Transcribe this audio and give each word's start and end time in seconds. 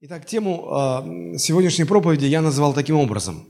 Итак, 0.00 0.26
тему 0.26 0.68
э, 0.70 1.38
сегодняшней 1.38 1.84
проповеди 1.84 2.26
я 2.26 2.40
назвал 2.40 2.72
таким 2.72 2.94
образом. 2.98 3.48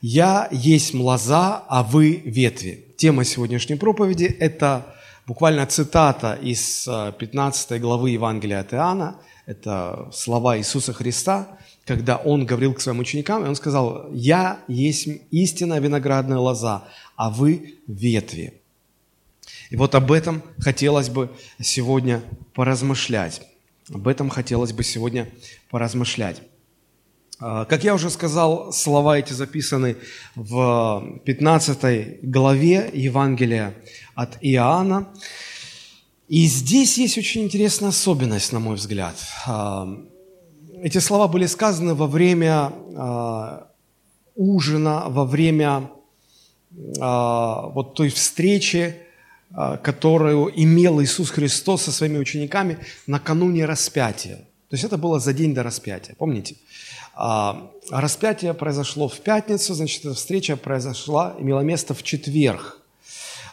«Я 0.00 0.48
есть 0.50 0.94
лоза, 0.94 1.62
а 1.68 1.84
вы 1.84 2.22
ветви». 2.24 2.86
Тема 2.96 3.22
сегодняшней 3.22 3.76
проповеди– 3.76 4.24
это 4.40 4.84
буквально 5.28 5.64
цитата 5.66 6.36
из 6.42 6.88
15 6.88 7.70
э, 7.70 7.78
главы 7.78 8.10
Евангелия 8.10 8.58
от 8.58 8.74
Иоанна. 8.74 9.20
Это 9.46 10.10
слова 10.12 10.58
Иисуса 10.58 10.92
Христа, 10.92 11.56
когда 11.84 12.16
Он 12.16 12.46
говорил 12.46 12.74
к 12.74 12.80
своим 12.80 12.98
ученикам, 12.98 13.44
и 13.44 13.48
Он 13.48 13.54
сказал, 13.54 14.10
«Я 14.12 14.58
есть 14.66 15.06
истинная 15.30 15.78
виноградная 15.78 16.38
лоза, 16.38 16.82
а 17.14 17.30
вы 17.30 17.76
ветви». 17.86 18.60
И 19.70 19.76
вот 19.76 19.94
об 19.94 20.10
этом 20.10 20.42
хотелось 20.58 21.10
бы 21.10 21.30
сегодня 21.60 22.22
поразмышлять. 22.54 23.40
Об 23.92 24.08
этом 24.08 24.30
хотелось 24.30 24.72
бы 24.72 24.82
сегодня 24.82 25.28
поразмышлять. 25.70 26.42
А, 27.38 27.66
как 27.66 27.84
я 27.84 27.94
уже 27.94 28.10
сказал, 28.10 28.72
слова 28.72 29.18
эти 29.18 29.32
записаны 29.32 29.96
в 30.34 31.20
15 31.24 32.22
главе 32.22 32.90
Евангелия 32.92 33.74
от 34.14 34.38
Иоанна. 34.40 35.08
И 36.26 36.46
здесь 36.46 36.98
есть 36.98 37.16
очень 37.16 37.44
интересная 37.44 37.90
особенность, 37.90 38.52
на 38.52 38.58
мой 38.58 38.74
взгляд. 38.74 39.16
А, 39.46 39.88
эти 40.82 40.98
слова 40.98 41.28
были 41.28 41.46
сказаны 41.46 41.94
во 41.94 42.08
время 42.08 42.72
а, 42.96 43.68
ужина, 44.34 45.04
во 45.08 45.24
время 45.24 45.90
вот 46.68 47.94
той 47.94 48.10
встречи, 48.10 48.96
которую 49.54 50.52
имел 50.54 51.00
Иисус 51.00 51.30
Христос 51.30 51.82
со 51.82 51.92
своими 51.92 52.18
учениками 52.18 52.78
накануне 53.06 53.64
распятия. 53.64 54.36
То 54.68 54.74
есть 54.74 54.84
это 54.84 54.98
было 54.98 55.20
за 55.20 55.32
день 55.32 55.54
до 55.54 55.62
распятия, 55.62 56.14
помните? 56.18 56.56
А, 57.14 57.70
распятие 57.90 58.52
произошло 58.52 59.08
в 59.08 59.20
пятницу, 59.20 59.74
значит, 59.74 60.04
эта 60.04 60.14
встреча 60.14 60.56
произошла, 60.56 61.34
имела 61.38 61.60
место 61.60 61.94
в 61.94 62.02
четверг. 62.02 62.80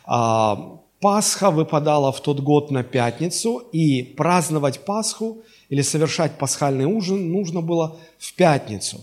А, 0.06 0.80
Пасха 1.00 1.52
выпадала 1.52 2.12
в 2.12 2.22
тот 2.22 2.40
год 2.40 2.72
на 2.72 2.84
пятницу, 2.84 3.60
и 3.72 4.02
праздновать 4.02 4.86
Пасху 4.86 5.44
или 5.70 5.82
совершать 5.82 6.38
пасхальный 6.38 6.86
ужин 6.86 7.32
нужно 7.32 7.62
было 7.62 7.98
в 8.18 8.34
пятницу. 8.34 9.02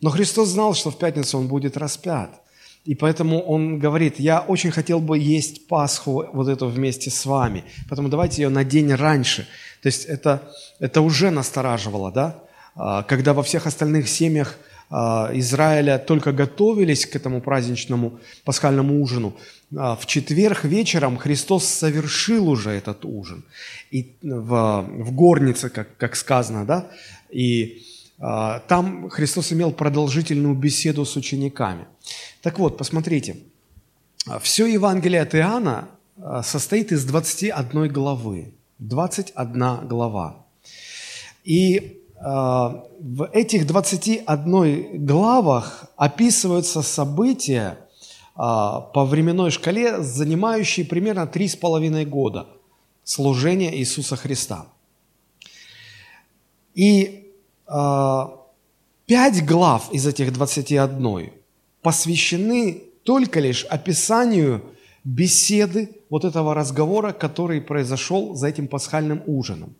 Но 0.00 0.10
Христос 0.10 0.50
знал, 0.50 0.74
что 0.74 0.90
в 0.90 0.98
пятницу 0.98 1.38
Он 1.38 1.48
будет 1.48 1.76
распят– 1.76 2.30
и 2.88 2.94
поэтому 2.94 3.40
он 3.40 3.78
говорит, 3.78 4.18
я 4.18 4.40
очень 4.40 4.70
хотел 4.70 5.00
бы 5.00 5.18
есть 5.18 5.66
Пасху 5.66 6.24
вот 6.32 6.48
эту 6.48 6.68
вместе 6.68 7.10
с 7.10 7.26
вами, 7.26 7.64
поэтому 7.86 8.08
давайте 8.08 8.40
ее 8.40 8.48
на 8.48 8.64
день 8.64 8.94
раньше. 8.94 9.46
То 9.82 9.88
есть 9.88 10.06
это, 10.06 10.50
это 10.80 11.02
уже 11.02 11.30
настораживало, 11.30 12.10
да? 12.10 12.42
А, 12.74 13.02
когда 13.02 13.34
во 13.34 13.42
всех 13.42 13.66
остальных 13.66 14.08
семьях 14.08 14.56
а, 14.88 15.30
Израиля 15.34 15.98
только 15.98 16.32
готовились 16.32 17.04
к 17.04 17.14
этому 17.14 17.42
праздничному 17.42 18.20
пасхальному 18.44 19.02
ужину, 19.02 19.36
а, 19.76 19.94
в 19.94 20.06
четверг 20.06 20.64
вечером 20.64 21.18
Христос 21.18 21.66
совершил 21.66 22.48
уже 22.48 22.70
этот 22.70 23.04
ужин. 23.04 23.44
И 23.90 24.14
в, 24.22 24.86
в 24.88 25.12
горнице, 25.12 25.68
как, 25.68 25.94
как 25.98 26.16
сказано, 26.16 26.64
да? 26.64 26.86
И 27.28 27.82
там 28.18 29.08
Христос 29.10 29.52
имел 29.52 29.70
продолжительную 29.70 30.54
беседу 30.54 31.04
с 31.04 31.16
учениками. 31.16 31.86
Так 32.42 32.58
вот, 32.58 32.76
посмотрите, 32.76 33.36
все 34.40 34.66
Евангелие 34.66 35.22
от 35.22 35.34
Иоанна 35.34 35.88
а, 36.20 36.42
состоит 36.42 36.90
из 36.92 37.04
21 37.04 37.92
главы. 37.92 38.54
21 38.78 39.86
глава. 39.86 40.46
И 41.44 41.98
в 42.20 43.30
этих 43.32 43.66
21 43.66 45.06
главах 45.06 45.86
описываются 45.96 46.82
события 46.82 47.78
по 48.34 49.06
временной 49.08 49.50
шкале, 49.50 50.02
занимающие 50.02 50.84
примерно 50.84 51.30
3,5 51.32 52.04
года 52.06 52.46
служения 53.04 53.76
Иисуса 53.76 54.16
Христа. 54.16 54.66
И 56.74 57.27
э, 57.68 58.26
5 59.06 59.46
глав 59.46 59.92
из 59.92 60.06
этих 60.06 60.32
21 60.32 61.32
посвящены 61.82 62.82
только 63.04 63.40
лишь 63.40 63.64
описанию 63.64 64.62
беседы, 65.04 65.90
вот 66.10 66.24
этого 66.24 66.54
разговора, 66.54 67.12
который 67.12 67.60
произошел 67.60 68.34
за 68.34 68.48
этим 68.48 68.68
пасхальным 68.68 69.22
ужином. 69.26 69.74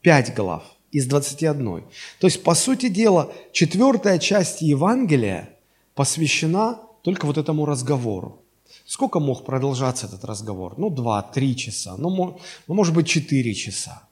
Пять 0.00 0.34
глав 0.34 0.62
из 0.92 1.06
21. 1.06 1.84
То 2.20 2.26
есть, 2.26 2.42
по 2.44 2.54
сути 2.54 2.88
дела, 2.88 3.32
четвертая 3.52 4.18
часть 4.18 4.62
Евангелия 4.62 5.48
посвящена 5.94 6.78
только 7.02 7.26
вот 7.26 7.38
этому 7.38 7.66
разговору. 7.66 8.40
Сколько 8.84 9.20
мог 9.20 9.44
продолжаться 9.44 10.06
этот 10.06 10.24
разговор? 10.24 10.74
Ну, 10.76 10.90
два, 10.90 11.22
три 11.22 11.56
часа, 11.56 11.96
ну, 11.96 12.38
ну 12.66 12.74
может 12.74 12.94
быть, 12.94 13.08
четыре 13.08 13.54
часа. 13.54 14.02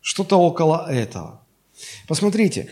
Что-то 0.00 0.36
около 0.36 0.86
этого. 0.90 1.41
Посмотрите, 2.06 2.70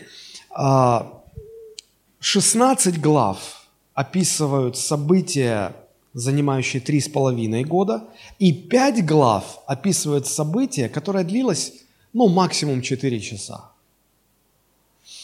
16 2.19 2.97
а, 2.97 2.99
глав– 2.99 3.57
описывают 3.93 4.77
события, 4.77 5.75
занимающие 6.13 6.81
три 6.81 6.99
с 6.99 7.07
половиной 7.07 7.63
года, 7.63 8.05
и 8.39 8.51
пять 8.51 9.05
глав 9.05 9.59
описывают 9.67 10.27
события, 10.27 10.89
которое 10.89 11.23
длилось, 11.23 11.73
ну, 12.13 12.27
максимум 12.27 12.81
четыре 12.81 13.19
часа. 13.19 13.71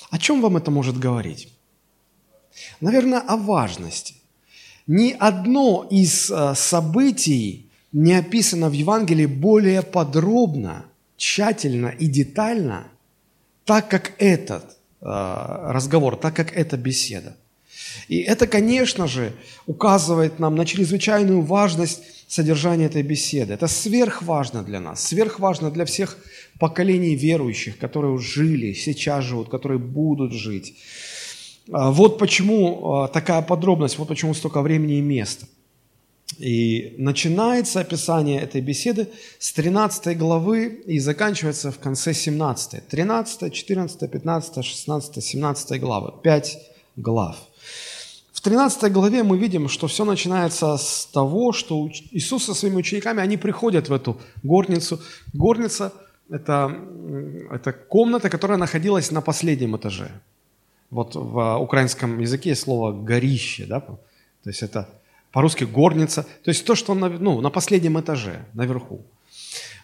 О 0.09 0.17
чем 0.17 0.41
вам 0.41 0.57
это 0.57 0.71
может 0.71 0.97
говорить? 0.97 1.49
Наверное, 2.81 3.19
о 3.19 3.35
важности. 3.35 4.15
Ни 4.87 5.11
одно 5.11 5.85
из 5.89 6.31
э, 6.31 6.55
событий 6.55 7.69
не 7.91 8.13
описано 8.13 8.69
в 8.69 8.73
Евангелии 8.73 9.25
более 9.25 9.81
подробно, 9.81 10.85
тщательно 11.17 11.87
и 11.87 12.07
детально, 12.07 12.87
так 13.67 13.89
как 13.89 14.13
этот 14.17 14.63
э, 14.63 14.71
разговор, 15.01 16.15
так 16.15 16.35
как 16.35 16.57
эта 16.57 16.77
беседа. 16.77 17.35
И 18.07 18.19
это, 18.21 18.47
конечно 18.47 19.07
же, 19.07 19.33
указывает 19.65 20.39
нам 20.39 20.55
на 20.55 20.65
чрезвычайную 20.65 21.41
важность 21.41 22.01
содержания 22.27 22.85
этой 22.85 23.03
беседы. 23.03 23.53
Это 23.53 23.67
сверхважно 23.67 24.63
для 24.63 24.79
нас, 24.79 25.03
сверхважно 25.03 25.69
для 25.69 25.83
всех 25.85 26.17
поколений 26.59 27.15
верующих, 27.15 27.77
которые 27.77 28.17
жили, 28.19 28.73
сейчас 28.73 29.25
живут, 29.25 29.49
которые 29.49 29.79
будут 29.79 30.31
жить. 30.31 30.75
А, 31.71 31.91
вот 31.91 32.17
почему 32.17 32.93
а, 32.93 33.07
такая 33.09 33.41
подробность, 33.41 33.97
вот 33.97 34.07
почему 34.07 34.33
столько 34.33 34.61
времени 34.61 34.97
и 34.97 35.01
места. 35.01 35.45
И 36.37 36.95
начинается 36.97 37.79
описание 37.79 38.41
этой 38.41 38.61
беседы 38.61 39.07
с 39.39 39.53
13 39.53 40.17
главы 40.17 40.83
и 40.85 40.99
заканчивается 40.99 41.71
в 41.71 41.79
конце 41.79 42.13
17. 42.13 42.87
13, 42.87 43.53
14, 43.53 44.11
15, 44.11 44.65
16, 44.65 45.23
17 45.23 45.79
главы. 45.79 46.13
Пять 46.21 46.57
глав. 46.95 47.37
В 48.33 48.41
13 48.41 48.91
главе 48.91 49.23
мы 49.23 49.37
видим, 49.37 49.67
что 49.67 49.87
все 49.87 50.05
начинается 50.05 50.77
с 50.77 51.07
того, 51.11 51.53
что 51.53 51.89
Иисус 52.11 52.45
со 52.45 52.53
своими 52.53 52.77
учениками, 52.77 53.21
они 53.21 53.37
приходят 53.37 53.89
в 53.89 53.93
эту 53.93 54.17
горницу. 54.43 54.99
Горница– 55.33 55.91
это, 56.29 56.75
это 57.51 57.73
комната, 57.73 58.29
которая 58.29 58.59
находилась 58.59 59.11
на 59.11 59.21
последнем 59.21 59.75
этаже. 59.75 60.11
Вот 60.91 61.15
в 61.15 61.57
украинском 61.57 62.19
языке 62.19 62.49
есть 62.49 62.61
слово 62.61 62.91
«горище», 62.91 63.65
да? 63.65 63.79
то 63.79 63.99
есть 64.45 64.61
это 64.61 64.87
по-русски 65.37 65.65
горница, 65.65 66.23
то 66.23 66.49
есть 66.49 66.65
то, 66.65 66.75
что 66.75 66.95
на, 66.95 67.09
ну, 67.09 67.41
на 67.41 67.49
последнем 67.49 67.99
этаже, 67.99 68.45
наверху. 68.53 69.01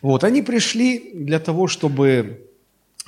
Вот, 0.01 0.23
они 0.23 0.41
пришли 0.41 1.11
для 1.13 1.39
того, 1.39 1.67
чтобы 1.67 2.41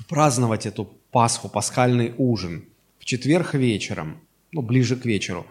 праздновать 0.10 0.68
эту 0.68 0.88
Пасху, 1.12 1.50
пасхальный 1.50 2.14
ужин 2.18 2.62
в 3.00 3.06
четверг 3.06 3.56
вечером– 3.56 4.18
ну, 4.56 4.62
ближе 4.62 4.96
к 4.96 5.06
вечеру. 5.06 5.46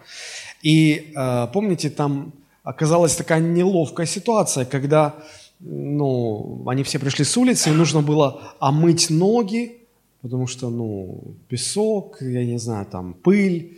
И 0.63 1.11
э, 1.15 1.47
помните, 1.53 1.89
там 1.89 2.31
оказалась 2.63 3.15
такая 3.15 3.39
неловкая 3.39 4.07
ситуация, 4.07 4.65
когда 4.65 5.13
ну, 5.59 6.63
они 6.67 6.83
все 6.83 6.99
пришли 6.99 7.25
с 7.25 7.37
улицы, 7.37 7.69
и 7.69 7.73
нужно 7.73 8.01
было 8.01 8.55
омыть 8.59 9.09
ноги, 9.09 9.77
потому 10.21 10.47
что, 10.47 10.69
ну, 10.69 11.35
песок, 11.49 12.17
я 12.21 12.45
не 12.45 12.57
знаю, 12.57 12.85
там, 12.85 13.13
пыль. 13.13 13.77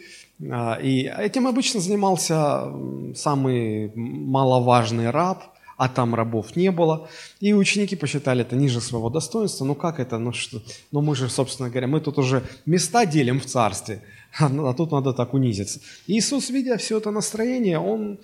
А, 0.52 0.76
и 0.76 1.04
этим 1.04 1.48
обычно 1.48 1.80
занимался 1.80 2.72
самый 3.16 3.92
маловажный 3.96 5.10
раб, 5.10 5.44
а 5.78 5.90
там 5.90 6.16
рабов 6.16 6.56
не 6.56 6.72
было. 6.72 7.08
И 7.40 7.54
ученики 7.54 7.96
посчитали 7.96 8.42
это 8.42 8.56
ниже 8.56 8.82
своего 8.82 9.10
достоинства. 9.10 9.66
Ну 9.66 9.76
как 9.76 10.00
это? 10.00 10.18
Ну, 10.18 10.34
что? 10.34 10.62
ну 10.92 11.02
мы 11.02 11.16
же, 11.16 11.30
собственно 11.30 11.70
говоря, 11.70 11.88
мы 11.88 12.02
тут 12.02 12.18
уже 12.18 12.44
места 12.66 13.06
делим 13.06 13.40
в 13.40 13.46
царстве. 13.46 14.02
а 14.40 14.74
тут 14.74 14.92
надо 14.92 15.14
так 15.14 15.34
унизиться. 15.34 15.80
Иисус, 16.08 16.50
видя 16.50 16.78
все 16.78 16.98
это 16.98 17.12
настроение, 17.12 17.80
он 17.80 18.20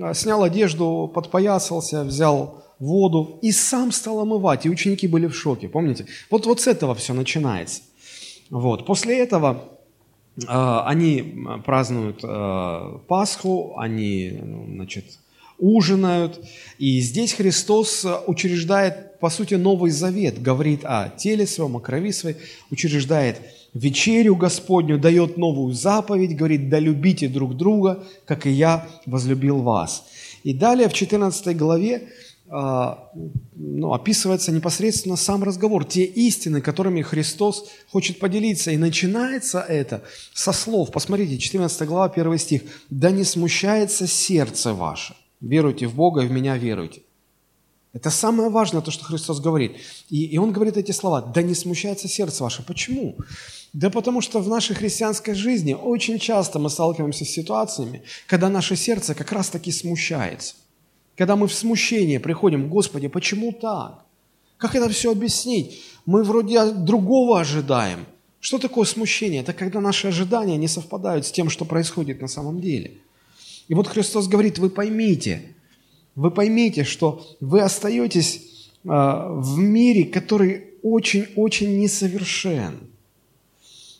а, 0.00 0.14
снял 0.14 0.42
одежду, 0.42 1.10
подпоясался, 1.12 2.04
взял 2.04 2.64
воду 2.78 3.38
и 3.42 3.52
сам 3.52 3.90
стал 3.90 4.20
омывать. 4.20 4.66
И 4.66 4.70
ученики 4.70 5.08
были 5.08 5.26
в 5.26 5.34
шоке, 5.34 5.68
помните? 5.68 6.06
Вот, 6.30 6.46
вот 6.46 6.60
с 6.60 6.66
этого 6.66 6.94
все 6.94 7.14
начинается. 7.14 7.82
Вот. 8.50 8.86
После 8.86 9.18
этого 9.18 9.77
они 10.46 11.36
празднуют 11.64 12.20
э, 12.22 12.98
Пасху, 13.08 13.74
они 13.76 14.38
ну, 14.40 14.66
значит, 14.68 15.04
ужинают. 15.58 16.40
И 16.78 17.00
здесь 17.00 17.32
Христос 17.32 18.06
учреждает, 18.26 19.18
по 19.18 19.30
сути, 19.30 19.54
Новый 19.54 19.90
Завет, 19.90 20.40
говорит 20.40 20.80
о 20.84 21.08
теле 21.08 21.46
своем, 21.46 21.76
о 21.76 21.80
крови 21.80 22.12
своей, 22.12 22.36
учреждает 22.70 23.40
вечерю 23.74 24.36
Господню, 24.36 24.98
дает 24.98 25.36
новую 25.36 25.74
заповедь, 25.74 26.36
говорит, 26.36 26.68
да 26.68 26.78
любите 26.78 27.28
друг 27.28 27.56
друга, 27.56 28.04
как 28.24 28.46
и 28.46 28.50
я 28.50 28.86
возлюбил 29.06 29.62
вас. 29.62 30.04
И 30.44 30.54
далее 30.54 30.88
в 30.88 30.92
14 30.92 31.56
главе 31.56 31.96
а, 31.96 32.02
ну, 32.50 33.92
описывается 33.92 34.52
непосредственно 34.52 35.16
сам 35.16 35.44
разговор, 35.44 35.84
те 35.84 36.04
истины, 36.04 36.62
которыми 36.62 37.02
Христос 37.02 37.68
хочет 37.90 38.18
поделиться. 38.18 38.70
И 38.70 38.78
начинается 38.78 39.60
это 39.60 40.02
со 40.32 40.52
слов, 40.52 40.90
посмотрите, 40.90 41.38
14 41.38 41.86
глава, 41.86 42.06
1 42.06 42.38
стих, 42.38 42.62
«Да 42.88 43.10
не 43.10 43.24
смущается 43.24 44.06
сердце 44.06 44.72
ваше, 44.72 45.14
веруйте 45.40 45.86
в 45.86 45.94
Бога 45.94 46.22
и 46.22 46.26
в 46.26 46.30
Меня 46.30 46.56
веруйте». 46.56 47.02
Это 47.92 48.10
самое 48.10 48.48
важное, 48.48 48.80
то, 48.80 48.90
что 48.90 49.04
Христос 49.04 49.40
говорит. 49.40 49.76
И, 50.08 50.24
и 50.24 50.38
Он 50.38 50.52
говорит 50.52 50.76
эти 50.76 50.92
слова, 50.92 51.20
«Да 51.20 51.42
не 51.42 51.54
смущается 51.54 52.08
сердце 52.08 52.44
ваше». 52.44 52.62
Почему? 52.62 53.16
Да 53.74 53.90
потому 53.90 54.22
что 54.22 54.40
в 54.40 54.48
нашей 54.48 54.74
христианской 54.74 55.34
жизни 55.34 55.74
очень 55.74 56.18
часто 56.18 56.58
мы 56.58 56.70
сталкиваемся 56.70 57.26
с 57.26 57.28
ситуациями, 57.28 58.02
когда 58.26 58.48
наше 58.48 58.76
сердце 58.76 59.14
как 59.14 59.32
раз-таки 59.32 59.70
смущается– 59.70 60.54
когда 61.18 61.34
мы 61.34 61.48
в 61.48 61.52
смущение 61.52 62.20
приходим, 62.20 62.68
Господи, 62.68 63.08
почему 63.08 63.50
так? 63.50 64.04
Как 64.56 64.76
это 64.76 64.88
все 64.88 65.10
объяснить? 65.10 65.82
Мы 66.06 66.22
вроде 66.22 66.70
другого 66.70 67.40
ожидаем. 67.40 68.06
Что 68.38 68.58
такое 68.58 68.86
смущение? 68.86 69.40
Это 69.40 69.52
когда 69.52 69.80
наши 69.80 70.06
ожидания 70.06 70.56
не 70.56 70.68
совпадают 70.68 71.26
с 71.26 71.32
тем, 71.32 71.50
что 71.50 71.64
происходит 71.64 72.22
на 72.22 72.28
самом 72.28 72.60
деле. 72.60 72.92
И 73.66 73.74
вот 73.74 73.88
Христос 73.88 74.28
говорит, 74.28 74.60
вы 74.60 74.70
поймите, 74.70 75.56
вы 76.14 76.30
поймите, 76.30 76.84
что 76.84 77.26
вы 77.40 77.62
остаетесь 77.62 78.70
а, 78.86 79.28
в 79.32 79.58
мире, 79.58 80.04
который 80.04 80.74
очень-очень 80.84 81.80
несовершен. 81.80 82.78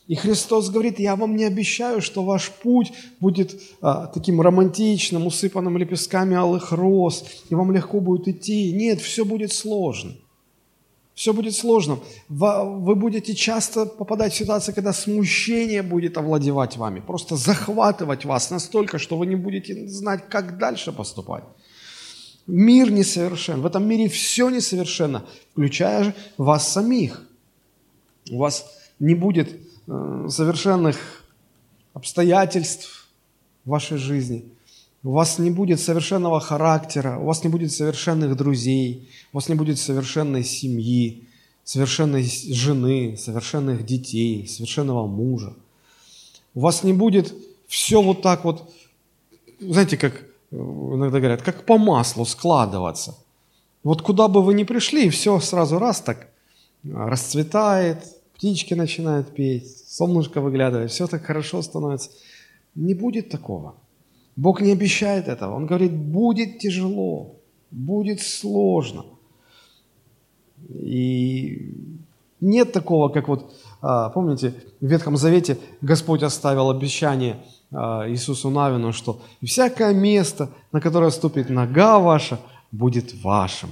И 0.09 0.15
Христос 0.15 0.71
говорит, 0.71 0.99
я 0.99 1.17
вам 1.17 1.37
не 1.37 1.45
обещаю, 1.45 2.01
что 2.01 2.25
ваш 2.25 2.51
путь 2.51 2.93
будет 3.21 3.61
а, 3.83 4.07
таким 4.07 4.41
романтичным, 4.41 5.27
усыпанным 5.27 5.77
лепестками 5.77 6.35
алых 6.35 6.73
роз, 6.73 7.27
и 7.51 7.55
вам 7.55 7.73
легко 7.73 8.01
будет 8.01 8.27
идти. 8.27 8.73
Нет, 8.73 9.03
все 9.03 9.27
будет 9.27 9.53
сложно. 9.53 10.17
Все 11.15 11.35
будет 11.35 11.55
сложно. 11.55 11.99
Вы 12.29 12.95
будете 12.95 13.35
часто 13.35 13.85
попадать 13.85 14.33
в 14.33 14.37
ситуации, 14.37 14.73
когда 14.73 14.95
смущение 14.95 15.83
будет 15.83 16.17
овладевать 16.17 16.79
вами, 16.79 17.01
просто 17.01 17.37
захватывать 17.37 18.25
вас 18.25 18.51
настолько, 18.51 18.99
что 18.99 19.19
вы 19.19 19.27
не 19.27 19.37
будете 19.37 19.89
знать, 19.89 20.29
как 20.31 20.57
дальше 20.57 20.91
поступать. 20.91 21.45
Мир 22.47 22.91
несовершен. 22.91 23.61
В 23.61 23.67
этом 23.67 23.87
мире 23.87 24.09
все 24.09 24.49
несовершенно, 24.49 25.27
включая 25.53 26.15
вас 26.39 26.73
самих. 26.73 27.29
У 28.31 28.39
вас 28.39 28.65
не 29.01 29.15
будет 29.15 29.68
совершенных 30.29 31.25
обстоятельств 31.95 33.09
в 33.65 33.71
вашей 33.71 33.99
жизни. 33.99 34.45
У 35.03 35.13
вас 35.13 35.39
не 35.39 35.51
будет 35.51 35.81
совершенного 35.81 36.41
характера, 36.41 37.19
у 37.19 37.25
вас 37.25 37.43
не 37.45 37.51
будет 37.51 37.73
совершенных 37.73 38.37
друзей, 38.37 39.09
у 39.33 39.37
вас 39.37 39.49
не 39.49 39.55
будет 39.55 39.79
совершенной 39.79 40.45
семьи, 40.45 41.27
совершенной 41.65 42.25
жены, 42.25 43.17
совершенных 43.17 43.87
детей, 43.87 44.47
совершенного 44.47 45.07
мужа. 45.07 45.55
У 46.55 46.61
вас 46.61 46.83
не 46.83 46.93
будет 46.93 47.33
все 47.69 48.03
вот 48.03 48.23
так 48.23 48.45
вот, 48.45 48.71
знаете, 49.61 49.97
как 49.97 50.25
иногда 50.51 51.19
говорят, 51.19 51.43
как 51.43 51.65
по 51.65 51.79
маслу 51.79 52.25
складываться. 52.25 53.17
Вот 53.85 54.03
куда 54.03 54.29
бы 54.29 54.43
вы 54.43 54.55
ни 54.55 54.65
пришли, 54.65 55.09
все 55.09 55.39
сразу 55.41 55.79
раз 55.79 56.01
так 56.01 56.29
расцветает, 56.85 58.18
птички 58.39 58.75
начинают 58.75 59.35
петь, 59.35 59.67
солнышко 59.89 60.41
выглядывает, 60.41 60.93
все 60.93 61.09
так 61.09 61.25
хорошо 61.25 61.61
становится. 61.61 62.11
Не 62.77 62.95
будет 62.95 63.31
такого. 63.31 63.75
Бог 64.37 64.61
не 64.61 64.71
обещает 64.71 65.27
этого. 65.27 65.57
Он 65.57 65.67
говорит, 65.67 65.93
будет 65.93 66.61
тяжело, 66.61 67.35
будет 67.73 68.21
сложно. 68.21 69.05
И 70.69 71.75
нет 72.41 72.73
такого, 72.73 73.09
как 73.09 73.27
вот, 73.27 73.53
а, 73.83 74.11
помните, 74.11 74.55
в 74.81 74.87
Ветхом 74.87 75.17
Завете 75.17 75.59
Господь 75.81 76.23
оставил 76.23 76.71
обещание 76.71 77.37
а, 77.73 78.09
Иисусу 78.09 78.51
Навину, 78.51 78.93
что 78.93 79.21
всякое 79.43 79.93
место, 79.93 80.49
на 80.71 80.81
которое 80.81 81.11
ступит 81.11 81.51
нога 81.51 81.99
ваша, 81.99 82.39
будет 82.71 83.21
вашим. 83.25 83.71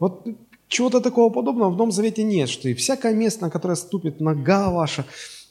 Вот 0.00 0.26
чего-то 0.68 1.00
такого 1.00 1.32
подобного 1.32 1.70
в 1.70 1.76
Новом 1.76 1.92
Завете 1.92 2.22
нет, 2.22 2.48
что 2.48 2.68
и 2.68 2.74
всякое 2.74 3.14
место, 3.14 3.42
на 3.42 3.50
которое 3.50 3.76
ступит 3.76 4.20
нога 4.20 4.70
ваша, 4.70 5.04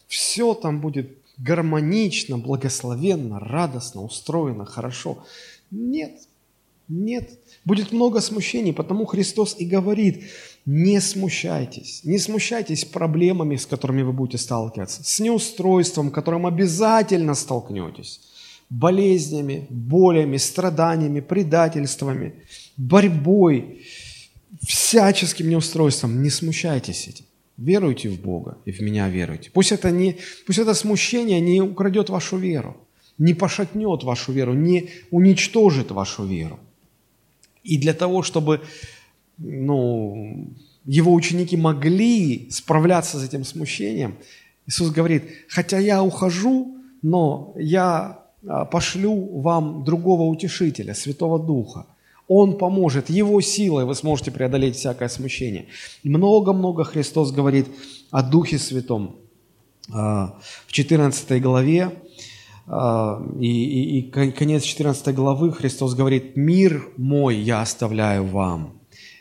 все 0.08 0.54
там 0.54 0.80
будет 0.80 1.18
гармонично, 1.38 2.38
благословенно, 2.38 3.40
радостно, 3.40 4.04
устроено, 4.04 4.66
хорошо. 4.66 5.24
Нет, 5.72 6.22
нет. 6.88 7.40
Будет 7.66 7.92
много 7.92 8.22
смущений, 8.22 8.74
потому 8.74 9.06
Христос 9.06 9.56
и 9.60 9.66
говорит, 9.66 10.24
не 10.66 11.00
смущайтесь, 11.02 12.02
не 12.04 12.18
смущайтесь 12.18 12.86
проблемами, 12.86 13.56
с 13.56 13.66
которыми 13.66 14.04
вы 14.04 14.14
будете 14.14 14.38
сталкиваться, 14.38 15.04
с 15.04 15.20
неустройством, 15.20 16.12
которым 16.12 16.46
обязательно 16.46 17.36
столкнетесь, 17.36 18.22
болезнями, 18.70 19.68
болями, 19.70 20.38
страданиями, 20.38 21.20
предательствами, 21.20 22.36
борьбой, 22.78 23.84
всяческим 24.68 25.50
неустройством. 25.50 26.22
Не 26.22 26.30
смущайтесь 26.30 27.08
этим. 27.08 27.26
Веруйте 27.58 28.10
в 28.10 28.22
Бога 28.22 28.58
и 28.66 28.72
в 28.72 28.82
меня 28.82 29.10
веруйте. 29.10 29.50
Пусть 29.52 29.72
это, 29.72 29.90
не, 29.92 30.18
пусть 30.46 30.60
это 30.60 30.74
смущение 30.74 31.42
не 31.42 31.62
украдет 31.62 32.10
вашу 32.10 32.38
веру, 32.38 32.78
не 33.18 33.34
пошатнет 33.34 34.04
вашу 34.04 34.32
веру, 34.32 34.54
не 34.54 34.90
уничтожит 35.10 35.92
вашу 35.92 36.26
веру. 36.26 36.60
И 37.64 37.78
для 37.78 37.94
того, 37.94 38.22
чтобы 38.22 38.62
ну, 39.38 40.50
его 40.86 41.14
ученики 41.14 41.58
могли 41.58 42.50
справляться 42.52 43.18
с 43.20 43.24
этим 43.24 43.44
смущением, 43.44 44.16
Иисус 44.68 44.92
говорит, 44.92 45.24
хотя 45.48 45.80
я 45.80 46.04
ухожу, 46.04 46.76
но 47.02 47.54
я 47.58 48.20
а, 48.46 48.66
пошлю 48.66 49.40
вам 49.40 49.84
другого 49.84 50.24
утешителя, 50.24 50.94
Святого 50.94 51.40
Духа– 51.40 51.86
он 52.28 52.58
поможет, 52.58 53.10
Его 53.10 53.40
силой 53.42 53.86
вы 53.86 53.96
сможете 53.96 54.32
преодолеть 54.32 54.76
всякое 54.76 55.10
смущение. 55.10 55.68
Много-много 56.04 56.84
Христос 56.84 57.32
говорит 57.32 57.68
о 58.12 58.22
Духе 58.22 58.58
Святом. 58.58 59.16
А, 59.94 60.38
в 60.66 60.72
14 60.74 61.42
главе, 61.42 62.02
а, 62.68 63.24
и, 63.40 63.48
и, 63.48 64.00
и 64.00 64.32
конец 64.32 64.64
14 64.64 65.16
главы 65.16 65.54
Христос 65.54 65.96
говорит, 65.96 66.36
«Мир 66.36 66.90
мой 66.98 67.38
я 67.38 67.62
оставляю 67.62 68.26
вам». 68.26 68.74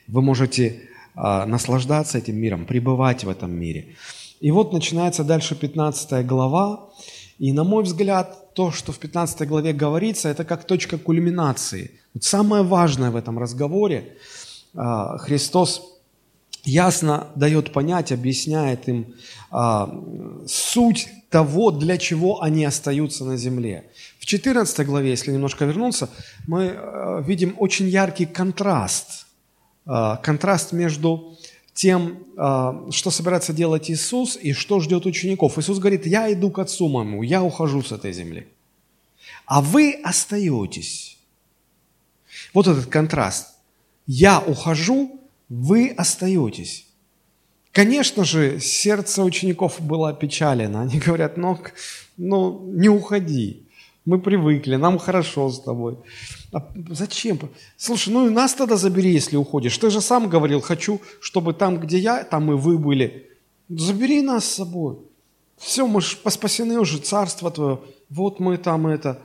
Вы 0.09 0.23
можете 0.23 0.83
а, 1.15 1.47
наслаждаться 1.47 2.19
этим 2.19 2.37
миром, 2.37 2.67
пребывать 2.67 3.23
в 3.23 3.29
этом 3.29 3.53
мире. 3.53 3.95
И 4.41 4.51
вот 4.51 4.73
начинается 4.73 5.23
дальше 5.23 5.55
15 5.55 6.27
глава, 6.27 6.91
и 7.39 7.53
на 7.53 7.63
мой 7.63 7.85
взгляд, 7.85 8.55
то, 8.55 8.73
что 8.73 8.91
в 8.91 8.99
15 8.99 9.47
главе 9.47 9.73
говорится, 9.73 10.29
это 10.29 10.45
как 10.45 10.65
точка 10.65 10.99
кульминации– 10.99 11.93
самое 12.21 12.63
важное 12.63 13.11
в 13.11 13.17
этом 13.17 13.39
разговоре, 13.39 14.17
а, 14.75 15.19
Христос 15.19 15.83
ясно 16.65 17.29
дает 17.35 17.73
понять, 17.73 18.13
объясняет 18.13 18.89
им 18.89 19.15
а, 19.51 20.03
суть 20.47 21.09
того, 21.31 21.71
для 21.71 21.99
чего 21.99 22.43
они 22.43 22.65
остаются 22.65 23.25
на 23.25 23.37
земле. 23.37 23.85
В 24.19 24.27
14 24.27 24.87
главе, 24.87 25.11
если 25.11 25.33
немножко 25.33 25.65
вернуться, 25.65 26.11
мы 26.47 26.75
а, 26.77 27.21
видим 27.21 27.55
очень 27.59 27.89
яркий 27.89 28.27
контраст. 28.27 29.27
Контраст 30.23 30.73
между 30.73 31.39
тем, 31.73 32.19
что 32.91 33.11
собирается 33.13 33.53
делать 33.53 33.89
Иисус 33.89 34.37
и 34.37 34.53
что 34.53 34.81
ждет 34.81 35.07
учеников. 35.07 35.59
Иисус 35.59 35.79
говорит, 35.79 36.07
я 36.07 36.33
иду 36.33 36.51
к 36.51 36.59
Отцу 36.59 36.89
моему, 36.89 37.23
я 37.23 37.45
ухожу 37.45 37.85
с 37.85 37.93
этой 37.93 38.13
земли. 38.13 38.49
А 39.47 39.61
вы 39.61 39.93
остаетесь. 40.03 41.06
Вот 42.57 42.67
этот 42.67 42.87
контраст. 42.87 43.49
Я 44.07 44.41
ухожу, 44.41 45.21
вы 45.51 45.91
остаетесь. 45.91 46.87
Конечно 47.71 48.25
же, 48.25 48.61
сердце 48.61 49.23
учеников 49.23 49.79
было 49.79 50.09
опечалено. 50.09 50.81
Они 50.81 50.99
говорят, 50.99 51.37
ну, 51.37 51.59
ну 52.17 52.63
не 52.73 52.89
уходи. 52.89 53.67
Мы 54.07 54.19
привыкли, 54.19 54.77
нам 54.77 54.99
хорошо 54.99 55.51
с 55.51 55.61
тобой. 55.61 55.99
А 56.51 56.67
зачем? 56.89 57.39
Слушай, 57.77 58.15
ну 58.15 58.27
и 58.27 58.31
нас 58.31 58.55
тогда 58.55 58.79
забери, 58.79 59.13
если 59.13 59.37
уходишь. 59.37 59.77
Ты 59.77 59.91
же 59.91 60.01
сам 60.01 60.27
говорил, 60.27 60.63
хочу, 60.63 61.03
чтобы 61.21 61.53
там, 61.53 61.79
где 61.79 61.99
я, 61.99 62.25
там 62.25 62.51
и 62.51 62.55
вы 62.55 62.79
были. 62.79 63.29
Забери 63.69 64.23
нас 64.23 64.47
с 64.47 64.55
собой. 64.55 64.97
Все, 65.59 65.87
мы 65.87 66.01
же 66.01 66.17
спасены 66.31 66.81
уже, 66.81 67.01
царство 67.01 67.51
твое, 67.51 67.81
вот 68.09 68.41
мы 68.41 68.57
там 68.57 68.87
это. 68.87 69.21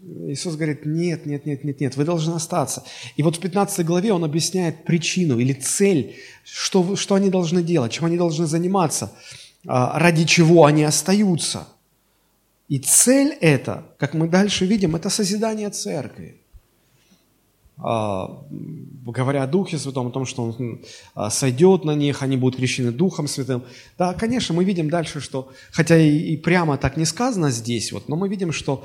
Иисус 0.00 0.54
говорит, 0.54 0.86
нет, 0.86 1.26
нет, 1.26 1.44
нет, 1.44 1.64
нет, 1.64 1.80
нет, 1.80 1.96
вы 1.96 2.04
должны 2.04 2.34
остаться. 2.34 2.84
И 3.16 3.22
вот 3.22 3.36
в 3.36 3.40
15 3.40 3.84
главе 3.84 4.12
он 4.12 4.24
объясняет 4.24 4.84
причину 4.84 5.38
или 5.38 5.52
цель, 5.52 6.16
что, 6.44 6.94
что 6.96 7.16
они 7.16 7.30
должны 7.30 7.62
делать, 7.62 7.92
чем 7.92 8.04
они 8.04 8.16
должны 8.16 8.46
заниматься, 8.46 9.12
а, 9.66 9.98
ради 9.98 10.24
чего 10.24 10.64
они 10.64 10.84
остаются. 10.84 11.66
И 12.68 12.78
цель 12.78 13.36
это, 13.40 13.86
как 13.98 14.14
мы 14.14 14.28
дальше 14.28 14.66
видим, 14.66 14.94
это 14.94 15.10
созидание 15.10 15.70
церкви. 15.70 16.37
А, 17.80 18.42
говоря 19.04 19.44
о 19.44 19.46
Духе 19.46 19.78
Святом, 19.78 20.08
о 20.08 20.10
том, 20.10 20.26
что 20.26 20.42
Он 20.42 20.80
а, 21.14 21.30
сойдет 21.30 21.84
на 21.84 21.94
них, 21.94 22.22
они 22.22 22.36
будут 22.36 22.58
крещены 22.58 22.90
Духом 22.90 23.28
Святым. 23.28 23.62
Да, 23.96 24.14
конечно, 24.14 24.52
мы 24.52 24.64
видим 24.64 24.90
дальше, 24.90 25.20
что, 25.20 25.52
хотя 25.70 25.96
и, 25.96 26.36
прямо 26.36 26.76
так 26.76 26.96
не 26.96 27.04
сказано 27.04 27.50
здесь, 27.50 27.92
вот, 27.92 28.08
но 28.08 28.16
мы 28.16 28.28
видим, 28.28 28.52
что 28.52 28.84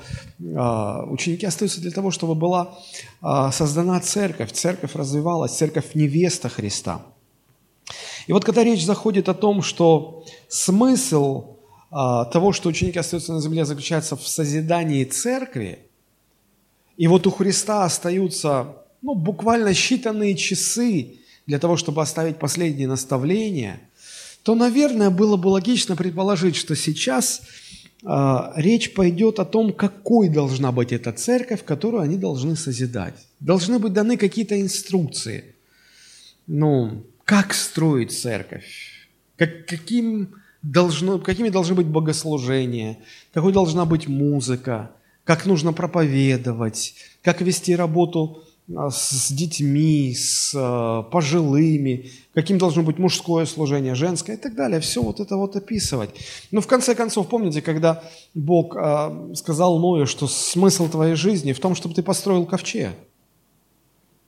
а, 0.56 1.04
ученики 1.06 1.44
остаются 1.44 1.80
для 1.80 1.90
того, 1.90 2.12
чтобы 2.12 2.36
была 2.36 2.78
создана 3.50 3.98
церковь, 4.00 4.52
церковь 4.52 4.94
развивалась, 4.94 5.56
церковь 5.56 5.94
невеста 5.94 6.48
Христа. 6.48 7.02
И 8.28 8.32
вот 8.32 8.44
когда 8.44 8.62
речь 8.62 8.84
заходит 8.84 9.28
о 9.28 9.34
том, 9.34 9.60
что 9.60 10.24
смысл 10.48 11.56
того, 11.90 12.52
что 12.52 12.68
ученики 12.68 12.98
остаются 12.98 13.32
на 13.32 13.40
земле, 13.40 13.64
заключается 13.64 14.16
в 14.16 14.26
созидании 14.26 15.04
церкви, 15.04 15.78
и 16.96 17.06
вот 17.08 17.26
у 17.26 17.30
Христа 17.30 17.84
остаются 17.84 18.83
ну, 19.04 19.14
буквально 19.14 19.68
считанные 19.68 20.34
часы 20.34 21.18
для 21.46 21.58
того, 21.58 21.76
чтобы 21.76 22.00
оставить 22.00 22.38
последние 22.38 22.88
наставления, 22.88 23.80
то, 24.42 24.54
наверное, 24.54 25.10
было 25.10 25.36
бы 25.36 25.48
логично 25.48 25.94
предположить, 25.94 26.56
что 26.56 26.74
сейчас 26.74 27.42
э, 28.02 28.52
речь 28.56 28.94
пойдет 28.94 29.40
о 29.40 29.44
том, 29.44 29.74
какой 29.74 30.30
должна 30.30 30.72
быть 30.72 30.90
эта 30.90 31.12
церковь, 31.12 31.64
которую 31.66 32.02
они 32.02 32.16
должны 32.16 32.56
созидать. 32.56 33.14
Должны 33.40 33.78
быть 33.78 33.92
даны 33.92 34.16
какие-то 34.16 34.58
инструкции. 34.58 35.54
Ну, 36.46 37.04
как 37.26 37.52
строить 37.52 38.10
церковь, 38.10 39.08
как, 39.36 39.66
каким 39.66 40.34
должно, 40.62 41.18
какими 41.18 41.50
должны 41.50 41.74
быть 41.74 41.86
богослужения, 41.86 42.96
какой 43.34 43.52
должна 43.52 43.84
быть 43.84 44.08
музыка, 44.08 44.92
как 45.24 45.44
нужно 45.44 45.74
проповедовать, 45.74 46.94
как 47.22 47.42
вести 47.42 47.76
работу 47.76 48.44
с 48.68 49.30
детьми, 49.30 50.14
с 50.14 50.54
а, 50.56 51.02
пожилыми, 51.02 52.10
каким 52.32 52.56
должно 52.56 52.82
быть 52.82 52.98
мужское 52.98 53.44
служение, 53.44 53.94
женское 53.94 54.36
и 54.36 54.38
так 54.38 54.54
далее. 54.54 54.80
Все 54.80 55.02
вот 55.02 55.20
это 55.20 55.36
вот 55.36 55.54
описывать. 55.54 56.10
Но 56.50 56.60
в 56.60 56.66
конце 56.66 56.94
концов, 56.94 57.28
помните, 57.28 57.60
когда 57.60 58.02
Бог 58.32 58.74
а, 58.76 59.30
сказал 59.34 59.78
Ною, 59.78 60.06
что 60.06 60.26
смысл 60.26 60.88
твоей 60.88 61.14
жизни 61.14 61.52
в 61.52 61.60
том, 61.60 61.74
чтобы 61.74 61.94
ты 61.94 62.02
построил 62.02 62.46
ковчег. 62.46 62.94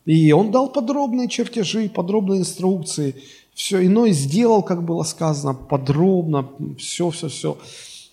И 0.05 0.31
он 0.33 0.51
дал 0.53 0.69
подробные 0.71 1.29
чертежи, 1.29 1.89
подробные 1.89 2.41
инструкции. 2.41 3.17
Все, 3.55 3.85
иной 3.85 4.13
сделал, 4.13 4.63
как 4.63 4.85
было 4.85 5.03
сказано, 5.03 5.55
подробно, 5.55 6.49
все, 6.79 7.11
все, 7.11 7.29
все. 7.29 7.59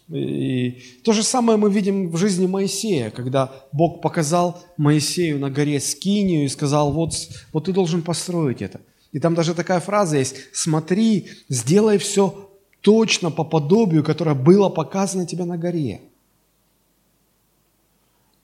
И 0.09 0.81
то 1.03 1.13
же 1.13 1.23
самое 1.23 1.57
мы 1.57 1.71
видим 1.71 2.09
в 2.09 2.17
жизни 2.17 2.45
Моисея, 2.45 3.09
когда 3.09 3.51
Бог 3.71 4.01
показал 4.01 4.61
Моисею 4.77 5.39
на 5.39 5.49
горе 5.49 5.79
Скинию 5.79 6.45
и 6.45 6.49
сказал, 6.49 6.91
вот, 6.91 7.13
вот 7.53 7.65
ты 7.65 7.73
должен 7.73 8.01
построить 8.01 8.61
это. 8.61 8.81
И 9.13 9.19
там 9.19 9.33
даже 9.35 9.53
такая 9.53 9.79
фраза 9.79 10.17
есть, 10.17 10.35
смотри, 10.53 11.29
сделай 11.47 11.97
все 11.97 12.51
точно 12.81 13.31
по 13.31 13.43
подобию, 13.43 14.03
которое 14.03 14.35
было 14.35 14.69
показано 14.69 15.25
тебе 15.25 15.45
на 15.45 15.57
горе. 15.57 16.01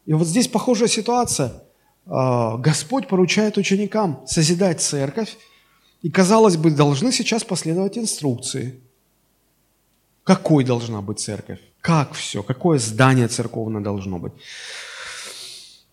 И 0.05 0.13
вот 0.13 0.27
здесь 0.27 0.47
похожая 0.47 0.87
ситуация. 0.87 1.63
А, 2.05 2.57
Господь 2.57 3.07
поручает 3.07 3.57
ученикам 3.57 4.23
созидать 4.25 4.81
церковь, 4.81 5.37
и, 6.01 6.09
казалось 6.09 6.55
бы, 6.55 6.71
должны 6.71 7.11
сейчас 7.11 7.43
последовать 7.43 7.97
инструкции– 7.97 8.79
какой 10.23 10.63
должна 10.63 11.01
быть 11.01 11.19
церковь? 11.19 11.59
Как 11.81 12.13
все? 12.13 12.43
Какое 12.43 12.77
здание 12.79 13.27
церковное 13.27 13.81
должно 13.81 14.19
быть? 14.19 14.33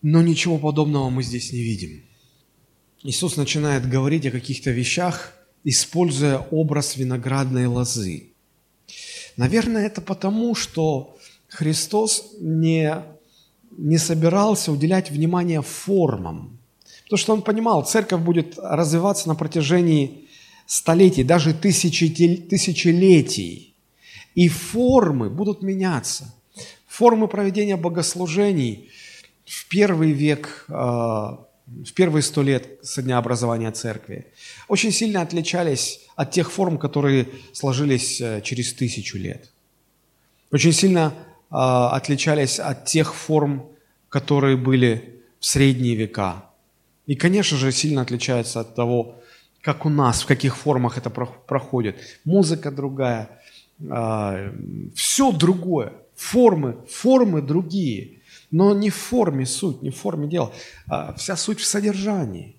Но 0.01 0.21
ничего 0.21 0.57
подобного 0.57 1.09
мы 1.09 1.23
здесь 1.23 1.51
не 1.51 1.59
видим. 1.59 2.03
Иисус 3.03 3.37
начинает 3.37 3.89
говорить 3.89 4.25
о 4.25 4.31
каких-то 4.31 4.71
вещах, 4.71 5.33
используя 5.63 6.39
образ 6.51 6.97
виноградной 6.97 7.67
лозы. 7.67 8.33
Наверное, 9.37 9.85
это 9.85 10.01
потому, 10.01 10.55
что 10.55 11.17
Христос 11.47 12.33
не, 12.39 13.03
не 13.71 13.97
собирался 13.97 14.71
уделять 14.71 15.11
внимание 15.11 15.61
формам. 15.61 16.59
Потому 17.03 17.17
что 17.17 17.33
он 17.33 17.41
понимал, 17.41 17.85
церковь 17.85 18.21
будет 18.21 18.57
развиваться 18.57 19.27
на 19.27 19.35
протяжении 19.35 20.27
столетий, 20.65 21.23
даже 21.23 21.53
тысячелетий 21.53 22.47
и 24.37 24.49
формы 24.49 25.31
будут 25.31 25.63
меняться. 25.63 26.31
Формы 26.87 27.27
проведения 27.27 27.75
богослужений 27.75 28.91
в 29.45 29.67
первый 29.67 30.11
век, 30.11 30.65
а, 30.69 31.43
в 31.65 31.91
первые 31.93 32.21
сто 32.21 32.43
лет 32.43 32.67
со 32.83 33.01
дня 33.01 33.17
образования 33.17 33.71
церкви 33.71 34.27
очень 34.67 34.91
сильно 34.91 35.21
отличались 35.21 36.01
от 36.15 36.31
тех 36.31 36.51
форм, 36.51 36.77
которые 36.77 37.27
сложились 37.51 38.21
э, 38.21 38.41
через 38.43 38.73
тысячу 38.73 39.17
лет. 39.17 39.49
Очень 40.51 40.71
сильно 40.71 41.15
а, 41.49 41.89
отличались 41.89 42.59
от 42.59 42.85
тех 42.85 43.15
форм, 43.15 43.65
которые 44.07 44.55
были 44.55 45.19
в 45.39 45.47
средние 45.47 45.95
века. 45.95 46.45
И, 47.07 47.15
конечно 47.15 47.57
же, 47.57 47.71
сильно 47.71 48.03
отличаются 48.03 48.59
от 48.59 48.75
того, 48.75 49.19
как 49.61 49.87
у 49.87 49.89
нас, 49.89 50.21
в 50.21 50.27
каких 50.27 50.55
формах 50.55 50.99
это 50.99 51.09
проходит. 51.09 51.97
Музыка 52.23 52.69
другая, 52.69 53.36
а, 53.89 54.51
все 54.95 55.31
другое, 55.31 55.93
формы, 56.15 56.77
формы 56.89 57.41
другие, 57.41 58.19
но 58.51 58.73
не 58.73 58.89
в 58.89 58.95
форме 58.95 59.45
суть, 59.45 59.81
не 59.81 59.89
в 59.89 59.95
форме 59.95 60.27
дела, 60.27 60.51
а 60.87 61.13
вся 61.13 61.35
суть 61.35 61.59
в 61.59 61.65
содержании. 61.65 62.55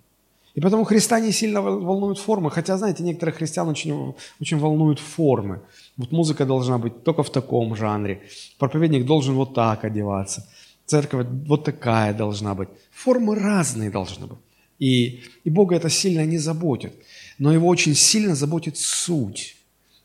И 0.54 0.60
потому 0.60 0.84
Христа 0.84 1.20
не 1.20 1.32
сильно 1.32 1.60
волнуют 1.60 2.18
формы, 2.18 2.50
хотя, 2.50 2.76
знаете, 2.78 3.04
некоторых 3.04 3.37
христиан 3.37 3.68
очень, 3.68 4.14
очень 4.40 4.58
волнуют 4.58 4.98
формы. 4.98 5.60
Вот 5.96 6.10
музыка 6.10 6.44
должна 6.44 6.78
быть 6.78 7.04
только 7.04 7.22
в 7.22 7.30
таком 7.30 7.76
жанре, 7.76 8.22
проповедник 8.58 9.04
должен 9.04 9.34
вот 9.34 9.54
так 9.54 9.84
одеваться, 9.84 10.48
церковь 10.84 11.26
вот 11.46 11.64
такая 11.64 12.12
должна 12.12 12.54
быть. 12.54 12.68
Формы 12.90 13.37
разные 13.37 13.90
должны 13.90 14.26
быть. 14.26 14.38
И, 14.80 15.20
и 15.44 15.50
Бога 15.50 15.76
это 15.76 15.90
сильно 15.90 16.25
не 16.26 16.38
заботит, 16.38 16.92
но 17.38 17.52
его 17.52 17.68
очень 17.68 17.94
сильно 17.94 18.34
заботит 18.34 18.76
суть 18.76 19.57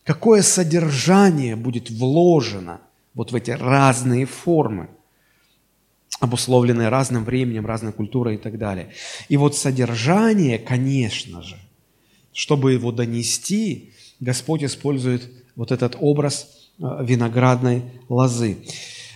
какое 0.03 0.41
содержание 0.41 1.55
будет 1.55 1.89
вложено 1.89 2.81
вот 3.13 3.31
в 3.31 3.35
эти 3.35 3.51
разные 3.51 4.25
формы, 4.25 4.89
обусловленные 6.19 6.89
разным 6.89 7.23
временем, 7.23 7.65
разной 7.65 7.93
культурой 7.93 8.35
и 8.35 8.37
так 8.37 8.57
далее. 8.57 8.93
И 9.29 9.37
вот 9.37 9.55
содержание, 9.55 10.57
конечно 10.57 11.41
же, 11.41 11.57
чтобы 12.31 12.73
его 12.73 12.91
донести, 12.91 13.93
Господь 14.19 14.63
использует 14.63 15.29
вот 15.55 15.71
этот 15.71 15.97
образ 15.99 16.69
э, 16.79 16.83
виноградной 17.03 17.83
лозы. 18.09 18.57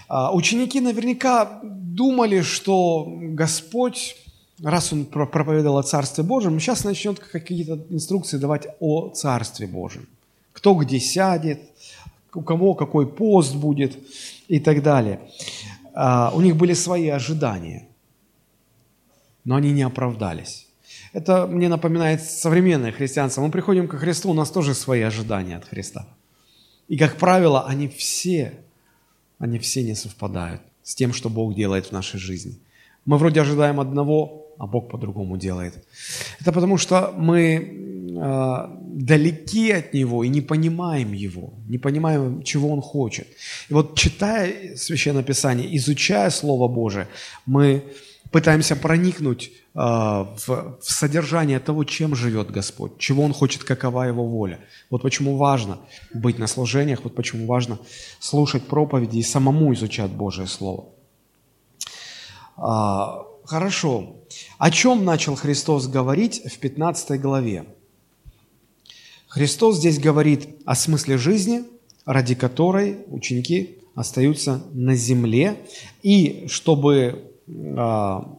А, 0.07 0.33
ученики 0.33 0.79
наверняка 0.79 1.59
думали, 1.63 2.41
что 2.41 3.05
Господь, 3.07 4.15
раз 4.61 4.93
Он 4.93 5.05
проповедовал 5.05 5.79
о 5.79 5.83
Царстве 5.83 6.23
Божьем, 6.23 6.59
сейчас 6.59 6.83
начнет 6.83 7.19
какие-то 7.19 7.85
инструкции 7.89 8.37
давать 8.37 8.67
о 8.79 9.09
Царстве 9.09 9.65
Божьем 9.65 10.07
кто 10.57 10.73
где 10.73 10.99
сядет, 10.99 11.61
у 12.33 12.41
кого 12.41 12.73
какой 12.73 13.05
пост 13.05 13.55
будет 13.55 13.95
и 14.47 14.59
так 14.59 14.81
далее. 14.81 15.19
А, 15.93 16.31
у 16.33 16.41
них 16.41 16.55
были 16.55 16.73
свои 16.73 17.09
ожидания, 17.09 17.87
но 19.45 19.55
они 19.55 19.71
не 19.71 19.83
оправдались. 19.83 20.67
Это 21.13 21.45
мне 21.45 21.69
напоминает 21.69 22.23
современное 22.23 22.91
христианство. 22.91 23.41
Мы 23.41 23.51
приходим 23.51 23.87
к 23.87 23.99
Христу, 23.99 24.31
у 24.31 24.33
нас 24.33 24.49
тоже 24.49 24.73
свои 24.73 25.01
ожидания 25.01 25.57
от 25.57 25.65
Христа. 25.65 26.07
И, 26.87 26.97
как 26.97 27.17
правило, 27.17 27.67
они 27.67 27.87
все, 27.87 28.53
они 29.37 29.59
все 29.59 29.83
не 29.83 29.93
совпадают 29.95 30.61
с 30.81 30.95
тем, 30.95 31.13
что 31.13 31.29
Бог 31.29 31.53
делает 31.53 31.85
в 31.85 31.91
нашей 31.91 32.19
жизни. 32.19 32.57
Мы 33.05 33.17
вроде 33.17 33.41
ожидаем 33.41 33.79
одного, 33.79 34.47
а 34.57 34.65
Бог 34.65 34.89
по-другому 34.89 35.37
делает. 35.37 35.85
Это 36.41 36.51
потому 36.51 36.77
что 36.77 37.13
мы 37.15 37.41
э, 38.17 38.86
далеки 38.97 39.71
от 39.71 39.93
Него 39.93 40.23
и 40.23 40.27
не 40.27 40.41
понимаем 40.41 41.13
Его, 41.13 41.53
не 41.67 41.77
понимаем, 41.77 42.41
чего 42.43 42.73
Он 42.73 42.81
хочет. 42.81 43.27
И 43.69 43.73
вот 43.73 43.95
читая 43.95 44.75
Священное 44.75 45.23
Писание, 45.23 45.77
изучая 45.77 46.31
Слово 46.31 46.67
Божие, 46.67 47.07
мы 47.45 47.83
пытаемся 48.31 48.75
проникнуть 48.75 49.51
э, 49.51 49.79
в, 49.79 50.47
в 50.47 50.91
содержание 50.91 51.59
того, 51.59 51.83
чем 51.83 52.15
живет 52.15 52.49
Господь, 52.49 52.97
чего 52.97 53.23
Он 53.23 53.33
хочет, 53.33 53.63
какова 53.63 54.07
Его 54.07 54.25
воля. 54.25 54.59
Вот 54.89 55.03
почему 55.03 55.37
важно 55.37 55.77
быть 56.13 56.39
на 56.39 56.47
служениях, 56.47 57.01
вот 57.03 57.13
почему 57.13 57.45
важно 57.45 57.77
слушать 58.19 58.63
проповеди 58.63 59.19
и 59.19 59.23
самому 59.23 59.73
изучать 59.75 60.09
Божие 60.09 60.47
Слово. 60.47 60.85
А, 62.55 63.25
хорошо. 63.45 64.15
О 64.57 64.71
чем 64.71 65.05
начал 65.05 65.35
Христос 65.35 65.87
говорить 65.87 66.41
в 66.51 66.57
15 66.57 67.21
главе? 67.21 67.76
Христос 69.37 69.77
здесь 69.77 69.99
говорит 69.99 70.49
о 70.65 70.73
смысле 70.73 71.19
жизни, 71.19 71.63
ради 72.07 72.33
которой 72.33 73.05
ученики 73.07 73.77
остаются 73.93 74.63
на 74.73 74.95
земле, 74.95 75.59
и 76.01 76.45
чтобы 76.47 77.33
а, 77.77 78.35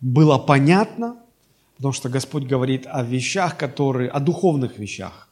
было 0.00 0.38
понятно, 0.38 1.16
потому 1.76 1.92
что 1.92 2.08
Господь 2.08 2.44
говорит 2.44 2.86
о 2.86 3.02
вещах, 3.02 3.58
которые, 3.58 4.08
о 4.08 4.20
духовных 4.20 4.78
вещах. 4.78 5.28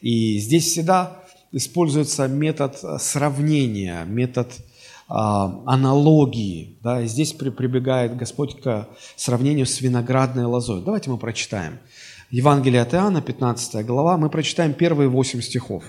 И 0.00 0.38
здесь 0.38 0.66
всегда 0.66 1.24
используется 1.50 2.28
метод 2.28 2.78
сравнения, 3.00 4.04
метод 4.04 4.52
а, 5.08 5.60
аналогии. 5.66 6.76
Да? 6.82 7.04
Здесь 7.04 7.32
при, 7.32 7.50
прибегает 7.50 8.16
Господь 8.16 8.60
к 8.60 8.88
сравнению 9.16 9.66
с 9.66 9.80
виноградной 9.80 10.44
лозой. 10.44 10.82
Давайте 10.82 11.10
мы 11.10 11.18
прочитаем. 11.18 11.80
Евангелие 12.32 12.80
от 12.80 12.94
Иоанна, 12.94 13.20
15 13.20 13.84
глава, 13.84 14.16
мы 14.16 14.30
прочитаем 14.30 14.72
первые 14.72 15.10
8 15.10 15.42
стихов. 15.42 15.84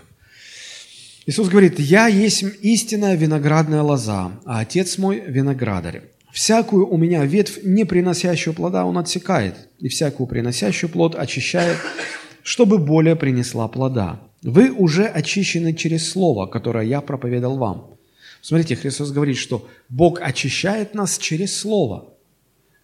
Иисус 1.25 1.47
говорит, 1.47 1.79
«Я 1.79 2.07
есть 2.07 2.43
истинная 2.61 3.15
виноградная 3.15 3.81
лоза, 3.81 4.33
а 4.43 4.59
Отец 4.59 4.97
мой 4.97 5.21
виноградарь. 5.25 6.01
Всякую 6.33 6.85
у 6.85 6.97
меня 6.97 7.23
ветвь, 7.23 7.63
не 7.63 7.85
приносящую 7.85 8.53
плода, 8.53 8.83
Он 8.83 8.97
отсекает, 8.97 9.55
и 9.79 9.87
всякую 9.87 10.27
приносящую 10.27 10.89
плод 10.89 11.15
очищает, 11.15 11.77
чтобы 12.43 12.77
более 12.77 13.15
принесла 13.15 13.69
плода. 13.69 14.19
Вы 14.41 14.69
уже 14.69 15.05
очищены 15.05 15.73
через 15.73 16.11
Слово, 16.11 16.47
которое 16.47 16.85
я 16.85 16.99
проповедал 16.99 17.55
вам». 17.55 17.95
Смотрите, 18.41 18.75
Христос 18.75 19.11
говорит, 19.11 19.37
что 19.37 19.65
Бог 19.87 20.19
очищает 20.21 20.93
нас 20.93 21.17
через 21.17 21.57
Слово, 21.57 22.09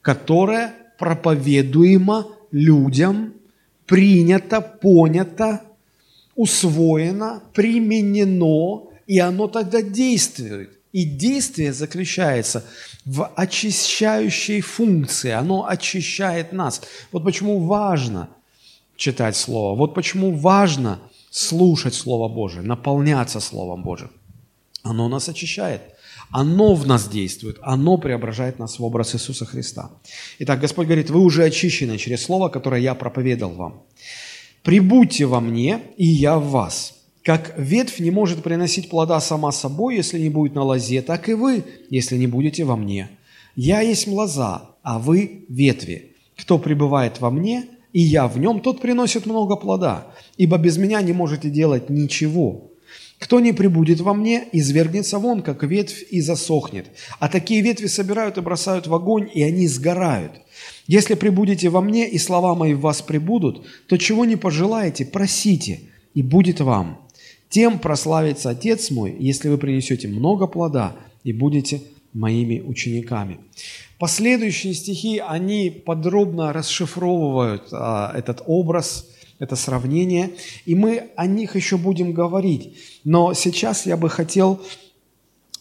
которое 0.01 0.71
проповедуемо 0.97 2.25
людям, 2.51 3.33
принято, 3.89 4.61
понято, 4.61 5.61
усвоено, 6.35 7.41
применено, 7.53 8.83
и 9.07 9.19
оно 9.19 9.47
тогда 9.47 9.81
действует. 9.81 10.69
И 10.93 11.03
действие 11.03 11.73
заключается 11.73 12.63
в 13.05 13.31
очищающей 13.35 14.61
функции, 14.61 15.31
оно 15.31 15.67
очищает 15.67 16.53
нас. 16.53 16.81
Вот 17.11 17.23
почему 17.23 17.59
важно 17.59 18.29
читать 18.95 19.35
Слово, 19.35 19.75
вот 19.75 19.95
почему 19.95 20.35
важно 20.35 20.99
слушать 21.31 21.95
Слово 21.95 22.27
Божие, 22.27 22.61
наполняться 22.61 23.39
Словом 23.39 23.83
Божьим. 23.83 24.11
Оно 24.83 25.09
нас 25.09 25.29
очищает, 25.29 25.81
оно 26.31 26.75
в 26.75 26.87
нас 26.87 27.07
действует, 27.07 27.57
оно 27.61 27.97
преображает 27.97 28.59
нас 28.59 28.79
в 28.79 28.83
образ 28.83 29.15
Иисуса 29.15 29.45
Христа. 29.45 29.91
Итак, 30.39 30.59
Господь 30.59 30.87
говорит, 30.87 31.09
вы 31.09 31.21
уже 31.21 31.43
очищены 31.43 31.97
через 31.97 32.23
Слово, 32.23 32.49
которое 32.49 32.81
я 32.81 32.95
проповедал 32.95 33.51
вам. 33.51 33.83
«Прибудьте 34.63 35.25
во 35.25 35.39
мне, 35.39 35.81
и 35.97 36.05
я 36.05 36.37
в 36.37 36.49
вас». 36.49 36.95
Как 37.23 37.53
ветвь 37.57 37.99
не 37.99 38.11
может 38.11 38.43
приносить 38.43 38.89
плода 38.89 39.19
сама 39.19 39.51
собой, 39.51 39.97
если 39.97 40.19
не 40.19 40.29
будет 40.29 40.55
на 40.55 40.63
лозе, 40.63 41.01
так 41.01 41.27
и 41.29 41.33
вы, 41.33 41.63
если 41.89 42.17
не 42.17 42.27
будете 42.27 42.63
во 42.63 42.75
мне. 42.75 43.09
Я 43.55 43.81
есть 43.81 44.07
лоза, 44.07 44.69
а 44.83 44.99
вы 44.99 45.45
ветви. 45.49 46.15
Кто 46.37 46.57
пребывает 46.57 47.19
во 47.19 47.29
мне, 47.29 47.65
и 47.91 48.01
я 48.01 48.27
в 48.27 48.39
нем, 48.39 48.61
тот 48.61 48.81
приносит 48.81 49.25
много 49.25 49.57
плода, 49.57 50.07
ибо 50.37 50.57
без 50.57 50.77
меня 50.77 51.01
не 51.01 51.11
можете 51.11 51.49
делать 51.49 51.89
ничего. 51.89 52.68
Кто 53.19 53.41
не 53.41 53.51
прибудет 53.51 53.99
во 53.99 54.13
мне, 54.13 54.47
извергнется 54.53 55.19
вон, 55.19 55.41
как 55.41 55.63
ветвь, 55.63 56.05
и 56.09 56.21
засохнет. 56.21 56.87
А 57.19 57.27
такие 57.27 57.61
ветви 57.61 57.87
собирают 57.87 58.37
и 58.37 58.41
бросают 58.41 58.87
в 58.87 58.95
огонь, 58.95 59.29
и 59.33 59.43
они 59.43 59.67
сгорают. 59.67 60.31
Если 60.87 61.15
прибудете 61.15 61.69
во 61.69 61.81
мне, 61.81 62.09
и 62.09 62.17
слова 62.17 62.55
мои 62.55 62.73
в 62.73 62.79
вас 62.79 63.01
прибудут, 63.01 63.67
то 63.87 63.97
чего 63.97 64.23
не 64.23 64.37
пожелаете, 64.37 65.05
просите, 65.05 65.81
и 66.13 66.23
будет 66.23 66.61
вам. 66.61 67.05
Тем 67.49 67.79
прославится 67.79 68.51
Отец 68.51 68.89
мой, 68.89 69.15
если 69.19 69.49
вы 69.49 69.57
принесете 69.57 70.07
много 70.07 70.47
плода 70.47 70.95
и 71.23 71.33
будете 71.33 71.81
моими 72.13 72.61
учениками. 72.61 73.39
Последующие 73.97 74.73
стихи, 74.73 75.21
они 75.25 75.69
подробно 75.69 76.53
расшифровывают 76.53 77.67
а, 77.71 78.13
этот 78.15 78.41
образ, 78.45 79.09
это 79.39 79.55
сравнение, 79.55 80.31
и 80.65 80.75
мы 80.75 81.09
о 81.15 81.25
них 81.25 81.55
еще 81.55 81.77
будем 81.77 82.13
говорить. 82.13 82.77
Но 83.03 83.33
сейчас 83.33 83.85
я 83.85 83.97
бы 83.97 84.09
хотел 84.09 84.61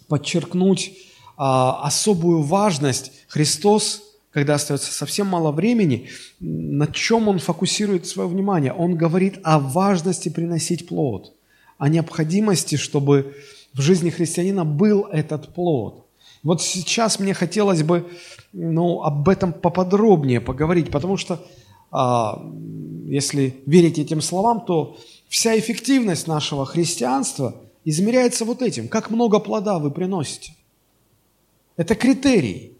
подчеркнуть 0.09 0.93
а, 1.37 1.81
особую 1.83 2.43
важность. 2.43 3.13
Христос 3.29 4.03
когда 4.31 4.55
остается 4.55 4.93
совсем 4.93 5.27
мало 5.27 5.51
времени, 5.51 6.09
на 6.39 6.87
чем 6.87 7.29
он 7.29 7.39
фокусирует 7.39 8.07
свое 8.07 8.29
внимание? 8.29 8.73
Он 8.73 8.95
говорит 8.95 9.41
о 9.43 9.59
важности 9.59 10.29
приносить 10.29 10.87
плод, 10.87 11.35
о 11.79 11.89
необходимости, 11.89 12.77
чтобы 12.77 13.35
в 13.73 13.81
жизни 13.81 14.11
христианина 14.11 14.65
был 14.65 15.07
этот 15.07 15.55
плод. 15.55 16.07
Вот 16.43 16.63
сейчас 16.63 17.19
мне 17.19 17.35
хотелось 17.35 17.83
бы 17.83 18.09
ну, 18.53 19.03
об 19.03 19.29
этом 19.29 19.53
поподробнее 19.53 20.41
поговорить, 20.41 20.91
потому 20.91 21.17
что 21.17 21.45
если 21.91 23.61
верить 23.67 23.99
этим 23.99 24.21
словам, 24.21 24.65
то 24.65 24.99
вся 25.29 25.59
эффективность 25.59 26.27
нашего 26.27 26.67
христианства 26.67 27.55
измеряется 27.85 28.45
вот 28.45 28.63
этим, 28.63 28.89
как 28.89 29.11
много 29.11 29.39
плода 29.39 29.79
вы 29.79 29.91
приносите. 29.91 30.53
Это 31.77 31.95
критерий. 31.95 32.73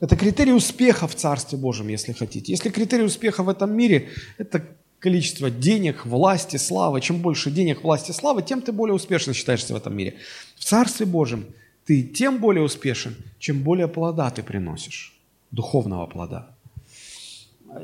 Это 0.00 0.16
критерий 0.16 0.52
успеха 0.52 1.06
в 1.06 1.14
Царстве 1.14 1.58
Божьем, 1.58 1.88
если 1.88 2.12
хотите. 2.12 2.52
Если 2.52 2.70
критерий 2.70 3.04
успеха 3.04 3.42
в 3.42 3.48
этом 3.48 3.74
мире– 3.74 4.08
это 4.38 4.66
количество 4.98 5.50
денег, 5.50 6.06
власти, 6.06 6.56
славы. 6.56 7.00
Чем 7.00 7.18
больше 7.18 7.50
денег, 7.50 7.82
власти, 7.82 8.12
славы, 8.12 8.42
тем 8.42 8.62
ты 8.62 8.72
более 8.72 8.94
успешно 8.94 9.34
считаешься 9.34 9.74
в 9.74 9.76
этом 9.76 9.96
мире. 9.96 10.16
В 10.56 10.64
Царстве 10.64 11.06
Божьем 11.06 11.46
ты 11.84 12.02
тем 12.02 12.38
более 12.38 12.62
успешен, 12.62 13.16
чем 13.38 13.62
более 13.62 13.88
плода 13.88 14.30
ты 14.30 14.42
приносишь, 14.42 15.18
духовного 15.50 16.06
плода. 16.06 16.55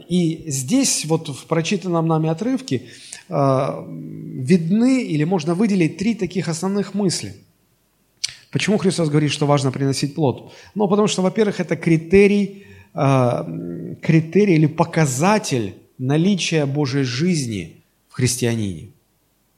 И 0.09 0.45
здесь, 0.47 1.05
вот 1.07 1.29
в 1.29 1.47
прочитанном 1.47 2.07
нами 2.07 2.29
отрывке, 2.29 2.83
э, 3.29 3.85
видны 3.89 5.05
или 5.05 5.25
можно 5.25 5.55
выделить 5.55 5.97
три 5.97 6.15
таких 6.15 6.49
основных 6.49 6.95
мысли– 6.95 7.35
Почему 8.53 8.77
Христос 8.77 9.09
говорит, 9.09 9.33
что 9.33 9.47
важно 9.47 9.73
приносить 9.73 10.15
плод? 10.15 10.53
Ну, 10.75 10.87
потому 10.87 11.09
что, 11.09 11.23
во-первых, 11.23 11.59
это 11.59 11.75
критерий, 11.75 12.67
э, 12.95 13.95
критерий 14.03 14.57
или 14.57 14.67
показатель 14.67 15.75
наличия 15.97 16.67
Божьей 16.67 17.05
жизни 17.05 17.83
в 18.11 18.15
христианине. 18.15 18.91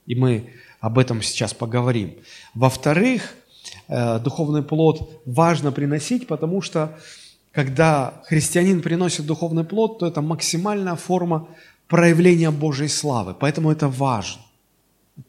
И 0.07 0.14
мы 0.14 0.44
об 0.79 0.99
этом 0.99 1.23
сейчас 1.23 1.53
поговорим. 1.53 2.14
Во-вторых, 2.55 3.35
э, 3.88 4.20
духовный 4.20 4.62
плод 4.62 5.23
важно 5.27 5.73
приносить, 5.73 6.29
потому 6.29 6.62
что 6.62 6.97
когда 7.55 8.23
христианин 8.25 8.83
приносит 8.83 9.27
духовный 9.27 9.64
плод, 9.64 9.99
то 9.99 10.07
это 10.07 10.21
максимальная 10.21 10.97
форма 10.97 11.47
проявления 11.88 12.51
Божьей 12.51 12.88
славы. 12.88 13.35
Поэтому 13.38 13.71
это 13.71 13.88
важно. 13.88 14.43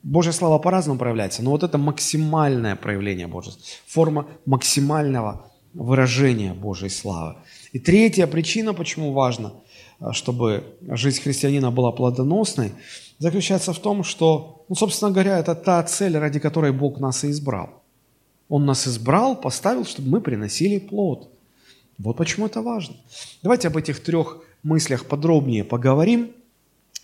Божья 0.02 0.32
слава 0.32 0.58
по-разному 0.58 0.98
проявляется, 0.98 1.44
но 1.44 1.52
вот 1.52 1.64
это 1.64 1.78
максимальное 1.78 2.76
проявление 2.76 3.28
Божьей, 3.28 3.54
форма 3.86 4.26
максимального 4.46 5.52
выражения 5.76 6.54
Божьей 6.54 6.90
славы. 6.90 7.36
И 7.74 7.80
третья 7.80 8.26
причина, 8.26 8.74
почему 8.74 9.14
важно, 9.14 9.54
э, 10.00 10.12
чтобы 10.12 10.64
жизнь 10.90 11.22
христианина 11.22 11.70
была 11.70 11.92
плодоносной, 11.92 12.72
заключается 13.20 13.74
в 13.74 13.80
том, 13.80 14.04
что, 14.04 14.66
ну, 14.70 14.76
собственно 14.76 15.12
говоря, 15.12 15.38
это 15.38 15.54
та 15.54 15.84
цель, 15.84 16.18
ради 16.18 16.40
которой 16.40 16.72
Бог 16.72 17.00
нас 17.00 17.24
и 17.24 17.30
избрал. 17.30 17.84
Он 18.50 18.66
нас 18.66 18.88
избрал, 18.88 19.36
поставил, 19.36 19.86
чтобы 19.86 20.10
мы 20.10 20.22
приносили 20.22 20.80
плод. 20.80 21.35
Вот 21.98 22.18
почему 22.18 22.48
это 22.48 22.62
важно. 22.62 22.96
Давайте 23.42 23.68
об 23.68 23.78
этих 23.78 24.04
трех 24.04 24.44
мыслях 24.64 25.06
подробнее 25.06 25.64
поговорим. 25.64 26.32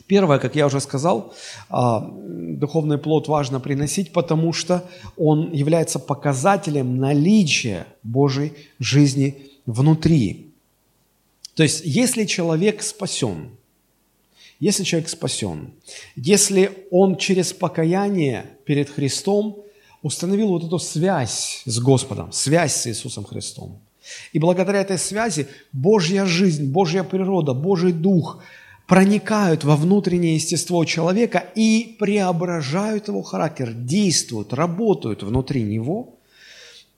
Первое, 0.07 0.39
как 0.39 0.55
я 0.55 0.65
уже 0.65 0.81
сказал, 0.81 1.33
а, 1.69 2.11
духовный 2.11 2.97
плод 2.97 3.27
важно 3.27 3.59
приносить, 3.59 4.11
потому 4.11 4.51
что 4.51 4.83
он 5.15 5.53
является 5.53 5.99
показателем 5.99 6.97
наличия 6.97 7.87
Божьей 8.03 8.53
жизни 8.79 9.51
внутри. 9.65 10.51
То 11.55 11.63
есть, 11.63 11.83
если 11.85 12.25
человек 12.25 12.81
спасен, 12.81 13.51
если 14.59 14.83
человек 14.83 15.09
спасен, 15.09 15.71
если 16.15 16.85
он 16.91 17.15
через 17.15 17.53
покаяние 17.53 18.45
перед 18.65 18.89
Христом 18.89 19.63
установил 20.01 20.49
вот 20.49 20.63
эту 20.63 20.79
связь 20.79 21.61
с 21.65 21.79
Господом, 21.79 22.31
связь 22.31 22.75
с 22.75 22.87
Иисусом 22.87 23.23
Христом, 23.23 23.79
И 24.33 24.39
благодаря 24.39 24.81
этой 24.81 24.97
связи 24.97 25.47
Божья 25.71 26.25
жизнь, 26.25 26.71
Божья 26.71 27.03
природа, 27.03 27.53
Божий 27.53 27.91
дух 27.91 28.43
проникают 28.87 29.63
во 29.63 29.75
внутреннее 29.75 30.35
естество 30.35 30.83
человека 30.85 31.45
и 31.55 31.95
преображают 31.99 33.07
его 33.07 33.21
характер, 33.21 33.71
действуют, 33.73 34.53
работают 34.53 35.23
внутри 35.23 35.63
него, 35.63 36.17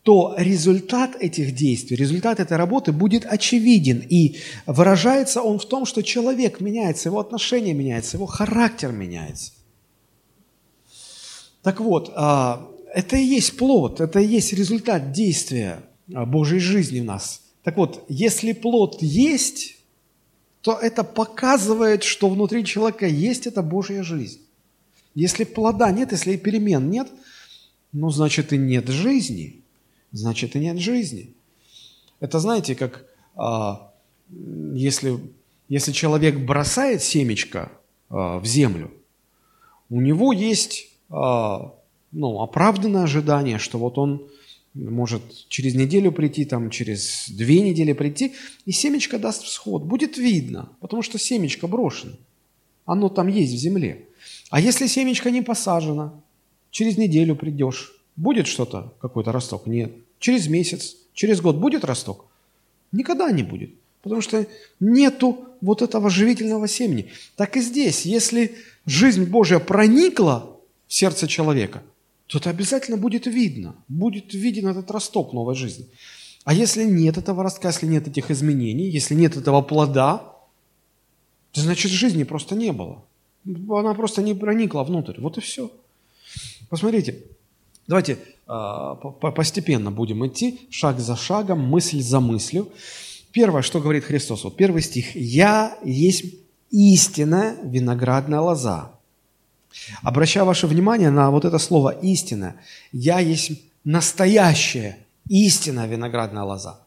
то 0.01 0.33
результат 0.37 1.15
этих 1.19 1.55
действий, 1.55 1.95
результат 1.95 2.39
этой 2.39 2.57
работы 2.57 2.91
будет 2.91 3.25
очевиден. 3.25 4.03
И 4.09 4.37
выражается 4.65 5.41
он 5.41 5.59
в 5.59 5.65
том, 5.65 5.85
что 5.85 6.01
человек 6.01 6.59
меняется, 6.59 7.09
его 7.09 7.19
отношение 7.19 7.73
меняется, 7.73 8.17
его 8.17 8.25
характер 8.25 8.91
меняется. 8.91 9.53
Так 11.61 11.79
вот, 11.79 12.11
а, 12.15 12.67
это 12.93 13.15
и 13.15 13.23
есть 13.23 13.55
плод, 13.55 14.01
это 14.01 14.19
и 14.19 14.27
есть 14.27 14.51
результат 14.51 15.11
действия 15.13 15.83
Божьей 16.07 16.59
жизни 16.59 16.99
в 16.99 17.05
нас. 17.05 17.41
Так 17.63 17.77
вот, 17.77 18.03
если 18.09 18.53
плод 18.53 19.01
есть, 19.01 19.77
то 20.61 20.73
это 20.73 21.03
показывает, 21.03 22.03
что 22.03 22.29
внутри 22.29 22.65
человека 22.65 23.05
есть 23.05 23.47
эта 23.47 23.61
Божья 23.61 24.03
жизнь. 24.03 24.41
Если 25.15 25.43
плода 25.43 25.91
нет, 25.91 26.11
если 26.11 26.37
перемен 26.37 26.89
нет, 26.89 27.07
ну, 27.91 28.09
значит, 28.09 28.53
и 28.53 28.57
нет 28.57 28.87
жизни– 28.87 29.59
значит 30.13 30.55
и 30.55 30.59
нет 30.59 30.79
жизни. 30.79 31.33
Это 32.21 32.39
знаете, 32.39 32.75
как 32.75 33.05
а, 33.35 33.91
если, 34.29 35.19
если 35.67 35.91
человек 35.91 36.39
бросает 36.39 37.03
семечко 37.03 37.71
а, 38.09 38.39
в 38.39 38.45
землю, 38.45 38.91
у 39.89 39.99
него 39.99 40.31
есть 40.31 40.87
а, 41.09 41.73
ну, 42.11 42.41
оправданное 42.41 43.03
ожидание, 43.03 43.57
что 43.57 43.77
вот 43.77 43.97
он 43.97 44.29
может 44.73 45.21
через 45.49 45.75
неделю 45.75 46.11
прийти, 46.11 46.45
там, 46.45 46.69
через 46.69 47.29
две 47.29 47.61
недели 47.61 47.93
прийти, 47.93 48.33
и 48.65 48.71
семечко 48.71 49.19
даст 49.19 49.43
всход. 49.43 49.83
Будет 49.83 50.17
видно, 50.17 50.69
потому 50.79 51.01
что 51.01 51.17
семечко 51.17 51.67
брошено. 51.67 52.13
Оно 52.85 53.09
там 53.09 53.27
есть 53.27 53.53
в 53.53 53.57
земле. 53.57 54.05
А 54.49 54.59
если 54.59 54.87
семечко 54.87 55.31
не 55.31 55.41
посажено, 55.41 56.23
через 56.71 56.97
неделю 56.97 57.35
придешь, 57.35 57.93
будет 58.15 58.47
что-то, 58.47 58.93
какой-то 58.99 59.31
росток? 59.31 59.67
Нет 59.67 59.93
через 60.23 60.47
месяц, 60.47 60.95
через 61.13 61.41
год 61.41 61.57
будет 61.57 61.83
росток? 61.83 62.25
Никогда 62.93 63.29
не 63.29 63.43
будет, 63.43 63.71
потому 64.01 64.21
что 64.21 64.47
нету 64.79 65.49
вот 65.59 65.81
этого 65.81 66.09
живительного 66.09 66.67
семени. 66.67 67.11
Так 67.35 67.57
и 67.57 67.61
здесь, 67.61 68.05
если 68.05 68.55
жизнь 68.85 69.25
Божья 69.25 69.59
проникла 69.59 70.57
в 70.87 70.93
сердце 70.93 71.27
человека, 71.27 71.83
то 72.33 72.39
это 72.39 72.49
обязательно 72.49 72.97
будет 72.97 73.27
видно, 73.27 73.75
будет 73.87 74.33
виден 74.33 74.67
этот 74.67 74.89
росток 74.89 75.33
новой 75.33 75.53
жизни. 75.53 75.85
А 76.43 76.53
если 76.55 76.83
нет 76.83 77.15
этого 77.17 77.43
ростка, 77.43 77.67
если 77.67 77.85
нет 77.85 78.07
этих 78.07 78.31
изменений, 78.31 78.89
если 78.89 79.13
нет 79.13 79.37
этого 79.37 79.61
плода, 79.61 80.33
то 81.51 81.61
значит 81.61 81.91
жизни 81.91 82.23
просто 82.23 82.55
не 82.55 82.71
было. 82.73 83.03
Она 83.45 83.93
просто 83.93 84.23
не 84.23 84.33
проникла 84.33 84.83
внутрь. 84.83 85.21
Вот 85.21 85.37
и 85.37 85.41
все. 85.41 85.69
Посмотрите, 86.69 87.19
давайте 87.85 88.17
а, 88.47 88.95
постепенно 88.95 89.91
будем 89.91 90.25
идти, 90.25 90.61
шаг 90.71 90.99
за 90.99 91.15
шагом, 91.15 91.59
мысль 91.59 92.01
за 92.01 92.19
мыслью. 92.19 92.67
Первое, 93.31 93.61
что 93.61 93.79
говорит 93.79 94.05
Христос, 94.05 94.43
вот 94.43 94.55
первый 94.55 94.81
стих. 94.81 95.15
«Я 95.15 95.77
есть 95.83 96.25
истинная 96.71 97.57
виноградная 97.63 98.39
лоза». 98.39 98.92
Обращаю 100.01 100.45
ваше 100.45 100.67
внимание 100.67 101.09
на 101.09 101.31
вот 101.31 101.45
это 101.45 101.57
слово 101.57 101.89
«истина». 101.89 102.55
«Я 102.91 103.19
есть 103.19 103.51
настоящая 103.83 104.97
истинная 105.29 105.87
виноградная 105.87 106.43
лоза». 106.43 106.79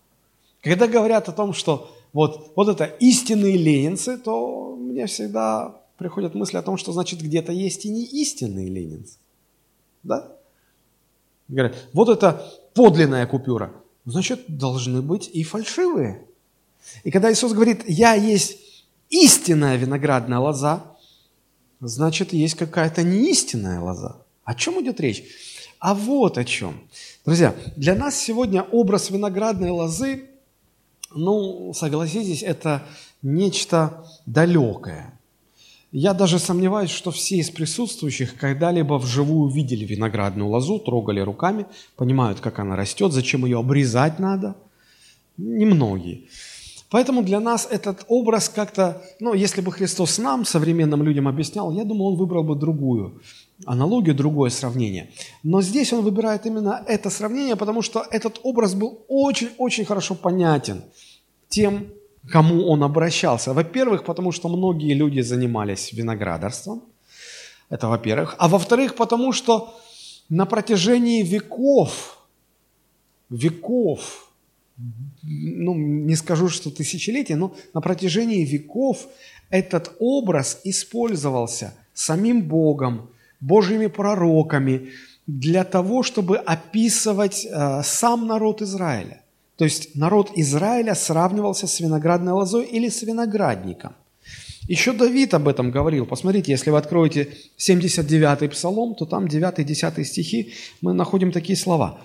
Когда 0.63 0.87
говорят 0.87 1.29
о 1.29 1.33
том, 1.33 1.53
что 1.53 1.91
вот, 2.13 2.53
вот 2.57 2.69
это 2.69 2.85
истинные 2.85 3.57
ленинцы, 3.57 4.19
то 4.19 4.75
мне 4.77 5.07
всегда 5.07 5.77
приходят 5.99 6.35
мысли 6.35 6.57
о 6.57 6.63
том, 6.63 6.77
что 6.77 6.93
значит 6.93 7.21
где-то 7.21 7.53
есть 7.53 7.85
и 7.85 7.91
не 7.91 8.05
истинные 8.05 8.69
ленинцы. 8.69 9.19
Да? 10.03 10.33
Говорят, 11.49 11.77
вот 11.93 12.09
это 12.09 12.53
подлинная 12.75 13.27
купюра. 13.27 13.73
Значит, 14.05 14.45
должны 14.49 15.03
быть 15.03 15.29
и 15.33 15.43
фальшивые. 15.43 16.25
И 17.05 17.11
когда 17.11 17.33
Иисус 17.33 17.53
говорит, 17.53 17.83
я 17.89 18.15
есть 18.15 18.59
истинная 19.11 19.77
виноградная 19.77 20.39
лоза, 20.39 20.96
значит, 21.81 22.33
есть 22.33 22.55
какая-то 22.55 23.03
неистинная 23.03 23.81
лоза. 23.81 24.17
О 24.45 24.55
чем 24.55 24.83
идет 24.83 25.01
речь? 25.01 25.25
А 25.79 25.95
вот 25.95 26.39
о 26.39 26.45
чем. 26.45 26.81
Друзья, 27.25 27.55
для 27.77 27.95
нас 27.95 28.19
сегодня 28.19 28.63
образ 28.63 29.11
виноградной 29.11 29.71
лозы, 29.71 30.25
ну, 31.15 31.73
согласитесь, 31.75 32.43
это 32.43 32.83
нечто 33.23 34.07
далекое. 34.27 35.19
Я 35.93 36.15
даже 36.15 36.39
сомневаюсь, 36.39 36.91
что 36.91 37.11
все 37.11 37.37
из 37.37 37.51
присутствующих 37.51 38.37
когда-либо 38.37 38.95
вживую 38.99 39.51
видели 39.51 39.85
виноградную 39.85 40.49
лозу, 40.49 40.79
трогали 40.79 41.21
руками, 41.21 41.67
понимают, 41.97 42.41
как 42.41 42.59
она 42.59 42.77
растет, 42.77 43.13
зачем 43.13 43.45
ее 43.45 43.59
обрезать 43.59 44.19
надо. 44.19 44.57
Немногие. 45.37 46.25
Поэтому 46.91 47.23
для 47.23 47.41
нас 47.41 47.67
этот 47.71 48.05
образ 48.09 48.49
как-то, 48.49 49.03
ну, 49.21 49.35
если 49.35 49.61
бы 49.61 49.73
Христос 49.73 50.19
нам, 50.19 50.45
современным 50.45 51.03
людям, 51.03 51.27
объяснял, 51.27 51.73
я 51.73 51.85
думаю, 51.85 52.13
он 52.13 52.17
выбрал 52.17 52.45
бы 52.45 52.55
другую 52.55 53.21
аналогию, 53.65 54.15
другое 54.15 54.51
сравнение. 54.51 55.11
Но 55.43 55.63
здесь 55.63 55.93
он 55.93 56.05
выбирает 56.05 56.47
именно 56.47 56.85
это 56.87 57.11
сравнение, 57.11 57.57
потому 57.57 57.83
что 57.83 58.07
этот 58.11 58.41
образ 58.43 58.75
был 58.75 59.05
очень-очень 59.09 59.85
хорошо 59.85 60.15
понятен 60.15 60.83
тем, 61.49 61.89
кому 62.31 62.67
он 62.69 62.83
обращался. 62.83 63.53
Во-первых, 63.53 64.05
потому 64.05 64.33
что 64.33 64.49
многие 64.49 64.95
люди 64.95 65.21
занимались 65.23 65.93
виноградарством. 65.93 66.83
Это 67.69 67.89
во-первых. 67.89 68.37
А 68.39 68.49
во-вторых, 68.49 68.95
потому 68.95 69.33
что 69.33 69.75
на 70.29 70.47
протяжении 70.47 71.23
веков, 71.23 72.19
веков, 73.31 74.26
ну, 75.23 75.75
не 75.75 76.17
скажу, 76.17 76.49
что 76.49 76.71
тысячелетий, 76.71 77.35
но 77.35 77.55
на 77.75 77.81
протяжении 77.81 78.45
веков 78.45 79.07
этот 79.51 79.93
образ 79.99 80.61
использовался 80.65 81.75
самим 81.95 82.43
Богом, 82.43 83.11
Божьими 83.41 83.87
пророками 83.87 84.91
для 85.27 85.65
того, 85.65 86.03
чтобы 86.03 86.39
описывать 86.39 87.47
э, 87.47 87.83
сам 87.83 88.27
народ 88.27 88.63
Израиля. 88.63 89.23
То 89.57 89.65
есть 89.65 89.95
народ 89.95 90.31
Израиля 90.37 90.95
сравнивался 90.95 91.67
с 91.67 91.81
виноградной 91.81 92.33
лозой 92.33 92.67
или 92.67 92.89
с 92.89 93.03
виноградником. 93.03 93.95
Еще 94.69 94.93
Давид 94.93 95.33
об 95.35 95.49
этом 95.49 95.71
говорил. 95.71 96.07
Посмотрите, 96.07 96.53
если 96.53 96.71
вы 96.71 96.79
откроете 96.79 97.29
79-й 97.57 98.49
псалом, 98.49 98.95
то 98.95 99.07
там 99.07 99.27
9-10 99.27 100.05
стихи 100.05 100.53
мы 100.81 100.93
находим 100.93 101.33
такие 101.33 101.57
слова. 101.57 102.01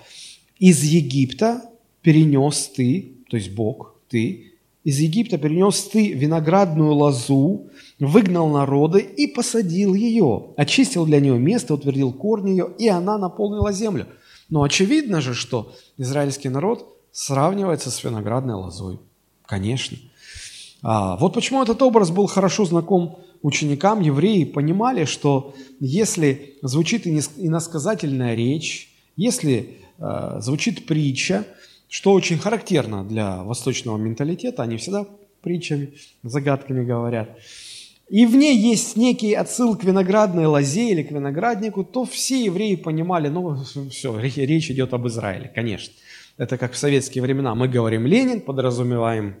«Из 0.58 0.82
Египта 0.82 1.62
перенес 2.02 2.68
ты, 2.68 3.16
то 3.30 3.36
есть 3.36 3.52
Бог, 3.52 3.96
ты, 4.08 4.52
из 4.84 4.98
Египта 4.98 5.38
перенес 5.38 5.84
ты 5.84 6.12
виноградную 6.12 6.92
лозу, 6.92 7.68
выгнал 7.98 8.48
народы 8.48 9.00
и 9.00 9.28
посадил 9.28 9.94
ее, 9.94 10.48
очистил 10.56 11.06
для 11.06 11.20
нее 11.20 11.38
место, 11.38 11.74
утвердил 11.74 12.12
корни 12.12 12.50
ее, 12.50 12.70
и 12.78 12.88
она 12.88 13.18
наполнила 13.18 13.72
землю». 13.72 14.06
Но 14.52 14.62
очевидно 14.62 15.22
же, 15.22 15.32
что 15.32 15.72
израильский 15.96 16.50
народ 16.50 16.98
сравнивается 17.10 17.90
с 17.90 18.04
виноградной 18.04 18.54
лозой. 18.54 18.98
Конечно. 19.46 19.96
А, 20.82 21.16
вот 21.16 21.32
почему 21.32 21.62
этот 21.62 21.80
образ 21.80 22.10
был 22.10 22.26
хорошо 22.26 22.66
знаком 22.66 23.18
ученикам. 23.40 24.00
Евреи 24.00 24.44
понимали, 24.44 25.06
что 25.06 25.54
если 25.80 26.58
звучит 26.60 27.06
иносказательная 27.06 28.34
речь, 28.34 28.92
если 29.16 29.78
э, 29.98 30.36
звучит 30.40 30.86
притча, 30.86 31.46
что 31.92 32.14
очень 32.14 32.38
характерно 32.38 33.04
для 33.04 33.42
восточного 33.42 33.98
менталитета, 33.98 34.62
они 34.62 34.78
всегда 34.78 35.04
притчами, 35.42 35.92
загадками 36.22 36.86
говорят, 36.86 37.36
и 38.08 38.24
в 38.24 38.34
ней 38.34 38.56
есть 38.56 38.96
некий 38.96 39.34
отсыл 39.34 39.76
к 39.76 39.84
виноградной 39.84 40.46
лозе 40.46 40.88
или 40.90 41.02
к 41.02 41.10
винограднику, 41.10 41.84
то 41.84 42.06
все 42.06 42.46
евреи 42.46 42.76
понимали, 42.76 43.28
ну 43.28 43.62
все, 43.90 44.18
речь 44.18 44.70
идет 44.70 44.94
об 44.94 45.06
Израиле, 45.06 45.52
конечно. 45.54 45.92
Это 46.38 46.56
как 46.56 46.72
в 46.72 46.78
советские 46.78 47.20
времена. 47.20 47.54
Мы 47.54 47.68
говорим 47.68 48.06
Ленин, 48.06 48.40
подразумеваем. 48.40 49.34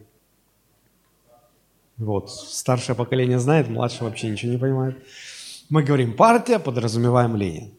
Вот, 1.96 2.30
старшее 2.30 2.94
поколение 2.94 3.38
знает, 3.38 3.70
младшее 3.70 4.10
вообще 4.10 4.28
ничего 4.28 4.52
не 4.52 4.58
понимает. 4.58 4.98
Мы 5.70 5.82
говорим 5.82 6.12
партия, 6.12 6.58
подразумеваем 6.58 7.34
Ленин. 7.34 7.72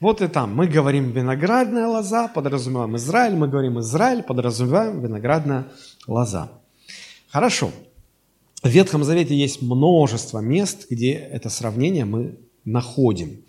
Вот 0.00 0.22
и 0.22 0.28
там. 0.28 0.54
Мы 0.54 0.68
говорим 0.68 1.10
виноградная 1.10 1.88
лоза, 1.88 2.28
подразумеваем 2.28 2.96
Израиль. 2.96 3.34
Мы 3.34 3.48
говорим 3.48 3.80
Израиль, 3.80 4.22
подразумеваем 4.22 5.00
виноградная 5.00 5.66
лоза. 6.06 6.50
Хорошо. 7.30 7.72
В 8.62 8.68
Ветхом 8.68 9.02
Завете 9.02 9.36
есть 9.36 9.60
множество 9.60 10.38
мест, 10.38 10.86
где 10.88 11.12
это 11.12 11.50
сравнение 11.50 12.04
мы 12.04 12.36
находим. 12.64 13.42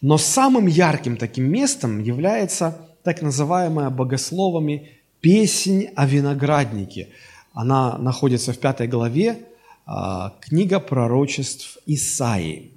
Но 0.00 0.18
самым 0.18 0.66
ярким 0.66 1.16
таким 1.16 1.44
местом 1.44 2.00
является 2.00 2.78
так 3.02 3.22
называемая 3.22 3.90
богословами 3.90 4.90
Песнь 5.20 5.88
о 5.96 6.06
винограднике. 6.06 7.08
Она 7.52 7.98
находится 7.98 8.52
в 8.52 8.58
пятой 8.58 8.86
главе, 8.86 9.46
а, 9.84 10.34
книга 10.40 10.78
пророчеств 10.78 11.78
Исаии. 11.86 12.70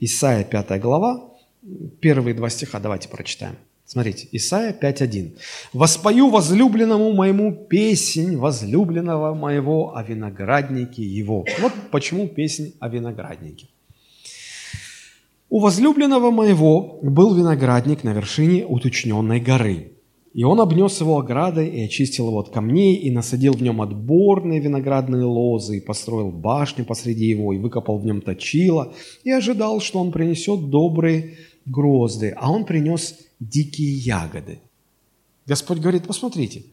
Исаия, 0.00 0.42
пятая 0.42 0.80
глава, 0.80 1.28
первые 2.00 2.34
два 2.34 2.48
стиха, 2.50 2.80
давайте 2.80 3.08
прочитаем. 3.08 3.56
Смотрите, 3.84 4.28
Исайя 4.32 4.76
5.1. 4.78 5.38
«Воспою 5.72 6.28
возлюбленному 6.28 7.14
моему 7.14 7.52
песнь 7.52 8.36
возлюбленного 8.36 9.34
моего 9.34 9.96
о 9.96 10.02
винограднике 10.02 11.02
его». 11.02 11.46
Вот 11.58 11.72
почему 11.90 12.28
песнь 12.28 12.74
о 12.80 12.88
винограднике. 12.90 13.68
У 15.48 15.60
возлюбленного 15.60 16.30
моего 16.30 16.98
был 17.00 17.34
виноградник 17.34 18.04
на 18.04 18.12
вершине 18.12 18.66
уточненной 18.66 19.40
горы. 19.40 19.92
И 20.34 20.44
он 20.44 20.60
обнес 20.60 21.00
его 21.00 21.18
оградой 21.18 21.68
и 21.68 21.84
очистил 21.84 22.28
его 22.28 22.40
от 22.40 22.50
камней, 22.50 22.96
и 22.96 23.10
насадил 23.10 23.54
в 23.54 23.62
нем 23.62 23.80
отборные 23.80 24.60
виноградные 24.60 25.24
лозы, 25.24 25.78
и 25.78 25.80
построил 25.80 26.30
башню 26.30 26.84
посреди 26.84 27.24
его, 27.24 27.54
и 27.54 27.58
выкопал 27.58 27.98
в 27.98 28.04
нем 28.04 28.20
точило, 28.20 28.92
и 29.24 29.30
ожидал, 29.30 29.80
что 29.80 29.98
он 29.98 30.12
принесет 30.12 30.68
добрые 30.68 31.38
грозды, 31.70 32.34
а 32.36 32.50
он 32.50 32.64
принес 32.64 33.18
дикие 33.40 33.92
ягоды. 33.94 34.60
Господь 35.46 35.78
говорит, 35.78 36.06
посмотрите, 36.06 36.64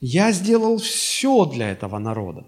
я 0.00 0.32
сделал 0.32 0.78
все 0.78 1.44
для 1.46 1.70
этого 1.70 1.98
народа. 1.98 2.44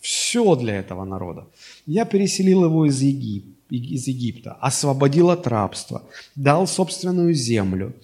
Все 0.00 0.54
для 0.56 0.76
этого 0.76 1.04
народа. 1.04 1.46
Я 1.86 2.04
переселил 2.04 2.64
его 2.64 2.86
из 2.86 3.00
Египта 3.00 3.56
из 3.70 4.06
Египта, 4.06 4.56
освободил 4.60 5.30
от 5.30 5.46
рабства, 5.46 6.02
дал 6.36 6.66
собственную 6.66 7.34
землю, 7.34 7.94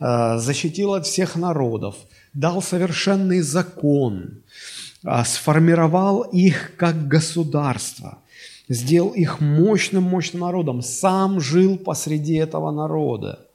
э, 0.00 0.38
защитил 0.38 0.94
от 0.94 1.06
всех 1.06 1.36
народов, 1.36 1.94
дал 2.34 2.62
совершенный 2.62 3.40
закон, 3.40 4.42
э, 5.04 5.24
сформировал 5.24 6.22
их 6.22 6.76
как 6.76 7.06
государство, 7.06 8.18
сделал 8.72 9.10
их 9.10 9.40
мощным-мощным 9.40 10.40
народом, 10.40 10.82
сам 10.82 11.40
жил 11.40 11.76
посреди 11.76 12.34
этого 12.34 12.70
народа. 12.70 13.46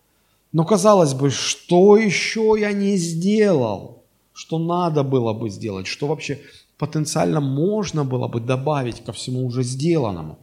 Но 0.52 0.64
казалось 0.64 1.14
бы, 1.14 1.30
что 1.30 1.98
еще 1.98 2.56
я 2.58 2.72
не 2.72 2.98
сделал, 2.98 4.04
что 4.34 4.60
надо 4.60 5.04
было 5.04 5.34
бы 5.34 5.50
сделать, 5.50 5.88
что 5.88 6.08
вообще 6.08 6.40
потенциально 6.78 7.42
можно 7.42 8.06
было 8.06 8.28
бы 8.28 8.40
добавить 8.40 9.04
ко 9.04 9.12
всему 9.12 9.46
уже 9.46 9.64
сделанному. 9.64 10.38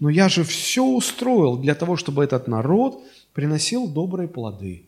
Но 0.00 0.08
я 0.08 0.28
же 0.28 0.42
все 0.42 0.84
устроил 0.84 1.56
для 1.56 1.74
того, 1.74 1.96
чтобы 1.96 2.24
этот 2.24 2.48
народ 2.48 3.00
приносил 3.32 3.86
добрые 3.86 4.28
плоды. 4.28 4.86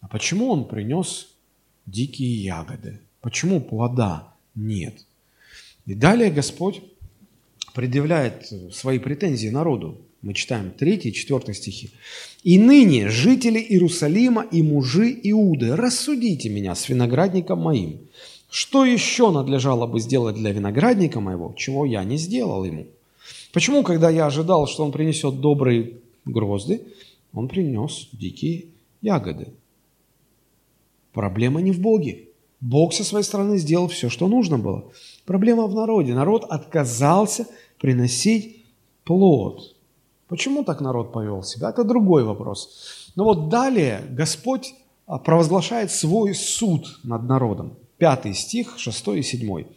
А 0.00 0.08
почему 0.08 0.50
он 0.50 0.66
принес 0.66 1.28
дикие 1.86 2.44
ягоды? 2.44 3.00
Почему 3.22 3.60
плода 3.60 4.28
нет? 4.54 5.04
И 5.86 5.94
далее 5.94 6.30
Господь 6.30 6.82
предъявляет 7.76 8.50
свои 8.72 8.98
претензии 8.98 9.48
народу. 9.48 9.98
Мы 10.22 10.32
читаем 10.32 10.70
3 10.70 10.96
и 10.96 11.12
4 11.12 11.52
стихи. 11.52 11.90
«И 12.42 12.58
ныне, 12.58 13.10
жители 13.10 13.58
Иерусалима 13.58 14.46
и 14.50 14.62
мужи 14.62 15.12
Иуды, 15.24 15.76
рассудите 15.76 16.48
меня 16.48 16.74
с 16.74 16.88
виноградником 16.88 17.60
моим. 17.60 18.00
Что 18.48 18.86
еще 18.86 19.30
надлежало 19.30 19.86
бы 19.86 20.00
сделать 20.00 20.36
для 20.36 20.52
виноградника 20.52 21.20
моего, 21.20 21.54
чего 21.58 21.84
я 21.84 22.02
не 22.02 22.16
сделал 22.16 22.64
ему? 22.64 22.86
Почему, 23.52 23.82
когда 23.82 24.08
я 24.08 24.24
ожидал, 24.24 24.66
что 24.66 24.82
он 24.82 24.90
принесет 24.90 25.40
добрые 25.42 25.98
грозды, 26.24 26.80
он 27.34 27.46
принес 27.46 28.08
дикие 28.12 28.64
ягоды? 29.02 29.48
Проблема 31.12 31.60
не 31.60 31.72
в 31.72 31.80
Боге. 31.80 32.26
Бог 32.60 32.94
со 32.94 33.04
своей 33.04 33.24
стороны 33.24 33.58
сделал 33.58 33.88
все, 33.88 34.08
что 34.08 34.28
нужно 34.28 34.58
было. 34.58 34.90
Проблема 35.26 35.66
в 35.66 35.74
народе. 35.74 36.14
Народ 36.14 36.44
отказался 36.44 37.46
приносить 37.78 38.64
плод. 39.04 39.74
Почему 40.28 40.64
так 40.64 40.80
народ 40.80 41.12
повел 41.12 41.42
себя? 41.42 41.70
Это 41.70 41.84
другой 41.84 42.24
вопрос. 42.24 43.12
Но 43.14 43.24
вот 43.24 43.48
далее 43.48 44.02
Господь 44.10 44.74
а, 45.06 45.18
провозглашает 45.18 45.90
свой 45.90 46.34
суд 46.34 46.98
над 47.04 47.22
народом. 47.24 47.74
Пятый 47.98 48.34
стих, 48.34 48.74
шестой 48.76 49.20
и 49.20 49.22
седьмой. 49.22 49.68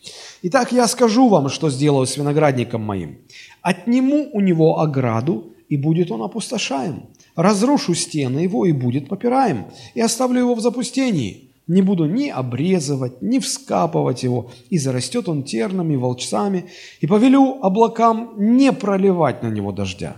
«Итак, 0.42 0.74
я 0.74 0.88
скажу 0.88 1.30
вам, 1.30 1.48
что 1.50 1.70
сделаю 1.70 2.06
с 2.06 2.18
виноградником 2.18 2.82
моим. 2.82 3.20
Отниму 3.62 4.30
у 4.34 4.42
него 4.42 4.80
ограду, 4.80 5.54
и 5.70 5.78
будет 5.78 6.12
он 6.12 6.24
опустошаем. 6.24 7.06
Разрушу 7.36 7.94
стены 7.94 8.40
его, 8.40 8.66
и 8.66 8.74
будет 8.74 9.08
попираем. 9.08 9.68
И 9.94 10.02
оставлю 10.02 10.40
его 10.40 10.56
в 10.56 10.60
запустении. 10.60 11.49
Не 11.70 11.84
буду 11.84 12.06
ни 12.06 12.30
обрезывать, 12.30 13.22
ни 13.22 13.38
вскапывать 13.38 14.24
его, 14.24 14.50
и 14.72 14.80
зарастет 14.80 15.30
он 15.30 15.44
тернами, 15.44 15.96
волчцами, 15.96 16.66
и 17.00 17.06
повелю 17.06 17.60
облакам 17.62 18.34
не 18.38 18.74
проливать 18.74 19.44
на 19.44 19.50
него 19.50 19.72
дождя. 19.72 20.16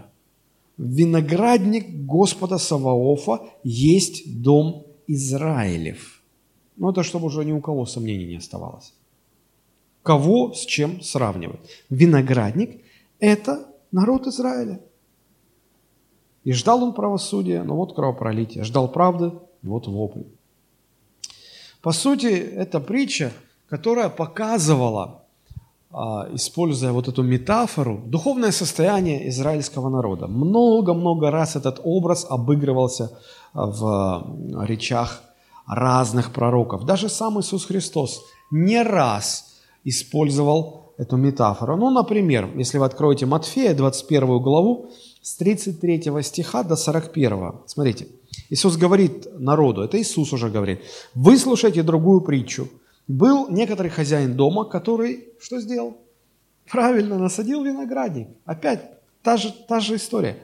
Виноградник 0.78 2.06
Господа 2.06 2.58
Саваофа 2.58 3.42
есть 3.66 4.42
дом 4.42 4.86
Израилев. 5.08 6.24
Ну, 6.78 6.90
это 6.92 7.04
чтобы 7.04 7.26
уже 7.26 7.44
ни 7.44 7.52
у 7.52 7.60
кого 7.60 7.86
сомнений 7.86 8.28
не 8.28 8.38
оставалось. 8.38 8.94
Кого 10.04 10.54
с 10.54 10.66
чем 10.66 11.02
сравнивать? 11.02 11.60
Виноградник– 11.90 12.82
это 13.20 13.68
народ 13.92 14.26
Израиля. 14.26 14.80
И 16.46 16.54
ждал 16.54 16.82
он 16.82 16.94
правосудия, 16.94 17.64
но 17.64 17.76
вот 17.76 17.94
кровопролитие. 17.94 18.64
Ждал 18.64 18.90
правды, 18.90 19.34
вот 19.64 19.88
вопль. 19.88 20.24
По 21.82 21.91
сути, 21.91 22.28
это 22.28 22.80
притча, 22.80 23.32
которая 23.70 24.10
показывала, 24.10 25.24
а, 25.91 26.28
используя 26.34 26.91
вот 26.91 27.08
эту 27.08 27.24
метафору, 27.24 28.02
духовное 28.06 28.52
состояние 28.52 29.28
израильского 29.30 29.89
народа. 29.89 30.28
Много-много 30.28 31.32
раз 31.32 31.56
этот 31.56 31.82
образ 31.84 32.26
обыгрывался 32.30 33.12
в 33.54 34.65
речах 34.65 35.22
разных 35.67 36.32
пророков. 36.32 36.86
Даже 36.86 37.10
сам 37.10 37.39
Иисус 37.39 37.65
Христос 37.65 38.24
не 38.52 38.84
раз 38.84 39.56
использовал 39.84 40.94
эту 40.98 41.17
метафору. 41.17 41.78
Ну, 41.78 41.89
например, 41.89 42.50
если 42.56 42.78
вы 42.78 42.86
откроете 42.86 43.26
Матфея, 43.26 43.74
21 43.74 44.39
главу, 44.39 44.91
с 45.22 45.36
33 45.36 46.22
стиха 46.22 46.63
до 46.63 46.76
41. 46.76 47.54
Смотрите, 47.65 48.08
Иисус 48.50 48.78
говорит 48.78 49.28
народу, 49.39 49.82
это 49.82 50.00
Иисус 50.02 50.34
уже 50.34 50.50
говорит, 50.50 50.82
выслушайте 51.15 51.84
другую 51.84 52.22
притчу. 52.22 52.70
Был 53.08 53.50
некоторый 53.50 53.89
хозяин 53.89 54.36
дома, 54.36 54.65
который 54.65 55.26
что 55.41 55.60
сделал? 55.60 55.98
Правильно, 56.70 57.17
насадил 57.17 57.63
виноградник. 57.63 58.28
Опять 58.46 58.91
та 59.22 59.38
же, 59.38 59.54
та 59.67 59.80
же 59.80 59.96
история. 59.96 60.38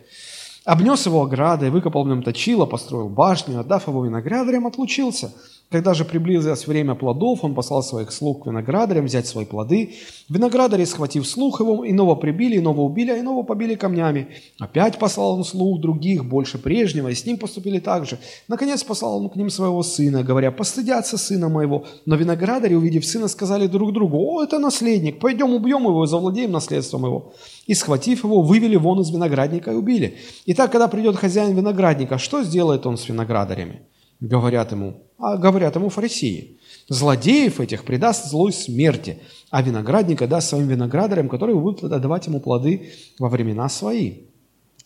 Обнес 0.66 1.06
его 1.06 1.24
оградой, 1.24 1.70
выкопал 1.70 2.04
в 2.04 2.08
нем 2.08 2.24
точило, 2.24 2.66
построил 2.66 3.08
башню, 3.08 3.60
отдав 3.60 3.88
его 3.88 4.06
виноградарям, 4.06 4.68
отлучился– 4.68 5.34
когда 5.70 5.94
же 5.94 6.06
приблизилось 6.06 6.66
время 6.66 6.96
плодов, 6.96 7.44
он 7.44 7.54
послал 7.54 7.84
своих 7.84 8.14
слуг 8.14 8.44
к 8.44 8.48
виноградарям 8.48 9.06
взять 9.06 9.28
свои 9.28 9.44
плоды. 9.44 9.96
Виноградари, 10.30 10.86
схватив 10.86 11.28
слух 11.28 11.60
его, 11.60 11.86
иного 11.86 12.16
прибили, 12.16 12.58
иного 12.58 12.82
убили, 12.82 13.12
а 13.12 13.20
иного 13.20 13.44
побили 13.44 13.76
камнями. 13.76 14.30
Опять 14.60 14.98
послал 14.98 15.38
он 15.38 15.44
слуг 15.44 15.82
других, 15.82 16.24
больше 16.24 16.58
прежнего, 16.58 17.10
и 17.10 17.16
с 17.16 17.26
ним 17.26 17.38
поступили 17.38 17.80
так 17.80 18.06
же. 18.06 18.18
Наконец 18.48 18.82
послал 18.84 19.18
он 19.18 19.30
к 19.30 19.36
ним 19.36 19.50
своего 19.50 19.84
сына, 19.84 20.24
говоря, 20.24 20.52
«Постыдятся 20.52 21.18
сына 21.18 21.50
моего». 21.50 21.86
Но 22.06 22.16
виноградари, 22.16 22.74
увидев 22.74 23.06
сына, 23.06 23.28
сказали 23.28 23.68
друг 23.68 23.92
другу, 23.92 24.18
«О, 24.20 24.44
это 24.44 24.60
наследник, 24.60 25.20
пойдем 25.20 25.54
убьем 25.54 25.84
его 25.84 26.06
и 26.06 26.08
завладеем 26.08 26.52
наследством 26.52 27.06
его». 27.06 27.34
И, 27.66 27.74
схватив 27.74 28.24
его, 28.24 28.42
вывели 28.42 28.78
вон 28.78 29.02
из 29.02 29.10
виноградника 29.10 29.72
и 29.72 29.76
убили. 29.76 30.18
Итак, 30.46 30.72
когда 30.72 30.88
придет 30.88 31.18
хозяин 31.18 31.54
виноградника, 31.54 32.18
что 32.18 32.42
сделает 32.44 32.86
он 32.86 32.98
с 32.98 33.10
виноградарями? 33.10 33.82
Говорят 34.20 34.72
ему, 34.72 35.04
а 35.20 35.38
говорят 35.38 35.76
ему 35.76 35.90
фарисеи. 35.90 36.58
Злодеев 36.90 37.60
этих 37.60 37.84
предаст 37.84 38.30
злой 38.30 38.52
смерти, 38.52 39.20
а 39.52 39.62
виноградника 39.62 40.28
даст 40.28 40.50
своим 40.50 40.68
виноградарям, 40.68 41.30
которые 41.30 41.56
будут 41.56 41.84
отдавать 41.92 42.28
ему 42.28 42.40
плоды 42.40 42.94
во 43.20 43.30
времена 43.30 43.70
свои. 43.70 44.24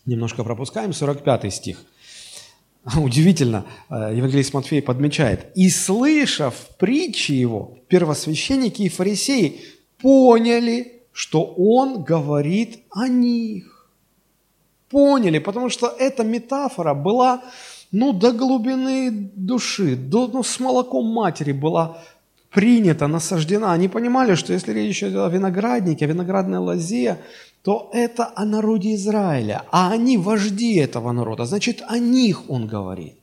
Немножко 0.04 0.44
пропускаем 0.44 0.92
45 0.92 1.52
стих. 1.52 1.78
Удивительно, 2.96 3.64
э, 3.88 4.12
евангелист 4.16 4.52
Матфей 4.52 4.82
подмечает. 4.82 5.46
«И 5.54 5.70
слышав 5.70 6.54
притчи 6.78 7.32
его, 7.32 7.78
первосвященники 7.88 8.82
и 8.82 8.88
фарисеи 8.88 9.60
поняли, 10.00 11.02
что 11.12 11.44
он 11.56 12.02
говорит 12.02 12.80
о 12.90 13.06
них». 13.06 13.88
Поняли, 14.90 15.38
потому 15.38 15.70
что 15.70 15.86
эта 15.86 16.24
метафора 16.24 16.92
была 16.92 17.42
ну, 17.92 18.12
до 18.12 18.32
глубины 18.32 19.30
души, 19.36 19.96
до, 19.96 20.26
ну, 20.26 20.42
с 20.42 20.58
молоком 20.60 21.06
матери 21.06 21.52
была 21.52 21.98
принята, 22.50 23.06
насаждена. 23.06 23.72
Они 23.72 23.88
понимали, 23.88 24.34
что 24.34 24.52
если 24.52 24.72
речь 24.72 25.02
идет 25.02 25.16
о 25.16 25.28
винограднике, 25.28 26.06
о 26.06 26.08
виноградной 26.08 26.58
лозе, 26.58 27.18
то 27.62 27.90
это 27.92 28.32
о 28.34 28.44
народе 28.44 28.94
Израиля, 28.94 29.62
а 29.70 29.92
они 29.92 30.18
вожди 30.18 30.76
этого 30.76 31.12
народа, 31.12 31.44
значит, 31.44 31.82
о 31.86 31.98
них 31.98 32.50
он 32.50 32.66
говорит. 32.66 33.14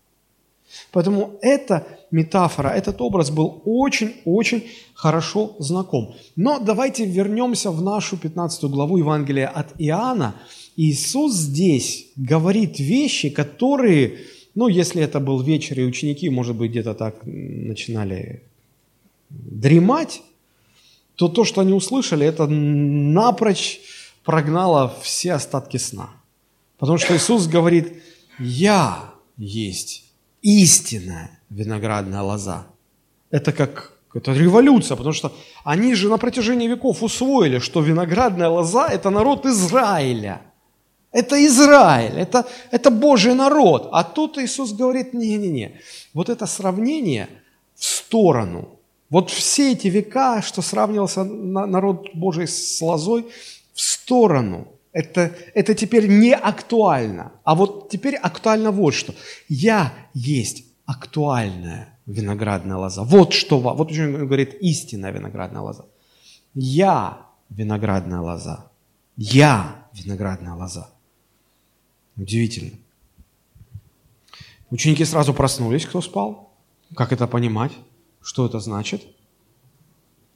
Поэтому 0.91 1.37
эта 1.41 1.85
метафора, 2.11 2.69
этот 2.69 3.01
образ 3.01 3.31
был 3.31 3.61
очень-очень 3.65 4.63
хорошо 4.93 5.55
знаком. 5.59 6.15
Но 6.35 6.59
давайте 6.59 7.05
вернемся 7.05 7.71
в 7.71 7.81
нашу 7.81 8.17
15 8.17 8.63
главу 8.65 8.97
Евангелия 8.97 9.47
от 9.47 9.67
Иоанна. 9.77 10.35
Иисус 10.75 11.33
здесь 11.33 12.07
говорит 12.15 12.79
вещи, 12.79 13.29
которые, 13.29 14.19
ну, 14.55 14.67
если 14.67 15.01
это 15.01 15.19
был 15.19 15.41
вечер, 15.41 15.79
и 15.79 15.85
ученики, 15.85 16.29
может 16.29 16.55
быть, 16.55 16.71
где-то 16.71 16.93
так 16.93 17.15
начинали 17.25 18.43
дремать, 19.29 20.21
то 21.15 21.27
то, 21.27 21.45
что 21.45 21.61
они 21.61 21.73
услышали, 21.73 22.25
это 22.25 22.47
напрочь 22.47 23.79
прогнало 24.23 24.93
все 25.01 25.33
остатки 25.33 25.77
сна. 25.77 26.09
Потому 26.77 26.97
что 26.97 27.15
Иисус 27.15 27.47
говорит, 27.47 28.01
я 28.39 29.13
есть 29.37 30.05
истинная 30.41 31.39
виноградная 31.49 32.21
лоза. 32.21 32.67
Это 33.31 33.51
как 33.51 33.93
это 34.13 34.33
революция, 34.33 34.97
потому 34.97 35.13
что 35.13 35.31
они 35.63 35.93
же 35.93 36.09
на 36.09 36.17
протяжении 36.17 36.67
веков 36.67 37.03
усвоили, 37.03 37.59
что 37.59 37.81
виноградная 37.81 38.49
лоза– 38.49 38.87
это 38.91 39.09
народ 39.09 39.45
Израиля. 39.45 40.41
Это 41.11 41.43
Израиль, 41.45 42.19
это, 42.19 42.47
это 42.71 42.91
Божий 42.91 43.33
народ. 43.33 43.89
А 43.91 44.03
тут 44.03 44.37
Иисус 44.37 44.73
говорит, 44.73 45.13
не-не-не, 45.13 45.79
вот 46.13 46.29
это 46.29 46.45
сравнение 46.45 47.27
в 47.75 47.83
сторону. 47.83 48.79
Вот 49.09 49.31
все 49.31 49.71
эти 49.71 49.87
века, 49.87 50.41
что 50.41 50.61
сравнивался 50.61 51.23
народ 51.23 52.09
Божий 52.13 52.47
с 52.47 52.81
лозой, 52.81 53.25
в 53.73 53.81
сторону– 53.81 54.67
это, 54.91 55.31
это 55.53 55.73
теперь 55.75 56.07
не 56.07 56.33
актуально. 56.33 57.31
А 57.43 57.55
вот 57.55 57.89
теперь 57.89 58.15
актуально 58.15 58.71
вот 58.71 58.93
что. 58.93 59.13
Я 59.47 59.93
есть 60.13 60.65
актуальная 60.85 61.97
виноградная 62.05 62.77
лоза. 62.77 63.03
Вот 63.03 63.33
что, 63.33 63.59
вот 63.59 63.91
он 63.91 64.27
говорит 64.27 64.55
истинная 64.61 65.11
виноградная 65.11 65.61
лоза. 65.61 65.85
Я 66.55 67.17
виноградная 67.49 68.21
лоза. 68.21 68.71
Я 69.15 69.87
виноградная 69.93 70.53
лоза. 70.53 70.89
Удивительно. 72.19 72.77
Ученики 74.69 75.05
сразу 75.05 75.33
проснулись, 75.33 75.85
кто 75.85 76.01
спал. 76.01 76.51
Как 76.95 77.13
это 77.13 77.27
понимать? 77.27 77.71
Что 78.21 78.45
это 78.45 78.59
значит? 78.59 79.03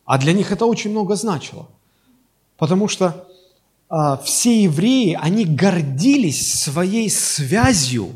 А 0.06 0.18
для 0.18 0.34
них 0.34 0.52
это 0.52 0.66
очень 0.66 0.92
много 0.92 1.16
значило. 1.16 1.68
Потому 2.58 2.88
что 2.88 3.28
а, 3.90 4.18
все 4.18 4.64
евреи, 4.64 5.18
они 5.22 5.46
гордились 5.46 6.64
своей 6.64 7.10
связью 7.10 8.16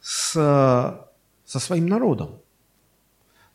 с, 0.00 0.32
со 1.44 1.58
своим 1.58 1.88
народом. 1.88 2.30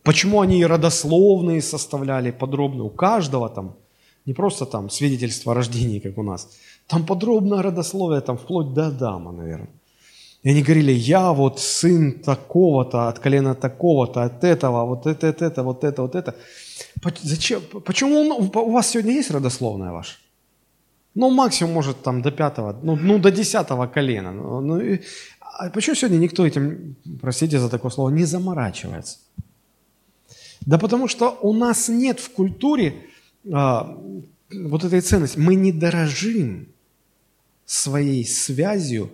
Почему 0.03 0.41
они 0.41 0.65
родословные 0.65 1.61
составляли 1.61 2.31
подробно? 2.31 2.83
У 2.83 2.89
каждого 2.89 3.49
там, 3.49 3.75
не 4.25 4.33
просто 4.33 4.65
там 4.65 4.89
свидетельство 4.89 5.51
о 5.51 5.55
рождении, 5.55 5.99
как 5.99 6.17
у 6.17 6.23
нас, 6.23 6.49
там 6.87 7.05
подробное 7.05 7.61
родословие, 7.61 8.21
там 8.21 8.37
вплоть 8.37 8.73
до 8.73 8.87
Адама, 8.87 9.31
наверное. 9.31 9.69
И 10.43 10.49
они 10.49 10.63
говорили, 10.63 10.91
я 10.91 11.33
вот 11.33 11.59
сын 11.59 12.19
такого-то, 12.19 13.07
от 13.07 13.19
колена 13.19 13.53
такого-то, 13.53 14.23
от 14.23 14.43
этого, 14.43 14.85
вот 14.85 15.05
это, 15.05 15.27
это, 15.27 15.45
это, 15.45 15.63
вот 15.63 15.83
это, 15.83 16.01
вот 16.01 16.15
это. 16.15 16.35
Зачем? 17.21 17.61
Почему 17.85 18.19
он, 18.21 18.31
у 18.31 18.71
вас 18.71 18.89
сегодня 18.89 19.13
есть 19.13 19.31
родословная 19.31 19.91
ваша? 19.91 20.15
Ну, 21.13 21.29
максимум, 21.29 21.73
может, 21.73 22.01
там 22.01 22.21
до 22.21 22.31
пятого, 22.31 22.79
ну, 22.81 22.95
ну 22.95 23.19
до 23.19 23.31
десятого 23.31 23.85
колена. 23.85 24.31
Ну, 24.31 24.61
ну, 24.61 24.79
и, 24.79 25.01
а 25.41 25.69
почему 25.69 25.95
сегодня 25.95 26.17
никто 26.17 26.45
этим, 26.45 26.95
простите 27.21 27.59
за 27.59 27.69
такое 27.69 27.91
слово, 27.91 28.09
не 28.09 28.23
заморачивается? 28.23 29.19
Да 30.61 30.77
потому 30.77 31.07
что 31.07 31.37
у 31.41 31.53
нас 31.53 31.89
нет 31.89 32.19
в 32.19 32.31
культуре 32.31 32.93
а, 33.51 33.97
вот 34.51 34.83
этой 34.83 35.01
ценности. 35.01 35.39
Мы 35.39 35.55
не 35.55 35.71
дорожим 35.71 36.67
своей 37.65 38.25
связью 38.25 39.09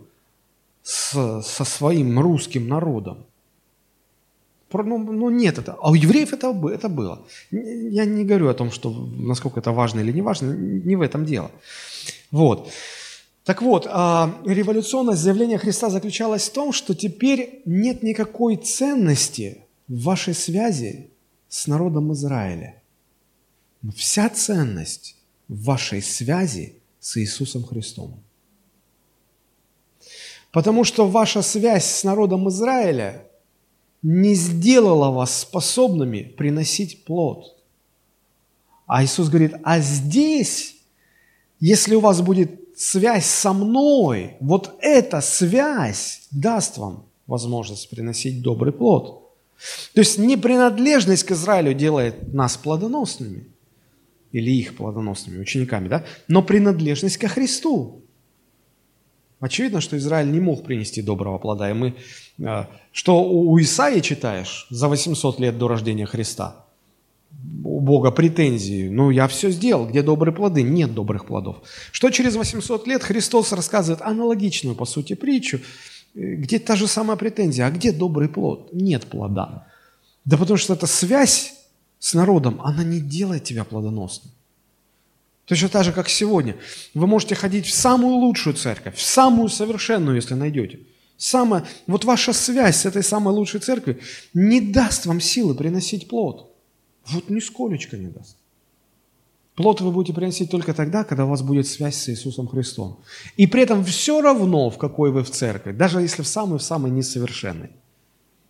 с, 0.84 1.42
со 1.42 1.64
своим 1.66 2.20
русским 2.20 2.68
народом. 2.68 3.26
Ну, 4.74 4.98
ну 4.98 5.30
нет 5.30 5.58
это. 5.58 5.78
А 5.82 5.92
у 5.92 5.96
евреев 5.96 6.34
это, 6.34 6.54
это 6.70 6.90
было. 6.90 7.26
Я 7.52 8.06
не 8.06 8.26
говорю 8.26 8.50
о 8.50 8.54
том, 8.54 8.72
что 8.72 8.92
насколько 8.92 9.60
это 9.60 9.72
важно 9.72 10.02
или 10.02 10.12
не 10.12 10.22
важно, 10.22 10.54
не 10.54 10.96
в 10.96 11.02
этом 11.02 11.26
дело. 11.26 11.52
Вот. 12.32 12.70
Так 13.46 13.62
вот, 13.62 13.88
а, 13.90 14.36
революционность 14.46 15.22
заявления 15.22 15.58
Христа 15.58 15.90
заключалась 15.90 16.50
в 16.50 16.54
том, 16.54 16.74
что 16.74 16.94
теперь 16.94 17.62
нет 17.66 18.04
никакой 18.04 18.58
ценности 18.58 19.60
в 19.88 20.04
вашей 20.04 20.34
связи 20.34 21.08
с 21.48 21.68
народом 21.68 22.12
Израиля. 22.12 22.82
Но 23.88 23.94
вся 23.94 24.30
ценность 24.30 25.16
в 25.48 25.64
вашей 25.64 26.02
связи 26.02 26.74
с 27.00 27.16
Иисусом 27.16 27.64
Христом. 27.64 28.22
Потому 30.52 30.84
что 30.84 31.08
ваша 31.08 31.42
связь 31.42 31.86
с 31.86 32.04
народом 32.04 32.50
Израиля 32.50 33.24
не 34.02 34.36
сделала 34.36 35.12
вас 35.12 35.40
способными 35.40 36.24
приносить 36.24 37.06
плод. 37.06 37.56
А 38.88 39.06
Иисус 39.06 39.30
говорит, 39.30 39.54
а 39.64 39.80
здесь, 39.80 40.76
если 41.62 41.96
у 41.96 42.02
вас 42.02 42.20
будет 42.20 42.60
связь 42.78 43.26
со 43.26 43.54
мной, 43.54 44.36
вот 44.42 44.76
эта 44.82 45.22
связь 45.22 46.28
даст 46.30 46.78
вам 46.78 47.06
возможность 47.26 47.90
приносить 47.90 48.42
добрый 48.42 48.74
плод. 48.74 49.32
То 49.94 50.02
есть 50.02 50.18
не 50.18 50.36
принадлежность 50.36 51.24
к 51.24 51.32
Израилю 51.32 51.74
делает 51.74 52.34
нас 52.34 52.58
плодоносными, 52.58 53.48
или 54.38 54.52
их 54.52 54.76
плодоносными 54.76 55.40
учениками, 55.40 55.88
да? 55.88 56.06
но 56.28 56.42
принадлежность 56.42 57.18
ко 57.18 57.28
Христу. 57.28 58.04
Очевидно, 59.40 59.82
что 59.82 59.98
Израиль 59.98 60.32
не 60.32 60.40
мог 60.40 60.64
принести 60.64 61.02
доброго 61.02 61.38
плода. 61.38 61.70
И 61.70 61.74
мы, 61.74 61.96
э, 62.40 62.66
что 62.92 63.24
у 63.24 63.60
Исаии 63.60 64.00
читаешь 64.00 64.68
за 64.70 64.88
800 64.88 65.40
лет 65.40 65.58
до 65.58 65.68
рождения 65.68 66.06
Христа, 66.06 66.66
у 67.64 67.80
Бога 67.80 68.12
претензии, 68.12 68.90
ну 68.90 69.12
я 69.12 69.28
все 69.28 69.52
сделал, 69.52 69.88
где 69.88 70.02
добрые 70.02 70.34
плоды? 70.34 70.64
Нет 70.64 70.94
добрых 70.94 71.28
плодов. 71.28 71.58
Что 71.92 72.10
через 72.10 72.36
800 72.36 72.88
лет 72.88 73.04
Христос 73.04 73.52
рассказывает 73.52 74.02
аналогичную, 74.02 74.76
по 74.76 74.86
сути, 74.86 75.14
притчу, 75.14 75.58
э, 75.58 76.36
где 76.36 76.58
та 76.58 76.76
же 76.76 76.88
самая 76.88 77.18
претензия, 77.18 77.68
а 77.68 77.72
где 77.72 77.92
добрый 77.92 78.30
плод? 78.30 78.70
Нет 78.74 79.06
плода. 79.06 79.68
Да 80.26 80.38
потому 80.38 80.58
что 80.58 80.74
эта 80.74 80.88
связь 80.88 81.57
с 82.00 82.14
народом, 82.14 82.62
она 82.62 82.84
не 82.84 83.00
делает 83.00 83.44
тебя 83.44 83.64
плодоносным. 83.64 84.32
Точно 85.46 85.70
так 85.70 85.86
же, 85.86 85.94
как 85.94 86.10
сегодня. 86.10 86.58
Вы 86.94 87.08
можете 87.08 87.34
ходить 87.34 87.66
в 87.66 87.74
самую 87.74 88.16
лучшую 88.16 88.56
церковь, 88.56 88.96
в 88.96 89.02
самую 89.02 89.48
совершенную, 89.50 90.16
если 90.16 90.34
найдете. 90.34 90.80
Самая, 91.16 91.66
вот 91.88 92.04
ваша 92.04 92.34
связь 92.34 92.82
с 92.82 92.86
этой 92.86 93.02
самой 93.02 93.34
лучшей 93.34 93.62
церковью 93.62 94.02
не 94.34 94.62
даст 94.62 95.06
вам 95.06 95.22
силы 95.22 95.56
приносить 95.56 96.08
плод. 96.08 96.54
Вот 97.08 97.30
нисколечко 97.30 97.98
не 97.98 98.08
даст. 98.08 98.36
Плод 99.56 99.82
вы 99.82 99.92
будете 99.92 100.14
приносить 100.14 100.52
только 100.52 100.74
тогда, 100.74 101.04
когда 101.04 101.26
у 101.26 101.30
вас 101.30 101.42
будет 101.42 101.66
связь 101.66 101.96
с 101.96 102.10
Иисусом 102.10 102.48
Христом. 102.48 103.00
И 103.38 103.48
при 103.48 103.64
этом 103.64 103.84
все 103.84 104.22
равно, 104.22 104.70
в 104.70 104.78
какой 104.78 105.12
вы 105.12 105.24
в 105.24 105.32
церкви, 105.32 105.72
даже 105.72 106.02
если 106.02 106.22
в 106.22 106.28
самой-в 106.28 106.62
самой 106.62 106.92
несовершенной. 106.92 107.72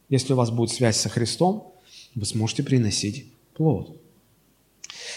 Если 0.09 0.33
у 0.33 0.35
вас 0.35 0.49
будет 0.49 0.71
связь 0.71 0.97
со 0.97 1.09
Христом, 1.09 1.73
вы 2.15 2.25
сможете 2.25 2.63
приносить 2.63 3.31
плод. 3.57 3.99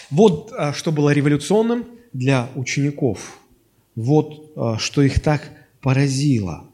Вот 0.09 0.51
а, 0.57 0.73
что 0.73 0.91
было 0.91 1.11
революционным 1.11 1.85
для 2.11 2.49
учеников. 2.55 3.39
Вот 3.95 4.51
а, 4.55 4.77
что 4.77 5.01
их 5.03 5.21
так 5.21 5.49
поразило. 5.79 6.65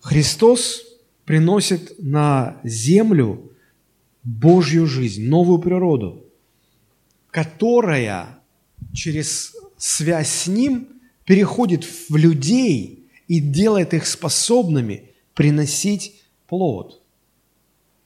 Христос 0.00 0.84
приносит 1.24 1.96
на 1.98 2.60
землю 2.64 3.52
Божью 4.22 4.86
жизнь, 4.86 5.28
новую 5.28 5.58
природу, 5.58 6.24
которая 7.30 8.38
через 8.94 9.54
связь 9.76 10.28
с 10.28 10.46
Ним 10.46 10.88
переходит 11.24 11.84
в 11.84 12.16
людей 12.16 13.06
и 13.26 13.40
делает 13.40 13.92
их 13.92 14.06
способными 14.06 15.10
приносить 15.34 16.22
плод. 16.46 17.02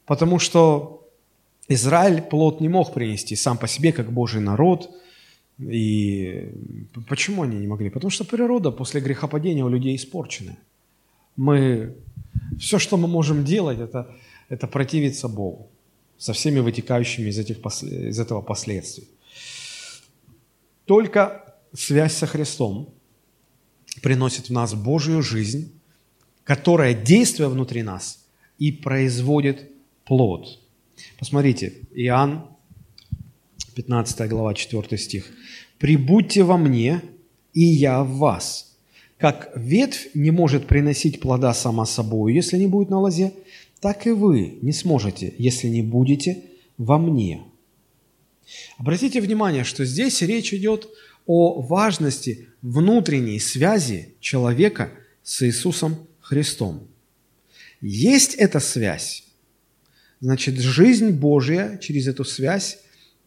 Потому 0.06 0.38
что 0.38 1.01
Израиль 1.72 2.22
плод 2.22 2.60
не 2.60 2.68
мог 2.68 2.94
принести 2.94 3.36
сам 3.36 3.58
по 3.58 3.68
себе, 3.68 3.92
как 3.92 4.12
Божий 4.12 4.40
народ. 4.40 4.90
И 5.58 6.50
почему 7.08 7.42
они 7.42 7.58
не 7.58 7.66
могли? 7.66 7.90
Потому 7.90 8.10
что 8.10 8.24
природа 8.24 8.70
после 8.70 9.00
грехопадения 9.00 9.64
у 9.64 9.68
людей 9.68 9.96
испорчена. 9.96 10.56
Мы, 11.36 11.94
все, 12.58 12.78
что 12.78 12.96
мы 12.96 13.08
можем 13.08 13.44
делать, 13.44 13.78
это, 13.78 14.14
это 14.48 14.66
противиться 14.66 15.28
Богу 15.28 15.68
со 16.18 16.32
всеми 16.32 16.60
вытекающими 16.60 17.30
из, 17.30 17.38
этих, 17.38 17.58
из 17.82 18.18
этого 18.18 18.42
последствий. 18.42 19.08
Только 20.84 21.54
связь 21.74 22.14
со 22.14 22.26
Христом 22.26 22.94
приносит 24.02 24.48
в 24.48 24.52
нас 24.52 24.74
Божью 24.74 25.22
жизнь, 25.22 25.72
которая, 26.44 26.94
действуя 26.94 27.48
внутри 27.48 27.82
нас, 27.82 28.24
и 28.58 28.72
производит 28.72 29.70
плод. 30.04 30.61
Посмотрите, 31.18 31.74
Иоанн, 31.94 32.46
15 33.74 34.28
глава, 34.28 34.54
4 34.54 34.98
стих. 34.98 35.26
«Прибудьте 35.78 36.42
во 36.42 36.56
мне, 36.56 37.02
и 37.54 37.62
я 37.62 38.02
в 38.02 38.16
вас. 38.16 38.76
Как 39.18 39.52
ветвь 39.56 40.08
не 40.14 40.30
может 40.30 40.66
приносить 40.66 41.20
плода 41.20 41.54
сама 41.54 41.86
собой, 41.86 42.34
если 42.34 42.56
не 42.56 42.66
будет 42.66 42.90
на 42.90 43.00
лозе, 43.00 43.32
так 43.80 44.06
и 44.06 44.10
вы 44.10 44.58
не 44.62 44.72
сможете, 44.72 45.34
если 45.38 45.68
не 45.68 45.82
будете 45.82 46.44
во 46.78 46.98
мне». 46.98 47.42
Обратите 48.78 49.20
внимание, 49.20 49.64
что 49.64 49.84
здесь 49.84 50.20
речь 50.22 50.52
идет 50.52 50.88
о 51.26 51.62
важности 51.62 52.48
внутренней 52.60 53.38
связи 53.38 54.14
человека 54.20 54.90
с 55.22 55.42
Иисусом 55.46 55.96
Христом. 56.20 56.88
Есть 57.80 58.34
эта 58.34 58.60
связь, 58.60 59.24
значит, 60.22 60.56
жизнь 60.58 61.10
Божья 61.10 61.78
через 61.82 62.06
эту 62.06 62.24
связь 62.24 62.78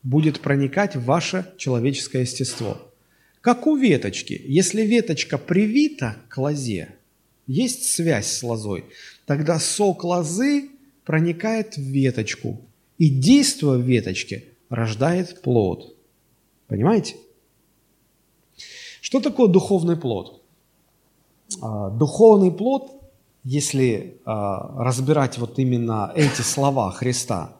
будет 0.02 0.40
проникать 0.40 0.96
в 0.96 1.04
ваше 1.04 1.54
человеческое 1.58 2.22
естество. 2.22 2.92
Как 3.42 3.68
у 3.68 3.76
веточки. 3.76 4.42
Если 4.48 4.82
веточка 4.82 5.38
привита 5.38 6.16
к 6.30 6.38
лозе, 6.38 6.96
есть 7.46 7.84
связь 7.84 8.28
с 8.28 8.42
лозой, 8.42 8.86
тогда 9.28 9.60
сок 9.60 10.04
лозы 10.04 10.70
проникает 11.04 11.78
в 11.78 11.82
веточку, 11.82 12.62
и 12.98 13.10
действие 13.10 13.80
веточки 13.80 14.46
рождает 14.70 15.42
плод. 15.42 15.96
Понимаете? 16.68 17.18
Что 19.02 19.20
такое 19.20 19.48
духовный 19.48 19.98
плод? 19.98 20.42
А, 21.62 21.90
духовный 21.90 22.52
плод, 22.52 22.92
если 23.46 24.18
а, 24.26 24.84
разбирать 24.84 25.38
вот 25.38 25.60
именно 25.60 26.12
эти 26.16 26.42
слова 26.42 26.92
Христа, 26.92 27.54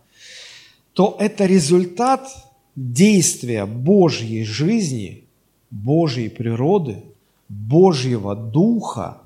то 0.94 1.16
это 1.20 1.46
результат 1.46 2.28
действия 2.76 3.66
Божьей 3.66 4.44
жизни, 4.44 5.26
Божьей 5.70 6.30
природы, 6.30 7.04
Божьего 7.48 8.36
Духа, 8.36 9.22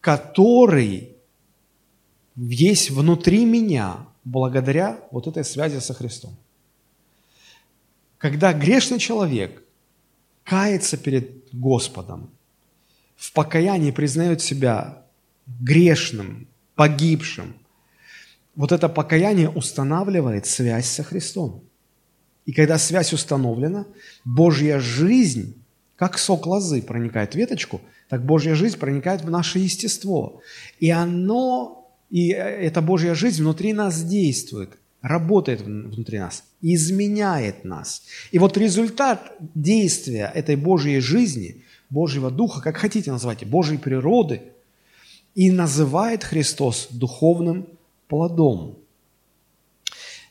который 0.00 1.10
есть 2.34 2.90
внутри 2.90 3.44
меня 3.44 3.98
благодаря 4.24 4.98
вот 5.12 5.28
этой 5.28 5.44
связи 5.44 5.78
со 5.78 5.94
Христом. 5.94 6.34
Когда 8.18 8.52
грешный 8.52 8.98
человек 8.98 9.62
кается 10.42 10.96
перед 10.96 11.52
Господом, 11.52 12.30
в 13.16 13.32
покаянии 13.32 13.92
признает 13.92 14.40
себя 14.40 15.01
грешным, 15.46 16.48
погибшим, 16.74 17.54
вот 18.54 18.72
это 18.72 18.88
покаяние 18.88 19.48
устанавливает 19.48 20.46
связь 20.46 20.86
со 20.86 21.02
Христом. 21.02 21.64
И 22.44 22.52
когда 22.52 22.78
связь 22.78 23.12
установлена, 23.12 23.86
Божья 24.24 24.78
жизнь, 24.78 25.54
как 25.96 26.18
сок 26.18 26.46
лозы 26.46 26.82
проникает 26.82 27.32
в 27.32 27.36
веточку, 27.36 27.80
так 28.08 28.24
Божья 28.26 28.54
жизнь 28.54 28.78
проникает 28.78 29.22
в 29.22 29.30
наше 29.30 29.58
естество. 29.58 30.42
И 30.80 30.90
оно, 30.90 31.88
и 32.10 32.28
эта 32.28 32.82
Божья 32.82 33.14
жизнь 33.14 33.42
внутри 33.42 33.72
нас 33.72 34.02
действует 34.02 34.76
работает 35.02 35.60
внутри 35.62 36.20
нас, 36.20 36.44
изменяет 36.62 37.64
нас. 37.64 38.02
И 38.30 38.38
вот 38.38 38.56
результат 38.56 39.32
действия 39.54 40.30
этой 40.32 40.56
Божьей 40.56 41.00
жизни, 41.00 41.64
Божьего 41.90 42.30
Духа, 42.30 42.62
как 42.62 42.76
хотите 42.76 43.10
называйте, 43.10 43.44
Божьей 43.44 43.78
природы, 43.78 44.42
и 45.34 45.50
называет 45.50 46.24
Христос 46.24 46.88
духовным 46.90 47.66
плодом. 48.08 48.78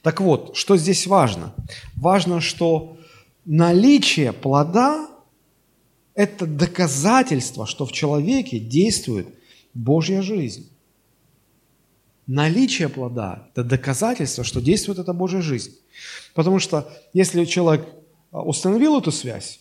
Так 0.01 0.21
вот, 0.21 0.55
что 0.55 0.77
здесь 0.77 1.07
важно? 1.07 1.53
Важно, 1.95 2.41
что 2.41 2.97
наличие 3.45 4.33
плода– 4.33 5.09
это 6.15 6.45
доказательство, 6.45 7.65
что 7.65 7.85
в 7.85 7.91
человеке 7.91 8.59
действует 8.59 9.27
Божья 9.73 10.21
жизнь. 10.21 10.69
Наличие 12.27 12.89
плода– 12.89 13.47
это 13.51 13.63
доказательство, 13.63 14.43
что 14.43 14.61
действует 14.61 14.99
эта 14.99 15.13
Божья 15.13 15.41
жизнь. 15.41 15.75
Потому 16.33 16.59
что 16.59 16.91
если 17.13 17.45
человек 17.45 17.87
а, 18.31 18.41
установил 18.41 18.97
эту 18.99 19.11
связь, 19.11 19.59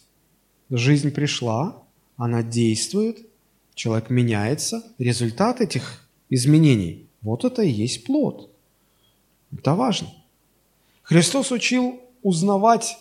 жизнь 0.70 1.10
пришла, 1.10 1.82
она 2.16 2.42
действует, 2.42 3.26
человек 3.74 4.10
меняется, 4.10 4.82
результат 4.98 5.60
этих 5.60 6.08
изменений– 6.28 7.06
вот 7.22 7.44
это 7.44 7.62
и 7.62 7.70
есть 7.70 8.04
плод. 8.04 8.50
Это 9.52 9.74
важно. 9.74 10.08
Христос 11.02 11.52
учил 11.52 12.00
узнавать 12.22 12.96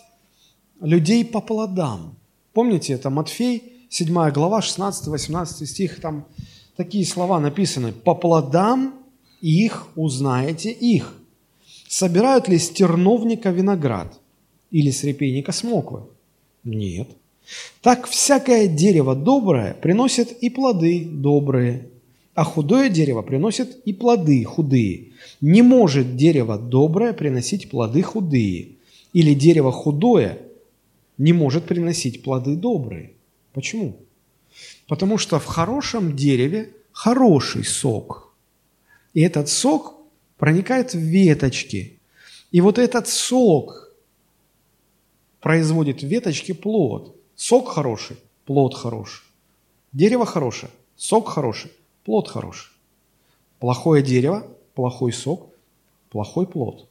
людей 0.81 1.23
по 1.23 1.41
плодам. 1.41 2.17
Помните, 2.53 2.93
это 2.93 3.09
Матфей, 3.09 3.85
7 3.89 4.31
глава, 4.31 4.59
16-18 4.59 5.65
стих, 5.65 6.01
там 6.01 6.25
такие 6.75 7.05
слова 7.05 7.39
написаны. 7.39 7.91
«По 7.91 8.15
плодам 8.15 8.93
их 9.41 9.87
узнаете 9.95 10.71
их. 10.71 11.13
Собирают 11.87 12.47
ли 12.47 12.57
с 12.57 12.69
терновника 12.69 13.51
виноград 13.51 14.19
или 14.71 14.91
с 14.91 15.03
репейника 15.03 15.51
смоквы? 15.51 16.03
Нет. 16.63 17.09
Так 17.81 18.07
всякое 18.07 18.67
дерево 18.67 19.15
доброе 19.15 19.73
приносит 19.73 20.31
и 20.31 20.49
плоды 20.49 21.05
добрые, 21.05 21.87
а 22.35 22.43
худое 22.43 22.89
дерево 22.89 23.21
приносит 23.21 23.77
и 23.85 23.93
плоды 23.93 24.43
худые. 24.43 25.09
Не 25.41 25.61
может 25.61 26.15
дерево 26.15 26.57
доброе 26.57 27.13
приносить 27.13 27.69
плоды 27.69 28.01
худые, 28.01 28.69
или 29.13 29.33
дерево 29.33 29.71
худое 29.71 30.39
не 31.17 31.33
может 31.33 31.65
приносить 31.65 32.23
плоды 32.23 32.55
добрые. 32.55 33.11
Почему? 33.53 33.97
Потому 34.87 35.17
что 35.17 35.39
в 35.39 35.45
хорошем 35.45 36.15
дереве 36.15 36.69
хороший 36.91 37.63
сок– 37.63 38.27
и 39.13 39.21
этот 39.21 39.49
сок 39.49 39.95
проникает 40.37 40.93
в 40.93 40.97
веточки. 40.97 41.99
И 42.51 42.61
вот 42.61 42.77
этот 42.77 43.07
сок 43.07 43.93
производит 45.39 46.01
в 46.01 46.07
веточке 46.07 46.53
плод. 46.53 47.15
Сок 47.39 47.69
хороший, 47.69 48.17
плод 48.45 48.75
хороший. 48.75 49.23
Дерево 49.93 50.25
хорошее, 50.25 50.71
сок 50.97 51.29
хороший, 51.29 51.71
плод 52.03 52.27
хороший. 52.27 52.71
Плохое 53.59 54.03
дерево, 54.03 54.45
плохой 54.75 55.13
сок, 55.13 55.49
плохой 56.09 56.45
плод. 56.45 56.89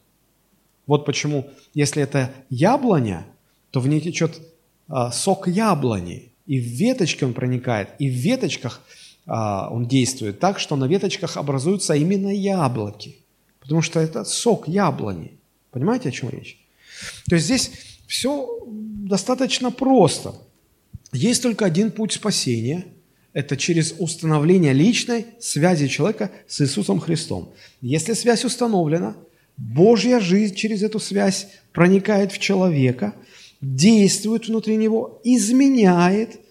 Вот 0.86 1.04
почему, 1.04 1.50
если 1.74 2.02
это 2.02 2.32
яблоня, 2.50 3.26
то 3.70 3.80
в 3.80 3.88
ней 3.88 4.00
течет 4.00 4.40
а, 4.88 5.10
сок 5.12 5.48
яблони, 5.48 6.32
и 6.46 6.58
в 6.58 6.64
веточке 6.64 7.26
он 7.26 7.34
проникает, 7.34 7.90
и 7.98 8.08
в 8.08 8.14
веточках– 8.14 8.80
а, 9.28 9.68
он 9.70 9.86
действует 9.86 10.40
так, 10.40 10.58
что 10.58 10.74
на 10.76 10.86
веточках 10.86 11.36
образуются 11.36 11.94
именно 11.94 12.34
яблоки, 12.34 13.18
потому 13.60 13.82
что 13.82 14.00
это 14.00 14.24
сок 14.24 14.66
яблони. 14.66 15.32
Понимаете, 15.70 16.08
о 16.08 16.12
чем 16.12 16.30
речь? 16.30 16.58
То 17.28 17.34
есть 17.34 17.44
здесь 17.44 17.70
все 18.06 18.48
достаточно 19.08 19.70
просто. 19.70 20.34
Есть 21.12 21.42
только 21.42 21.64
один 21.64 21.90
путь 21.90 22.12
спасения– 22.12 22.84
это 23.32 23.56
через 23.56 23.94
установление 23.98 24.72
личной 24.72 25.26
связи 25.38 25.86
человека 25.88 26.30
с 26.46 26.60
Иисусом 26.60 27.00
Христом. 27.00 27.52
Если 27.80 28.14
связь 28.14 28.44
установлена, 28.44 29.16
Божья 29.56 30.20
жизнь 30.20 30.54
через 30.54 30.82
эту 30.82 30.98
связь 30.98 31.48
проникает 31.72 32.32
в 32.32 32.38
человека, 32.38 33.14
действует 33.60 34.48
внутри 34.48 34.76
него, 34.76 35.20
изменяет– 35.24 36.40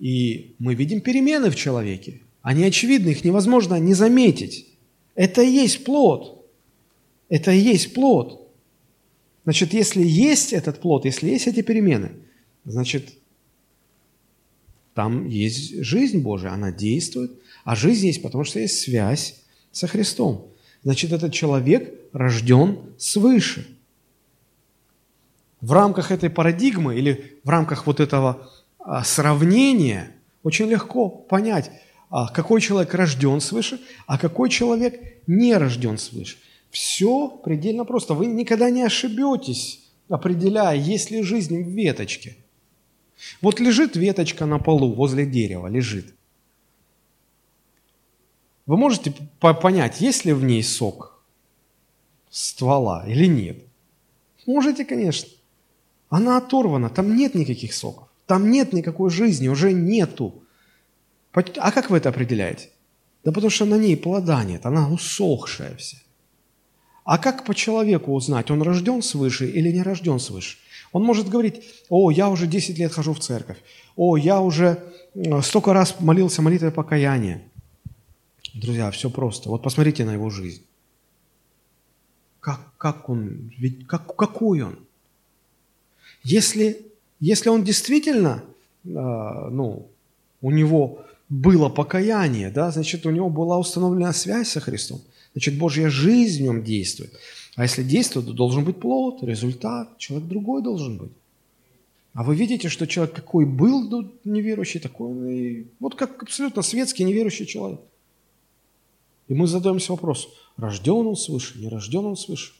и 0.00 0.54
мы 0.58 0.74
видим 0.74 1.00
перемены 1.00 1.50
в 1.50 1.56
человеке. 1.56 2.20
Они 2.42 2.64
очевидны, 2.64 3.10
их 3.10 3.24
невозможно 3.24 3.78
не 3.78 3.94
заметить. 3.94 4.66
Это 5.14 5.42
и 5.42 5.50
есть 5.50 5.84
плод. 5.84 6.46
Это 7.28 7.50
и 7.50 7.58
есть 7.58 7.94
плод. 7.94 8.45
Значит, 9.46 9.72
если 9.74 10.02
есть 10.02 10.52
этот 10.52 10.80
плод, 10.80 11.04
если 11.04 11.30
есть 11.30 11.46
эти 11.46 11.62
перемены, 11.62 12.10
значит, 12.64 13.10
там 14.92 15.28
есть 15.28 15.84
жизнь 15.84 16.18
Божия, 16.18 16.50
она 16.50 16.72
действует, 16.72 17.30
а 17.62 17.76
жизнь 17.76 18.06
есть, 18.06 18.22
потому 18.22 18.42
что 18.42 18.58
есть 18.58 18.80
связь 18.80 19.36
со 19.70 19.86
Христом. 19.86 20.50
Значит, 20.82 21.12
этот 21.12 21.32
человек 21.32 21.94
рожден 22.12 22.80
свыше. 22.98 23.68
В 25.60 25.72
рамках 25.72 26.10
этой 26.10 26.28
парадигмы 26.28 26.98
или 26.98 27.38
в 27.44 27.48
рамках 27.48 27.86
вот 27.86 28.00
этого 28.00 28.50
а, 28.80 29.04
сравнение 29.04 30.10
очень 30.42 30.66
легко 30.66 31.08
понять, 31.08 31.70
а, 32.10 32.26
какой 32.32 32.60
человек 32.60 32.92
рожден 32.94 33.40
свыше, 33.40 33.80
а 34.08 34.18
какой 34.18 34.50
человек 34.50 35.00
не 35.28 35.56
рожден 35.56 35.98
свыше. 35.98 36.36
Все 36.70 37.28
предельно 37.28 37.84
просто. 37.84 38.14
Вы 38.14 38.26
никогда 38.26 38.70
не 38.70 38.82
ошибетесь, 38.82 39.88
определяя, 40.08 40.76
есть 40.76 41.10
ли 41.10 41.22
жизнь 41.22 41.62
в 41.62 41.68
веточке. 41.68 42.36
Вот 43.40 43.60
лежит 43.60 43.96
веточка 43.96 44.46
на 44.46 44.58
полу 44.58 44.92
возле 44.94 45.24
дерева, 45.26 45.68
лежит. 45.68 46.14
Вы 48.66 48.76
можете 48.76 49.14
понять, 49.38 50.00
есть 50.00 50.24
ли 50.24 50.32
в 50.32 50.42
ней 50.42 50.62
сок 50.62 51.24
ствола 52.30 53.04
или 53.06 53.26
нет? 53.26 53.58
Можете, 54.44 54.84
конечно. 54.84 55.30
Она 56.08 56.36
оторвана, 56.36 56.90
там 56.90 57.16
нет 57.16 57.34
никаких 57.34 57.72
соков, 57.72 58.08
там 58.26 58.50
нет 58.50 58.72
никакой 58.72 59.10
жизни, 59.10 59.48
уже 59.48 59.72
нету. 59.72 60.42
А 61.32 61.72
как 61.72 61.90
вы 61.90 61.98
это 61.98 62.08
определяете? 62.08 62.70
Да 63.24 63.32
потому 63.32 63.50
что 63.50 63.64
на 63.64 63.76
ней 63.76 63.96
плода 63.96 64.44
нет, 64.44 64.66
она 64.66 64.88
усохшая 64.88 65.76
вся. 65.76 65.98
А 67.06 67.18
как 67.18 67.44
по 67.44 67.54
человеку 67.54 68.12
узнать, 68.12 68.50
он 68.50 68.62
рожден 68.62 69.00
свыше 69.00 69.48
или 69.48 69.70
не 69.70 69.82
рожден 69.82 70.18
свыше? 70.18 70.58
Он 70.90 71.04
может 71.04 71.28
говорить, 71.28 71.62
о, 71.88 72.10
я 72.10 72.28
уже 72.28 72.48
10 72.48 72.78
лет 72.78 72.92
хожу 72.92 73.12
в 73.12 73.20
церковь, 73.20 73.58
о, 73.94 74.16
я 74.16 74.40
уже 74.40 74.82
столько 75.42 75.72
раз 75.72 76.00
молился 76.00 76.42
молитвой 76.42 76.72
покаяния. 76.72 77.42
Друзья, 78.54 78.90
все 78.90 79.08
просто. 79.08 79.48
Вот 79.50 79.62
посмотрите 79.62 80.04
на 80.04 80.14
его 80.14 80.30
жизнь. 80.30 80.62
Как, 82.40 82.60
как 82.76 83.08
он, 83.08 83.52
ведь 83.56 83.86
как, 83.86 84.16
какой 84.16 84.62
он? 84.62 84.78
Если, 86.24 86.86
если 87.20 87.50
он 87.50 87.62
действительно, 87.62 88.42
э, 88.84 88.88
ну, 88.88 89.86
у 90.40 90.50
него 90.50 91.04
было 91.28 91.68
покаяние, 91.68 92.50
да, 92.50 92.72
значит, 92.72 93.06
у 93.06 93.10
него 93.10 93.30
была 93.30 93.58
установлена 93.58 94.12
связь 94.12 94.48
со 94.48 94.60
Христом, 94.60 95.00
значит, 95.36 95.58
Божья 95.58 95.90
жизнь 95.90 96.38
в 96.38 96.42
нем 96.44 96.64
действует. 96.64 97.12
А 97.56 97.64
если 97.64 97.82
действует, 97.82 98.26
то 98.26 98.32
должен 98.32 98.64
быть 98.64 98.80
плод, 98.80 99.22
результат, 99.22 99.98
человек 99.98 100.26
другой 100.28 100.62
должен 100.62 100.96
быть. 100.96 101.12
А 102.14 102.24
вы 102.24 102.34
видите, 102.34 102.70
что 102.70 102.86
человек 102.86 103.14
какой 103.14 103.44
был 103.44 104.10
неверующий, 104.24 104.80
такой 104.80 105.08
он 105.10 105.28
и 105.28 105.66
вот 105.78 105.94
как 105.94 106.22
абсолютно 106.22 106.62
светский 106.62 107.04
неверующий 107.04 107.46
человек. 107.46 107.80
И 109.28 109.34
мы 109.34 109.46
задаемся 109.46 109.92
вопросом, 109.92 110.30
рожден 110.56 111.06
он 111.06 111.16
свыше, 111.16 111.58
не 111.58 111.68
рожден 111.68 112.06
он 112.06 112.16
свыше. 112.16 112.54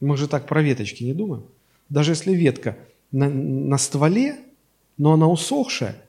Мы 0.00 0.16
же 0.16 0.26
так 0.26 0.48
про 0.48 0.62
веточки 0.62 1.04
не 1.04 1.12
думаем. 1.12 1.44
Даже 1.90 2.12
если 2.12 2.32
ветка 2.32 2.78
на, 3.10 3.28
на 3.28 3.76
стволе, 3.76 4.40
но 4.96 5.12
она 5.12 5.28
усохшая, 5.28 6.02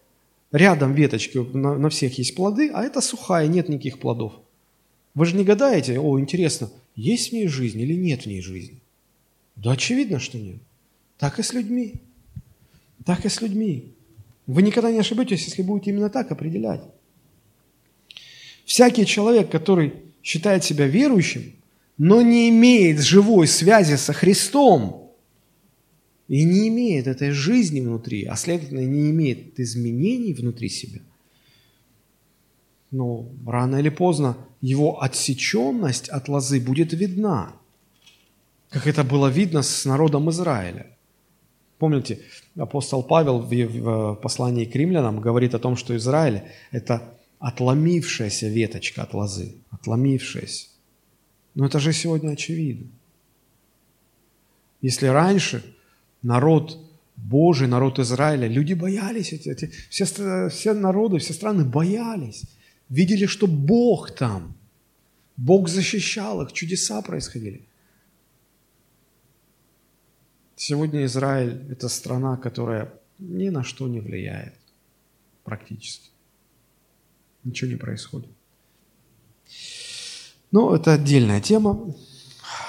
рядом 0.53 0.93
веточки, 0.93 1.37
на, 1.37 1.77
на 1.77 1.89
всех 1.89 2.17
есть 2.17 2.35
плоды, 2.35 2.71
а 2.73 2.83
это 2.83 3.01
сухая, 3.01 3.47
нет 3.47 3.67
никаких 3.67 3.99
плодов. 3.99 4.33
Вы 5.15 5.25
же 5.25 5.35
не 5.35 5.43
гадаете, 5.43 5.99
о, 5.99 6.19
интересно, 6.19 6.69
есть 6.95 7.29
в 7.29 7.33
ней 7.33 7.47
жизнь 7.47 7.81
или 7.81 7.95
нет 7.95 8.21
в 8.21 8.25
ней 8.27 8.41
жизни? 8.41 8.79
Да 9.55 9.71
очевидно, 9.71 10.19
что 10.19 10.37
нет. 10.37 10.57
Так 11.17 11.39
и 11.39 11.43
с 11.43 11.53
людьми. 11.53 11.95
Так 13.05 13.25
и 13.25 13.29
с 13.29 13.41
людьми. 13.41 13.91
Вы 14.47 14.61
никогда 14.61 14.91
не 14.91 14.99
ошибетесь, 14.99 15.45
если 15.45 15.61
будете 15.61 15.91
именно 15.91 16.09
так 16.09 16.31
определять. 16.31 16.81
Всякий 18.65 19.05
человек, 19.05 19.49
который 19.49 19.93
считает 20.21 20.63
себя 20.63 20.87
верующим, 20.87 21.53
но 21.97 22.21
не 22.21 22.49
имеет 22.49 23.01
живой 23.01 23.47
связи 23.47 23.95
со 23.95 24.13
Христом 24.13 25.02
и 26.33 26.45
не 26.45 26.67
имеет 26.67 27.05
этой 27.05 27.29
жизни 27.29 27.79
внутри, 27.79 28.25
а 28.25 28.35
следовательно 28.35 28.79
не 28.79 29.11
имеет 29.11 29.59
изменений 29.59 30.33
внутри 30.33 30.67
себя, 30.67 31.01
но 32.89 33.29
рано 33.45 33.75
или 33.75 33.89
поздно 33.89 34.35
его 34.59 35.03
отсеченность 35.03 36.09
от 36.09 36.29
лозы 36.29 36.59
будет 36.59 36.91
видна, 36.91 37.53
как 38.69 38.87
это 38.87 39.03
было 39.03 39.27
видно 39.27 39.61
с 39.61 39.85
народом 39.85 40.27
Израиля. 40.31 40.97
Помните, 41.77 42.19
апостол 42.55 43.03
Павел 43.03 43.37
в 43.37 44.15
послании 44.15 44.65
к 44.65 44.75
римлянам 44.75 45.19
говорит 45.19 45.53
о 45.53 45.59
том, 45.59 45.75
что 45.75 45.95
Израиль– 45.95 46.41
это 46.71 47.13
отломившаяся 47.37 48.47
веточка 48.47 49.03
от 49.03 49.13
лозы, 49.13 49.53
отломившаяся. 49.69 50.65
Но 51.53 51.67
это 51.67 51.77
же 51.77 51.93
сегодня 51.93 52.31
очевидно. 52.31 52.87
Если 54.81 55.05
раньше 55.05 55.63
народ 56.23 56.77
Божий, 57.15 57.67
народ 57.67 57.99
Израиля, 57.99 58.47
люди 58.47 58.73
боялись, 58.73 59.33
эти, 59.33 59.49
эти, 59.49 59.71
все, 59.89 60.49
все 60.49 60.73
народы, 60.73 61.19
все 61.19 61.33
страны 61.33 61.63
боялись, 61.63 62.43
видели, 62.89 63.27
что 63.27 63.47
Бог 63.47 64.11
там, 64.11 64.55
Бог 65.37 65.69
защищал 65.69 66.41
их, 66.41 66.53
чудеса 66.53 67.01
происходили. 67.01 67.67
Сегодня 70.55 71.05
Израиль– 71.05 71.65
это 71.69 71.89
страна, 71.89 72.37
которая 72.37 72.93
ни 73.19 73.49
на 73.49 73.63
что 73.63 73.87
не 73.87 73.99
влияет 73.99 74.53
практически. 75.43 76.09
Ничего 77.43 77.71
не 77.71 77.77
происходит. 77.77 78.29
Ну, 80.51 80.73
это 80.73 80.93
отдельная 80.93 81.41
тема. 81.41 81.93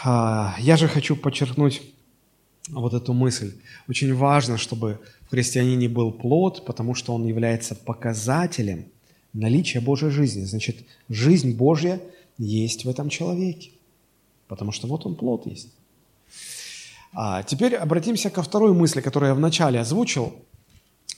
А, 0.04 0.56
я 0.58 0.76
же 0.76 0.88
хочу 0.88 1.16
подчеркнуть 1.16 1.93
вот 2.68 2.94
эту 2.94 3.12
мысль. 3.12 3.54
Очень 3.88 4.14
важно, 4.14 4.56
чтобы 4.58 5.00
в 5.26 5.30
христианине 5.30 5.88
был 5.88 6.12
плод, 6.12 6.64
потому 6.64 6.94
что 6.94 7.14
он 7.14 7.26
является 7.26 7.74
показателем 7.74 8.86
наличия 9.32 9.80
Божьей 9.80 10.10
жизни. 10.10 10.44
Значит, 10.44 10.84
жизнь 11.08 11.56
Божья 11.56 12.00
есть 12.38 12.84
в 12.84 12.88
этом 12.88 13.08
человеке, 13.08 13.70
потому 14.48 14.72
что 14.72 14.86
вот 14.86 15.06
он 15.06 15.14
плод 15.14 15.46
есть. 15.46 15.68
А 17.12 17.42
теперь 17.42 17.76
обратимся 17.76 18.30
ко 18.30 18.42
второй 18.42 18.72
мысли, 18.72 19.00
которую 19.00 19.28
я 19.28 19.34
вначале 19.34 19.80
озвучил. 19.80 20.34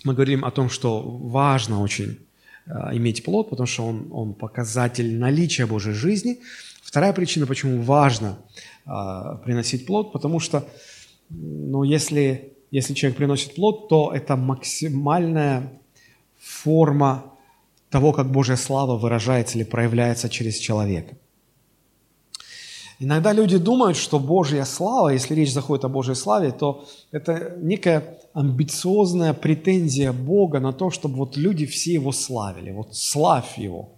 Мы 0.04 0.14
говорим 0.14 0.44
о 0.44 0.50
том, 0.50 0.68
что 0.68 1.00
важно 1.02 1.80
очень 1.80 2.18
Э, 2.66 2.90
иметь 2.96 3.22
плод, 3.24 3.50
потому 3.50 3.66
что 3.66 3.86
он, 3.86 4.08
он 4.10 4.34
показатель 4.34 5.16
наличия 5.18 5.66
Божьей 5.66 5.92
жизни. 5.92 6.40
Вторая 6.82 7.12
причина, 7.12 7.46
почему 7.46 7.82
важно 7.82 8.38
а, 8.84 9.36
приносить 9.36 9.86
плод, 9.86 10.12
потому 10.12 10.38
что 10.38 10.66
ну, 11.30 11.82
если, 11.82 12.52
если 12.70 12.94
человек 12.94 13.16
приносит 13.16 13.54
плод, 13.54 13.88
то 13.88 14.12
это 14.12 14.36
максимальная 14.36 15.80
форма 16.38 17.24
того, 17.90 18.12
как 18.12 18.30
Божья 18.30 18.56
слава 18.56 18.96
выражается 18.96 19.58
или 19.58 19.64
проявляется 19.64 20.28
через 20.28 20.58
человека. 20.58 21.16
Иногда 22.98 23.34
люди 23.34 23.58
думают, 23.58 23.96
что 23.96 24.18
Божья 24.18 24.64
слава, 24.64 25.10
если 25.10 25.34
речь 25.34 25.52
заходит 25.52 25.84
о 25.84 25.88
Божьей 25.88 26.14
славе, 26.14 26.50
то 26.50 26.86
это 27.12 27.54
некая 27.60 28.18
амбициозная 28.32 29.34
претензия 29.34 30.12
Бога 30.12 30.60
на 30.60 30.72
то, 30.72 30.90
чтобы 30.90 31.16
вот 31.16 31.36
люди 31.36 31.66
все 31.66 31.92
его 31.92 32.12
славили. 32.12 32.72
Вот 32.72 32.96
славь 32.96 33.58
его. 33.58 33.90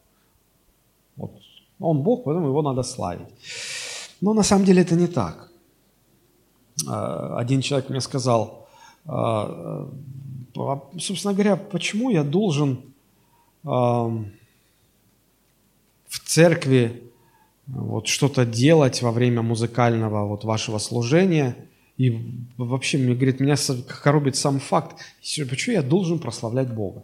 Вот 1.17 1.33
он 1.79 2.03
Бог, 2.03 2.25
поэтому 2.25 2.49
его 2.49 2.63
надо 2.63 2.83
славить. 2.83 3.29
Но 4.21 4.35
на 4.35 4.43
самом 4.43 4.65
деле 4.65 4.83
это 4.83 4.97
не 4.97 5.07
так. 5.07 5.48
А, 6.87 7.39
один 7.39 7.61
человек 7.61 7.89
мне 7.91 8.01
сказал, 8.01 8.69
а, 9.07 9.91
собственно 10.99 11.35
говоря, 11.35 11.57
почему 11.57 12.11
я 12.11 12.25
должен 12.25 12.81
в 13.65 14.31
церкви 16.25 17.03
вот 17.67 18.07
что-то 18.07 18.47
делать 18.47 19.03
во 19.03 19.13
время 19.13 19.43
музыкального 19.43 20.27
вот 20.27 20.45
вашего 20.45 20.79
служения. 20.79 21.57
И 21.99 22.19
вообще, 22.57 22.97
мне 22.99 23.15
говорит, 23.15 23.41
меня 23.41 23.57
коробит 24.03 24.37
сам 24.37 24.61
факт, 24.61 24.97
почему 25.21 25.75
я 25.75 25.83
должен 25.83 26.19
прославлять 26.19 26.73
Бога? 26.73 27.03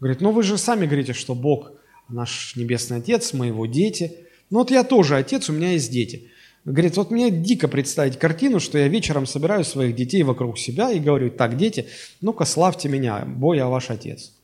Говорит, 0.00 0.20
ну 0.20 0.30
вы 0.30 0.42
же 0.42 0.56
сами 0.56 0.86
говорите, 0.86 1.12
что 1.12 1.34
Бог 1.34 1.72
наш 2.08 2.54
Небесный 2.56 2.98
Отец, 2.98 3.32
мы 3.32 3.48
Его 3.48 3.66
дети. 3.66 4.16
Ну 4.50 4.60
вот 4.60 4.70
я 4.70 4.84
тоже 4.84 5.16
отец, 5.16 5.50
у 5.50 5.52
меня 5.52 5.72
есть 5.72 5.90
дети. 5.90 6.30
Говорит, 6.68 6.98
вот 6.98 7.10
мне 7.10 7.30
дико 7.30 7.66
представить 7.66 8.18
картину, 8.18 8.60
что 8.60 8.76
я 8.76 8.88
вечером 8.88 9.24
собираю 9.24 9.64
своих 9.64 9.96
детей 9.96 10.22
вокруг 10.22 10.58
себя 10.58 10.90
и 10.90 10.98
говорю, 10.98 11.30
так, 11.30 11.56
дети, 11.56 11.86
ну-ка 12.20 12.44
славьте 12.44 12.90
меня, 12.90 13.24
бо 13.26 13.54
я 13.54 13.68
ваш 13.68 13.88
отец. 13.88 14.34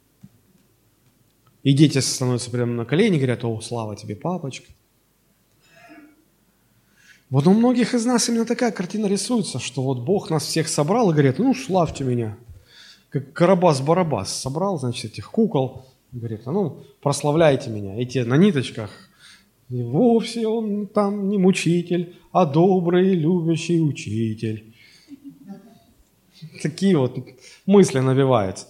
И 1.62 1.74
дети 1.74 1.98
становятся 1.98 2.50
прямо 2.50 2.72
на 2.72 2.84
колени 2.86 3.16
и 3.16 3.18
говорят, 3.18 3.44
о, 3.44 3.60
слава 3.60 3.94
тебе, 3.94 4.16
папочка. 4.16 4.72
Вот 7.28 7.46
у 7.46 7.52
многих 7.52 7.92
из 7.92 8.06
нас 8.06 8.26
именно 8.30 8.46
такая 8.46 8.72
картина 8.72 9.04
рисуется, 9.04 9.58
что 9.58 9.82
вот 9.82 10.00
Бог 10.00 10.30
нас 10.30 10.44
всех 10.44 10.68
собрал 10.68 11.10
и 11.10 11.12
говорит, 11.12 11.38
ну, 11.38 11.52
славьте 11.54 12.04
меня. 12.04 12.38
Как 13.10 13.38
Карабас-Барабас 13.38 14.26
собрал, 14.26 14.78
значит, 14.78 15.12
этих 15.12 15.30
кукол, 15.30 15.84
говорит, 16.10 16.40
а 16.46 16.52
ну, 16.52 16.84
прославляйте 17.02 17.68
меня. 17.68 18.00
Эти 18.00 18.20
на 18.20 18.38
ниточках. 18.38 19.10
И 19.70 19.82
вовсе 19.82 20.46
он 20.46 20.86
там 20.86 21.28
не 21.28 21.38
мучитель, 21.38 22.16
а 22.32 22.46
добрый, 22.46 23.14
любящий 23.14 23.80
учитель. 23.80 24.74
Такие 26.62 26.96
вот 26.96 27.18
мысли 27.66 28.00
набиваются. 28.00 28.66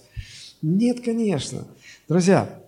Нет, 0.61 1.01
конечно. 1.01 1.67
Друзья, 2.07 2.65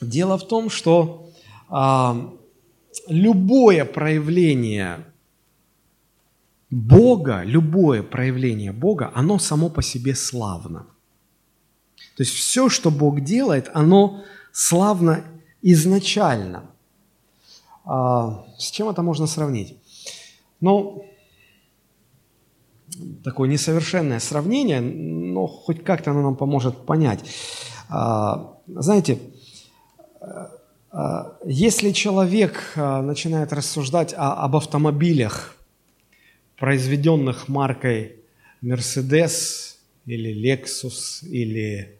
Дело 0.00 0.38
в 0.38 0.48
том, 0.48 0.70
что 0.70 1.30
а, 1.68 2.34
любое 3.06 3.84
проявление 3.84 5.04
Бога, 6.70 7.42
любое 7.44 8.02
проявление 8.02 8.72
Бога, 8.72 9.12
оно 9.14 9.38
само 9.38 9.68
по 9.68 9.82
себе 9.82 10.14
славно. 10.14 10.86
То 12.16 12.22
есть 12.22 12.32
все, 12.32 12.68
что 12.68 12.90
Бог 12.90 13.20
делает, 13.20 13.70
оно 13.74 14.24
славно 14.52 15.24
изначально. 15.62 16.70
А, 17.92 18.44
с 18.56 18.70
чем 18.70 18.88
это 18.88 19.02
можно 19.02 19.26
сравнить? 19.26 19.76
Ну, 20.60 21.04
такое 23.24 23.48
несовершенное 23.48 24.20
сравнение, 24.20 24.80
но 24.80 25.48
хоть 25.48 25.82
как-то 25.82 26.12
оно 26.12 26.22
нам 26.22 26.36
поможет 26.36 26.86
понять. 26.86 27.18
А, 27.88 28.58
знаете, 28.68 29.18
а, 30.92 31.36
если 31.44 31.90
человек 31.90 32.62
а, 32.76 33.02
начинает 33.02 33.52
рассуждать 33.52 34.14
об 34.16 34.54
автомобилях, 34.54 35.56
произведенных 36.58 37.48
маркой 37.48 38.18
Mercedes 38.62 39.78
или 40.06 40.32
Lexus 40.32 41.26
или 41.26 41.96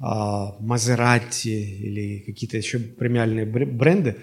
Мазерати 0.00 1.48
или 1.48 2.18
какие-то 2.18 2.56
еще 2.56 2.80
премиальные 2.80 3.46
бренды, 3.46 4.16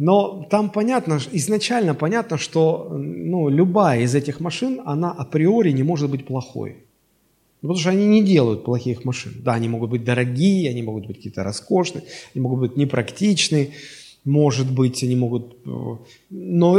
но 0.00 0.46
там 0.48 0.70
понятно, 0.70 1.18
изначально 1.32 1.94
понятно, 1.94 2.38
что 2.38 2.88
ну, 2.90 3.50
любая 3.50 4.00
из 4.00 4.14
этих 4.14 4.40
машин, 4.40 4.80
она 4.86 5.12
априори 5.12 5.72
не 5.72 5.82
может 5.82 6.10
быть 6.10 6.24
плохой. 6.24 6.76
Ну, 7.60 7.68
потому 7.68 7.80
что 7.80 7.90
они 7.90 8.06
не 8.06 8.22
делают 8.22 8.64
плохих 8.64 9.04
машин. 9.04 9.34
Да, 9.44 9.52
они 9.52 9.68
могут 9.68 9.90
быть 9.90 10.02
дорогие, 10.02 10.70
они 10.70 10.82
могут 10.82 11.06
быть 11.06 11.16
какие-то 11.16 11.44
роскошные, 11.44 12.04
они 12.34 12.42
могут 12.42 12.60
быть 12.60 12.76
непрактичные, 12.78 13.72
может 14.24 14.72
быть, 14.72 15.02
они 15.02 15.16
могут... 15.16 15.58
Э, 15.66 15.96
но 16.30 16.78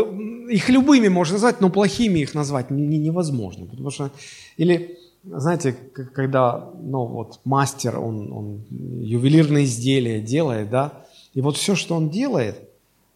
их 0.49 0.69
любыми 0.69 1.07
можно 1.07 1.33
назвать, 1.33 1.61
но 1.61 1.69
плохими 1.69 2.21
их 2.21 2.33
назвать 2.33 2.71
невозможно. 2.71 3.67
Потому 3.67 3.91
что... 3.91 4.09
Или, 4.57 4.97
знаете, 5.23 5.75
когда 5.93 6.71
ну, 6.81 7.05
вот, 7.05 7.39
мастер, 7.45 7.99
он, 7.99 8.33
он 8.33 8.65
ювелирные 8.71 9.65
изделия 9.65 10.19
делает, 10.21 10.71
да, 10.71 11.05
и 11.35 11.41
вот 11.41 11.55
все, 11.55 11.75
что 11.75 11.93
он 11.93 12.09
делает– 12.09 12.55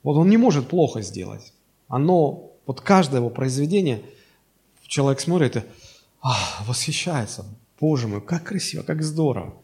вот 0.06 0.18
он 0.18 0.30
не 0.30 0.38
может 0.38 0.68
плохо 0.68 1.01
сделать. 1.01 1.51
Оно, 1.88 2.51
вот 2.68 2.80
каждое 2.80 3.18
его 3.18 3.32
произведение, 3.32 4.03
человек 4.88 5.20
смотрит 5.20 5.58
и 5.58 5.64
ах, 6.22 6.64
восхищается. 6.68 7.43
Боже 7.80 8.08
мой, 8.08 8.22
как 8.22 8.43
красиво, 8.43 8.84
как 8.84 9.01
здорово. 9.01 9.56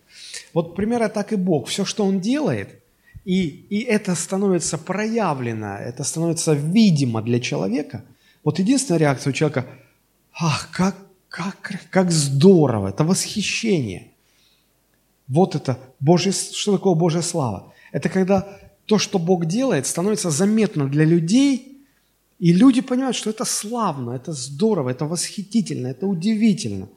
Вот 0.54 0.76
примерно 0.76 1.10
так 1.10 1.32
и 1.32 1.36
Бог. 1.36 1.68
Все, 1.68 1.86
что 1.86 2.06
Он 2.06 2.20
делает, 2.20 2.82
и, 3.24 3.44
и 3.70 3.82
это 3.82 4.16
становится 4.16 4.80
проявлено, 4.80 5.78
это 5.78 6.04
становится 6.04 6.54
видимо 6.54 7.22
для 7.22 7.40
человека. 7.40 8.04
Вот 8.44 8.58
единственная 8.58 9.00
реакция 9.00 9.30
у 9.30 9.34
человека– 9.34 9.68
ах, 10.34 10.70
как, 10.72 10.96
как, 11.30 11.88
как 11.92 12.12
здорово, 12.12 12.88
это 12.88 13.04
восхищение. 13.04 14.12
Вот 15.28 15.56
это 15.56 15.78
Божье, 16.00 16.32
что 16.32 16.78
такое 16.78 16.96
Божья 16.96 17.22
слава? 17.22 17.74
Это 17.92 18.10
когда 18.10 18.48
то, 18.86 18.98
что 18.98 19.20
Бог 19.20 19.46
делает, 19.46 19.88
становится 19.88 20.30
заметно 20.30 20.88
для 20.88 21.06
людей, 21.06 21.86
и 22.40 22.54
люди 22.54 22.82
понимают, 22.82 23.16
что 23.16 23.30
это 23.30 23.46
славно, 23.46 24.12
это 24.12 24.34
здорово, 24.34 24.90
это 24.90 25.06
восхитительно, 25.06 25.88
это 25.88 26.08
удивительно, 26.08 26.90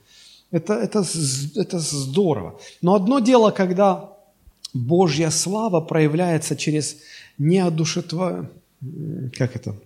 это, 0.51 0.75
это, 0.75 1.05
это 1.57 1.79
здорово. 1.79 2.59
Но 2.83 2.95
одно 2.95 3.21
дело, 3.21 3.51
когда 3.51 4.15
Божья 4.73 5.31
слава 5.31 5.81
проявляется 5.81 6.57
через 6.57 6.97
неодушевленное, 7.39 8.51
как 9.37 9.57
это, 9.57 9.77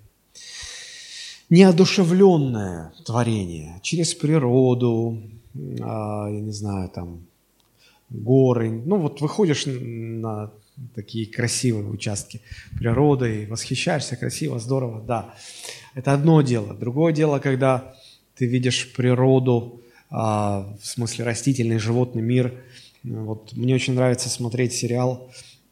неодушевленное 1.50 2.92
творение, 3.04 3.80
через 3.82 4.14
природу, 4.14 5.22
а, 5.80 6.28
я 6.30 6.40
не 6.40 6.52
знаю, 6.52 6.88
там, 6.88 7.26
горы. 8.10 8.70
Ну 8.70 8.96
вот 8.96 9.20
выходишь 9.20 9.64
на 9.66 10.50
такие 10.94 11.26
красивые 11.26 11.88
участки 11.88 12.40
природы, 12.76 13.42
и 13.42 13.46
восхищаешься, 13.46 14.16
красиво, 14.16 14.58
здорово, 14.58 15.00
да. 15.00 15.34
Это 15.94 16.12
одно 16.12 16.42
дело. 16.42 16.74
Другое 16.74 17.12
дело, 17.12 17.38
когда 17.38 17.94
ты 18.36 18.46
видишь 18.46 18.92
природу, 18.92 19.80
а, 20.10 20.76
в 20.80 20.86
смысле 20.86 21.24
растительный, 21.24 21.78
животный 21.78 22.22
мир. 22.22 22.54
Вот 23.02 23.52
мне 23.54 23.74
очень 23.74 23.94
нравится 23.94 24.28
смотреть 24.28 24.72
сериал, 24.72 25.30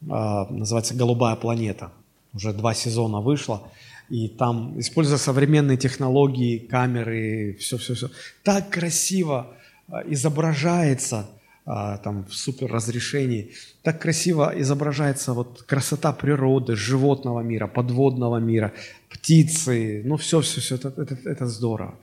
а, 0.09 0.47
называется 0.51 0.93
«Голубая 0.93 1.35
планета». 1.35 1.91
Уже 2.33 2.53
два 2.53 2.73
сезона 2.73 3.19
вышло, 3.19 3.71
и 4.09 4.27
там, 4.27 4.79
используя 4.79 5.17
современные 5.17 5.77
технологии, 5.77 6.59
камеры, 6.59 7.57
все-все-все, 7.59 8.09
так 8.43 8.69
красиво 8.69 9.47
а, 9.87 10.03
изображается– 10.07 11.29
там 11.67 12.25
в 12.25 12.33
супер 12.33 12.71
разрешении. 12.71 13.51
Так 13.83 14.01
красиво 14.01 14.53
изображается 14.55 15.33
вот 15.33 15.63
красота 15.63 16.13
природы, 16.13 16.75
животного 16.77 17.41
мира, 17.41 17.67
подводного 17.67 18.37
мира, 18.37 18.71
птицы, 19.09 20.01
ну 20.05 20.15
все, 20.15 20.39
все, 20.39 20.61
все, 20.61 20.75
это, 20.75 20.93
это, 20.95 21.17
это 21.25 21.45
здорово. 21.47 21.95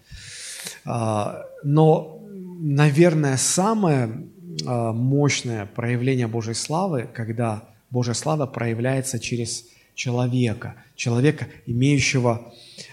А, 0.85 1.47
но, 1.63 2.21
наверное, 2.61 3.39
самое 3.39 4.29
а, 4.67 4.93
мощное 4.93 5.65
проявление 5.65 6.27
Божьей 6.27 6.55
славы, 6.55 7.09
когда 7.15 7.65
Божья 7.91 8.13
слава 8.13 8.47
проявляется 8.47 9.19
через 9.19 9.65
человека, 9.95 10.75
человека, 10.95 11.47
имеющего 11.65 12.53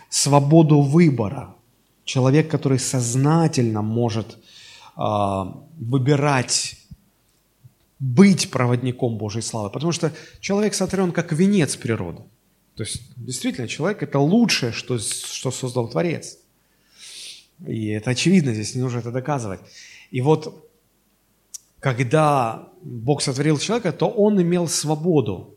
свободу 0.09 0.79
выбора, 0.79 1.53
человек, 2.05 2.49
который 2.49 2.79
сознательно 2.79 3.81
может 3.81 4.37
а, 4.37 4.50
выбирать 5.79 6.77
быть 7.99 8.49
проводником 8.49 9.17
Божьей 9.17 9.41
славы, 9.41 9.69
потому 9.69 9.91
что 9.91 10.11
человек 10.39 10.73
сотворен 10.73 11.11
как 11.11 11.31
венец 11.31 11.75
природы. 11.75 12.23
То 12.75 12.83
есть, 12.83 13.01
действительно, 13.15 13.67
человек– 13.67 14.01
это 14.03 14.19
лучшее, 14.19 14.71
что, 14.71 14.97
что 14.97 15.51
создал 15.51 15.87
Творец. 15.87 16.39
И 17.67 17.89
это 17.89 18.09
очевидно, 18.11 18.53
здесь 18.53 18.75
не 18.75 18.81
нужно 18.81 18.99
это 18.99 19.11
доказывать. 19.11 19.59
И 20.09 20.21
вот, 20.21 20.67
когда 21.79 22.69
Бог 22.81 23.21
сотворил 23.21 23.59
человека, 23.59 23.91
то 23.91 24.07
он 24.07 24.41
имел 24.41 24.67
свободу. 24.67 25.55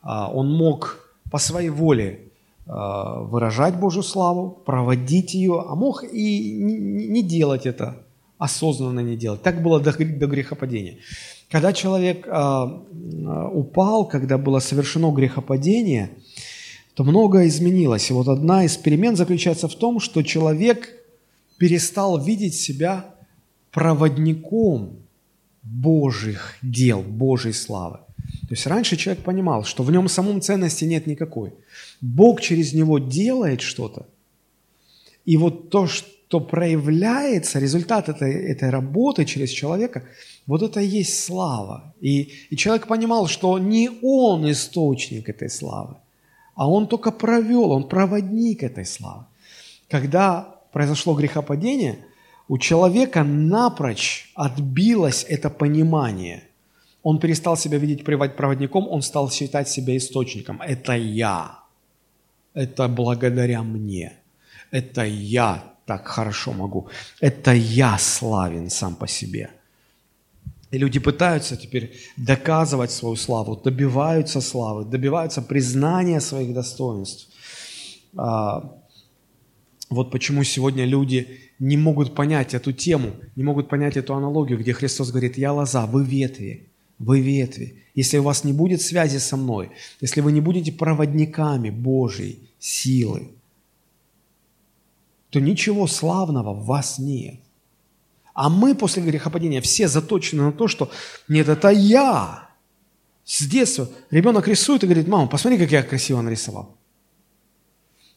А, 0.00 0.30
он 0.32 0.50
мог 0.50 1.14
по 1.30 1.38
своей 1.38 1.68
воле 1.68 2.28
а, 2.66 3.20
выражать 3.20 3.76
Божью 3.76 4.02
славу, 4.02 4.50
проводить 4.50 5.34
ее, 5.34 5.62
а 5.68 5.74
мог 5.74 6.04
и 6.04 6.52
не 6.52 7.22
делать 7.22 7.66
это 7.66 8.02
осознанно 8.42 9.00
не 9.00 9.16
делать. 9.16 9.42
Так 9.42 9.62
было 9.62 9.80
до, 9.80 9.92
до 9.92 10.26
грехопадения. 10.26 10.96
Когда 11.48 11.72
человек 11.72 12.26
э, 12.26 12.64
упал, 13.52 14.08
когда 14.08 14.36
было 14.36 14.58
совершено 14.58 15.12
грехопадение, 15.12 16.10
то 16.94 17.04
многое 17.04 17.46
изменилось. 17.46 18.10
И 18.10 18.12
вот 18.12 18.28
одна 18.28 18.64
из 18.64 18.76
перемен 18.76 19.16
заключается 19.16 19.68
в 19.68 19.74
том, 19.76 20.00
что 20.00 20.22
человек 20.22 20.88
перестал 21.56 22.20
видеть 22.20 22.54
себя 22.54 23.14
проводником 23.70 24.96
Божьих 25.62 26.56
дел, 26.62 27.02
Божьей 27.02 27.52
славы. 27.52 27.98
То 28.48 28.54
есть 28.54 28.66
раньше 28.66 28.96
человек 28.96 29.22
понимал, 29.22 29.64
что 29.64 29.84
в 29.84 29.92
нем 29.92 30.08
самом 30.08 30.40
ценности 30.40 30.84
нет 30.84 31.06
никакой. 31.06 31.52
Бог 32.00 32.40
через 32.40 32.72
него 32.72 32.98
делает 32.98 33.60
что-то. 33.60 34.06
И 35.24 35.36
вот 35.36 35.70
то, 35.70 35.86
что 35.86 36.08
то 36.32 36.40
проявляется 36.40 37.58
результат 37.58 38.08
этой, 38.08 38.32
этой 38.32 38.70
работы 38.70 39.26
через 39.26 39.50
человека, 39.50 40.02
вот 40.46 40.62
это 40.62 40.80
и 40.80 40.86
есть 40.86 41.24
слава. 41.24 41.92
И, 42.00 42.32
и 42.48 42.56
человек 42.56 42.86
понимал, 42.86 43.26
что 43.26 43.58
не 43.58 43.90
он 44.02 44.50
источник 44.50 45.28
этой 45.28 45.50
славы, 45.50 45.96
а 46.54 46.70
он 46.70 46.86
только 46.86 47.10
провел, 47.12 47.70
он 47.70 47.86
проводник 47.86 48.62
этой 48.62 48.86
славы. 48.86 49.26
Когда 49.90 50.56
произошло 50.72 51.14
грехопадение, 51.14 51.98
у 52.48 52.56
человека 52.56 53.24
напрочь 53.24 54.32
отбилось 54.34 55.26
это 55.28 55.50
понимание. 55.50 56.44
Он 57.02 57.18
перестал 57.18 57.58
себя 57.58 57.76
видеть 57.76 58.04
проводником, 58.04 58.88
он 58.88 59.02
стал 59.02 59.30
считать 59.30 59.68
себя 59.68 59.94
источником. 59.98 60.62
Это 60.62 60.94
я. 60.94 61.58
Это 62.54 62.88
благодаря 62.88 63.62
мне. 63.62 64.14
Это 64.70 65.04
я 65.04 65.71
так 65.86 66.06
хорошо 66.06 66.52
могу. 66.52 66.88
Это 67.20 67.52
я 67.52 67.98
славен 67.98 68.70
сам 68.70 68.94
по 68.94 69.06
себе. 69.06 69.50
И 70.72 70.78
люди 70.78 70.98
пытаются 70.98 71.56
теперь 71.56 71.92
доказывать 72.16 72.90
свою 72.90 73.16
славу, 73.16 73.56
добиваются 73.56 74.40
славы, 74.40 74.84
добиваются 74.84 75.42
признания 75.42 76.20
своих 76.20 76.54
достоинств. 76.54 77.28
А, 78.16 78.72
вот 79.90 80.10
почему 80.10 80.44
сегодня 80.44 80.86
люди 80.86 81.40
не 81.58 81.76
могут 81.76 82.14
понять 82.14 82.54
эту 82.54 82.72
тему, 82.72 83.10
не 83.36 83.44
могут 83.44 83.68
понять 83.68 83.98
эту 83.98 84.14
аналогию, 84.14 84.58
где 84.58 84.72
Христос 84.72 85.10
говорит, 85.10 85.36
я 85.36 85.52
лоза, 85.52 85.84
вы 85.84 86.04
ветви, 86.04 86.70
вы 86.98 87.20
ветви. 87.20 87.82
Если 87.94 88.16
у 88.16 88.22
вас 88.22 88.42
не 88.42 88.54
будет 88.54 88.80
связи 88.80 89.18
со 89.18 89.36
мной, 89.36 89.70
если 90.00 90.22
вы 90.22 90.32
не 90.32 90.40
будете 90.40 90.72
проводниками 90.72 91.68
Божьей 91.68 92.48
силы, 92.58 93.28
то 95.32 95.40
ничего 95.40 95.86
славного 95.86 96.52
в 96.52 96.66
вас 96.66 96.98
нет. 96.98 97.40
А 98.34 98.50
мы 98.50 98.74
после 98.74 99.02
грехопадения 99.02 99.62
все 99.62 99.88
заточены 99.88 100.42
на 100.42 100.52
то, 100.52 100.68
что 100.68 100.90
нет, 101.26 101.48
это 101.48 101.70
я. 101.70 102.50
С 103.24 103.42
детства 103.46 103.88
ребенок 104.10 104.46
рисует 104.46 104.84
и 104.84 104.86
говорит, 104.86 105.08
мама, 105.08 105.28
посмотри, 105.28 105.58
как 105.58 105.72
я 105.72 105.82
красиво 105.82 106.20
нарисовал. 106.20 106.76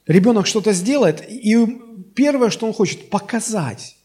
Ребенок 0.06 0.46
что-то 0.46 0.74
сделает, 0.74 1.24
и 1.30 1.56
первое, 2.16 2.50
что 2.50 2.68
он 2.68 2.74
хочет, 2.74 3.10
показать, 3.10 3.96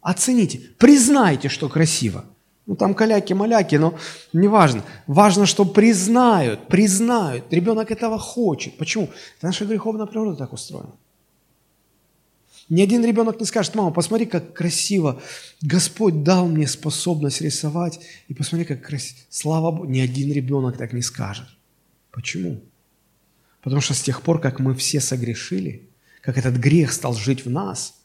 оцените, 0.00 0.60
признайте, 0.78 1.48
что 1.48 1.68
красиво. 1.68 2.24
Ну, 2.66 2.76
там 2.76 2.94
каляки-маляки, 2.94 3.74
но 3.74 3.98
неважно. 4.32 4.84
Важно, 5.08 5.46
что 5.46 5.64
признают, 5.64 6.68
признают. 6.68 7.52
Ребенок 7.52 7.90
этого 7.90 8.20
хочет. 8.20 8.76
Почему? 8.76 9.10
Это 9.38 9.46
наша 9.46 9.64
греховная 9.64 10.06
природа 10.06 10.36
так 10.36 10.52
устроена. 10.52 10.94
Ни 12.72 12.80
один 12.80 13.04
ребенок 13.04 13.38
не 13.38 13.44
скажет, 13.44 13.74
мама, 13.74 13.90
посмотри, 13.90 14.24
как 14.24 14.54
красиво. 14.54 15.20
Господь 15.60 16.22
дал 16.22 16.48
мне 16.48 16.66
способность 16.66 17.42
рисовать. 17.42 18.00
И 18.28 18.34
посмотри, 18.34 18.64
как 18.64 18.80
красиво. 18.80 19.18
Слава 19.28 19.70
Богу, 19.70 19.84
ни 19.84 20.00
один 20.00 20.32
ребенок 20.32 20.78
так 20.78 20.94
не 20.94 21.02
скажет. 21.02 21.46
Почему? 22.10 22.62
Потому 23.60 23.82
что 23.82 23.92
с 23.92 24.00
тех 24.00 24.22
пор, 24.22 24.40
как 24.40 24.58
мы 24.58 24.74
все 24.74 25.00
согрешили, 25.00 25.90
как 26.22 26.38
этот 26.38 26.54
грех 26.54 26.92
стал 26.92 27.12
жить 27.12 27.44
в 27.44 27.50
нас, 27.50 28.00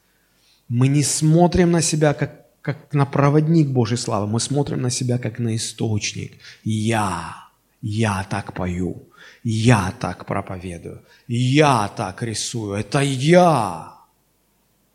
мы 0.68 0.90
не 0.90 1.04
смотрим 1.04 1.72
на 1.72 1.82
себя 1.82 2.14
как, 2.14 2.48
как 2.62 2.94
на 2.94 3.06
проводник 3.06 3.70
Божьей 3.70 3.98
славы, 3.98 4.28
мы 4.28 4.42
смотрим 4.42 4.82
на 4.82 4.90
себя 4.90 5.18
как 5.18 5.40
на 5.40 5.56
источник. 5.56 6.40
Я, 6.66 7.38
я 7.82 8.28
так 8.30 8.54
пою, 8.54 9.08
я 9.46 9.94
так 9.98 10.26
проповедую, 10.26 11.06
я 11.30 11.88
так 11.96 12.22
рисую, 12.22 12.74
это 12.74 13.00
я. 13.00 13.97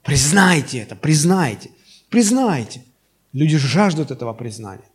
Признайте 0.03 0.79
это, 0.79 0.97
признайте, 0.97 1.71
признайте. 2.11 2.83
Люди 3.33 3.57
жаждут 3.57 4.11
этого 4.11 4.35
признания. 4.35 4.89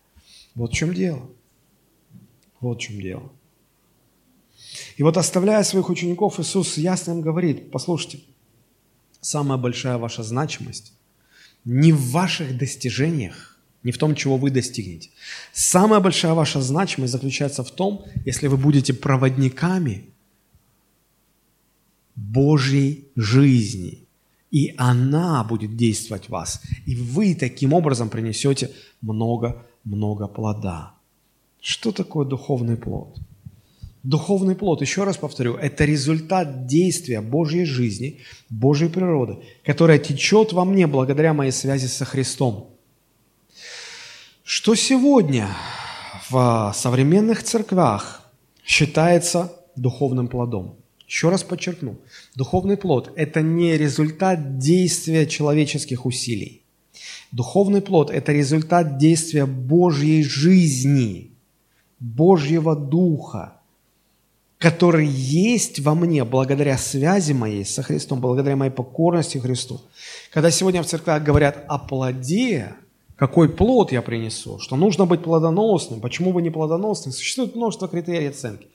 Вот 0.54 0.72
в 0.72 0.76
чем 0.76 0.94
дело. 0.94 1.30
Вот 2.60 2.78
в 2.78 2.82
чем 2.82 3.02
дело. 3.02 3.32
И 4.98 5.04
вот 5.04 5.18
оставляя 5.18 5.64
своих 5.64 5.90
учеников, 5.90 6.40
Иисус 6.40 6.78
ясно 6.78 7.12
им 7.12 7.22
говорит, 7.22 7.72
послушайте, 7.72 8.20
самая 9.22 9.58
большая 9.58 9.98
ваша 9.98 10.24
значимость 10.24 10.94
не 11.66 11.92
в 11.92 12.12
ваших 12.12 12.58
достижениях, 12.58 13.60
не 13.84 13.92
в 13.92 13.98
том, 13.98 14.16
чего 14.16 14.38
вы 14.38 14.52
достигнете. 14.52 15.10
Самая 15.54 16.00
большая 16.00 16.34
ваша 16.34 16.62
значимость 16.62 17.12
заключается 17.12 17.64
в 17.64 17.72
том, 17.72 18.06
если 18.26 18.48
вы 18.48 18.58
будете 18.58 18.94
проводниками 18.94 20.06
Божьей 22.16 23.10
жизни, 23.16 24.07
и 24.52 24.74
она 24.78 25.44
будет 25.44 25.76
действовать 25.76 26.26
в 26.26 26.30
вас, 26.30 26.62
и 26.86 26.96
вы 26.96 27.36
таким 27.36 27.74
образом 27.74 28.10
принесете 28.10 28.72
много-много 29.02 30.28
плода. 30.28 30.94
Что 31.60 31.92
такое 31.92 32.26
духовный 32.26 32.78
плод? 32.78 33.18
Духовный 34.04 34.56
плод, 34.56 34.82
еще 34.82 35.04
раз 35.04 35.18
повторю, 35.18 35.56
это 35.56 35.84
результат 35.84 36.66
действия 36.66 37.20
Божьей 37.20 37.66
жизни, 37.66 38.22
Божьей 38.50 38.88
природы, 38.88 39.40
которая 39.66 40.00
течет 40.00 40.54
во 40.54 40.64
мне 40.64 40.88
благодаря 40.88 41.34
моей 41.34 41.52
связи 41.52 41.88
со 41.88 42.06
Христом. 42.06 42.70
Что 44.44 44.76
сегодня 44.76 45.50
в 46.30 46.72
современных 46.74 47.44
церквях 47.44 48.22
считается 48.64 49.52
духовным 49.76 50.30
плодом? 50.30 50.78
Еще 51.08 51.30
раз 51.30 51.44
подчеркну, 51.44 51.98
духовный 52.36 52.78
плод– 52.78 53.14
это 53.16 53.42
не 53.42 53.78
результат 53.78 54.58
действия 54.58 55.26
человеческих 55.26 56.06
усилий. 56.06 56.64
Духовный 57.32 57.82
плод– 57.82 58.10
это 58.12 58.34
результат 58.34 58.98
действия 58.98 59.46
Божьей 59.46 60.24
жизни, 60.24 61.32
Божьего 62.00 62.76
Духа– 62.76 63.54
который 64.58 65.06
есть 65.06 65.80
во 65.80 65.94
мне 65.94 66.24
благодаря 66.24 66.78
связи 66.78 67.34
моей 67.34 67.64
со 67.64 67.84
Христом, 67.84 68.20
благодаря 68.20 68.56
моей 68.56 68.72
покорности 68.72 69.38
Христу. 69.38 69.82
Когда 70.32 70.50
сегодня 70.50 70.82
в 70.82 70.88
церквях 70.88 71.24
говорят 71.24 71.64
о 71.68 71.78
плоде, 71.78 72.74
какой 73.18 73.50
плод 73.50 73.92
я 73.92 74.02
принесу, 74.02 74.60
что 74.60 74.76
нужно 74.78 75.06
быть 75.06 75.24
плодоносным, 75.24 76.00
почему 76.00 76.32
вы 76.32 76.42
не 76.42 76.50
плодоносны, 76.50 77.12
существует 77.12 77.56
множество 77.56 77.90
критерий 77.90 78.28
оценки. 78.28 78.68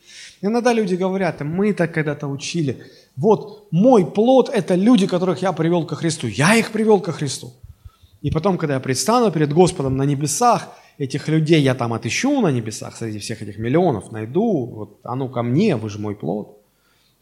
Иногда 0.43 0.75
люди 0.75 0.95
говорят, 0.95 1.41
мы 1.41 1.73
так 1.73 1.95
когда-то 1.95 2.27
учили, 2.27 2.85
вот 3.17 3.69
мой 3.71 4.05
плод– 4.05 4.51
это 4.53 4.75
люди, 4.75 5.07
которых 5.07 5.43
я 5.43 5.53
привел 5.53 5.87
ко 5.87 5.95
Христу, 5.95 6.27
я 6.27 6.57
их 6.57 6.73
привел 6.73 7.01
ко 7.01 7.13
Христу. 7.13 7.53
И 8.21 8.31
потом, 8.31 8.59
когда 8.59 8.75
я 8.75 8.81
предстану 8.81 9.31
перед 9.31 9.53
Господом 9.53 9.97
на 9.97 10.03
небесах– 10.03 10.69
этих 10.99 11.29
людей 11.29 11.61
я 11.61 11.75
там 11.75 11.93
отыщу 11.93 12.41
на 12.41 12.53
небесах, 12.53 12.97
среди 12.97 13.19
всех 13.19 13.43
этих 13.43 13.59
миллионов, 13.59 14.13
найду, 14.13 14.67
вот, 14.67 15.01
ну 15.05 15.29
ко 15.29 15.43
мне, 15.43 15.77
вы 15.77 15.91
же 15.91 15.99
мой 15.99 16.15
плод. 16.15 16.59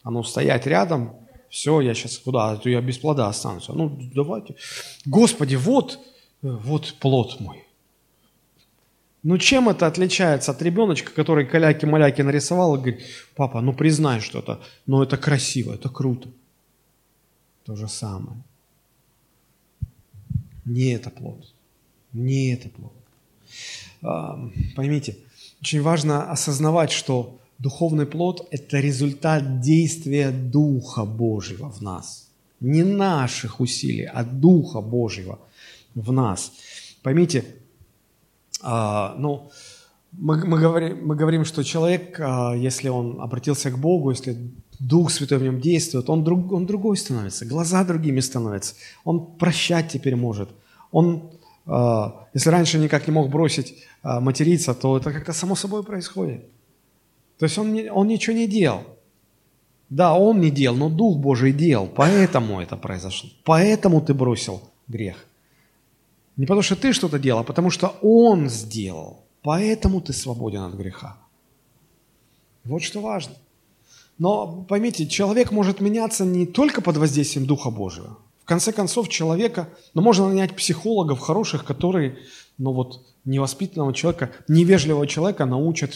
Ну 0.03 0.23
стоять 0.23 0.67
рядом, 0.67 1.15
все, 1.49 1.81
я 1.81 1.93
сейчас 1.93 2.17
куда, 2.17 2.59
я 2.63 2.81
без 2.81 2.97
плода 2.97 3.27
останусь. 3.27 3.67
Ну 3.67 3.91
давайте. 4.13 4.55
Господи, 5.05 5.55
вот, 5.55 5.99
вот 6.41 6.95
плод 6.99 7.39
мой. 7.39 7.63
Ну 9.23 9.37
чем 9.37 9.69
это 9.69 9.85
отличается 9.85 10.51
от 10.51 10.61
ребеночка, 10.61 11.11
который 11.11 11.45
каляки-маляки 11.45 12.23
нарисовал 12.23 12.75
и 12.75 12.79
говорит, 12.79 13.01
папа, 13.35 13.61
ну 13.61 13.73
признай 13.73 14.19
что 14.19 14.39
это, 14.39 14.59
ну 14.87 15.03
это 15.03 15.17
красиво, 15.17 15.73
это 15.73 15.89
круто. 15.89 16.29
То 17.65 17.75
же 17.75 17.87
самое. 17.87 18.37
Не 20.65 20.93
это 20.93 21.11
плод. 21.11 21.53
Не 22.13 22.53
это 22.53 22.69
плод. 22.69 22.93
Поймите, 24.75 25.17
очень 25.61 25.81
важно 25.81 26.31
осознавать, 26.31 26.91
что 26.91 27.37
духовный 27.59 28.07
плод– 28.07 28.47
это 28.51 28.79
результат 28.79 29.61
действия 29.61 30.31
Духа 30.31 31.05
Божьего 31.05 31.69
в 31.69 31.81
нас. 31.81 32.27
Не 32.59 32.83
наших 32.83 33.59
усилий, 33.59 34.05
а 34.05 34.23
Духа 34.23 34.81
Божьего 34.81 35.37
в 35.95 36.11
нас. 36.11 36.51
Поймите, 37.03 37.45
а, 38.61 39.15
ну, 39.17 39.51
мы, 40.11 40.45
мы, 40.45 40.59
говорим, 40.59 41.07
мы 41.07 41.15
говорим, 41.15 41.45
что 41.45 41.63
человек, 41.63 42.19
а, 42.19 42.53
если 42.53 42.89
он 42.89 43.21
обратился 43.21 43.71
к 43.71 43.77
Богу, 43.77 44.11
если 44.11 44.37
Дух 44.79 45.11
Святой 45.11 45.37
в 45.37 45.43
нем 45.43 45.59
действует, 45.59 46.09
он, 46.09 46.23
друг, 46.23 46.51
он 46.51 46.65
другой 46.65 46.97
становится, 46.97 47.45
глаза 47.45 47.83
другими 47.83 48.19
становятся, 48.19 48.75
он 49.03 49.25
прощать 49.37 49.89
теперь 49.89 50.15
может, 50.15 50.49
он 50.91 51.31
а, 51.65 52.27
если 52.33 52.49
раньше 52.49 52.77
никак 52.77 53.07
не 53.07 53.13
мог 53.13 53.29
бросить 53.29 53.75
материться, 54.03 54.73
то 54.73 54.97
это 54.97 55.11
как-то 55.11 55.33
само 55.33 55.55
собой 55.55 55.83
происходит. 55.83 56.45
То 57.37 57.45
есть 57.45 57.57
он, 57.57 57.73
не, 57.73 57.91
он 57.91 58.07
ничего 58.07 58.35
не 58.35 58.47
делал. 58.47 58.81
Да, 59.89 60.13
он 60.13 60.39
не 60.39 60.51
делал, 60.51 60.77
но 60.77 60.89
Дух 60.89 61.17
Божий 61.17 61.51
делал, 61.51 61.87
поэтому 61.87 62.61
это 62.61 62.77
произошло. 62.77 63.29
Поэтому 63.43 63.99
ты 64.01 64.13
бросил 64.13 64.61
грех. 64.87 65.25
Не 66.41 66.47
потому 66.47 66.63
что 66.63 66.75
ты 66.75 66.93
что-то 66.93 67.19
делал, 67.19 67.41
а 67.41 67.43
потому 67.43 67.69
что 67.69 67.95
Он 68.01 68.49
сделал. 68.49 69.23
Поэтому 69.43 70.01
ты 70.01 70.13
свободен 70.13 70.61
от 70.61 70.73
греха. 70.73 71.17
Вот 72.63 72.81
что 72.81 73.01
важно. 73.01 73.35
Но 74.17 74.65
поймите, 74.67 75.07
человек 75.07 75.51
может 75.51 75.81
меняться 75.81 76.25
не 76.25 76.45
только 76.45 76.81
под 76.81 76.97
воздействием 76.97 77.47
Духа 77.47 77.71
Божьего 77.71 78.17
конце 78.51 78.73
концов, 78.73 79.07
человека, 79.07 79.69
ну, 79.93 80.01
можно 80.01 80.27
нанять 80.27 80.57
психологов 80.57 81.19
хороших, 81.19 81.63
которые, 81.63 82.17
ну, 82.57 82.73
вот, 82.73 83.01
невоспитанного 83.23 83.93
человека, 83.93 84.31
невежливого 84.49 85.07
человека 85.07 85.45
научат 85.45 85.91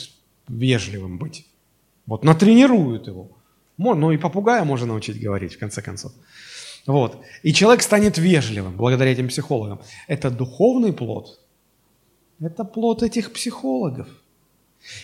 вежливым 0.48 1.18
быть. 1.18 1.46
Вот, 2.06 2.24
натренируют 2.24 3.08
его. 3.08 3.28
Ну, 3.78 4.12
и 4.12 4.18
попугая 4.18 4.64
можно 4.64 4.88
научить 4.88 5.20
говорить, 5.20 5.56
в 5.56 5.60
конце 5.60 5.82
концов. 5.82 6.14
Вот. 6.88 7.18
И 7.44 7.54
человек 7.54 7.82
станет 7.82 8.18
вежливым 8.18 8.76
благодаря 8.76 9.12
этим 9.12 9.28
психологам. 9.28 9.80
Это 10.08 10.30
духовный 10.30 10.94
плод. 10.94 11.40
Это 12.40 12.64
плод 12.64 13.02
этих 13.02 13.34
психологов. 13.34 14.08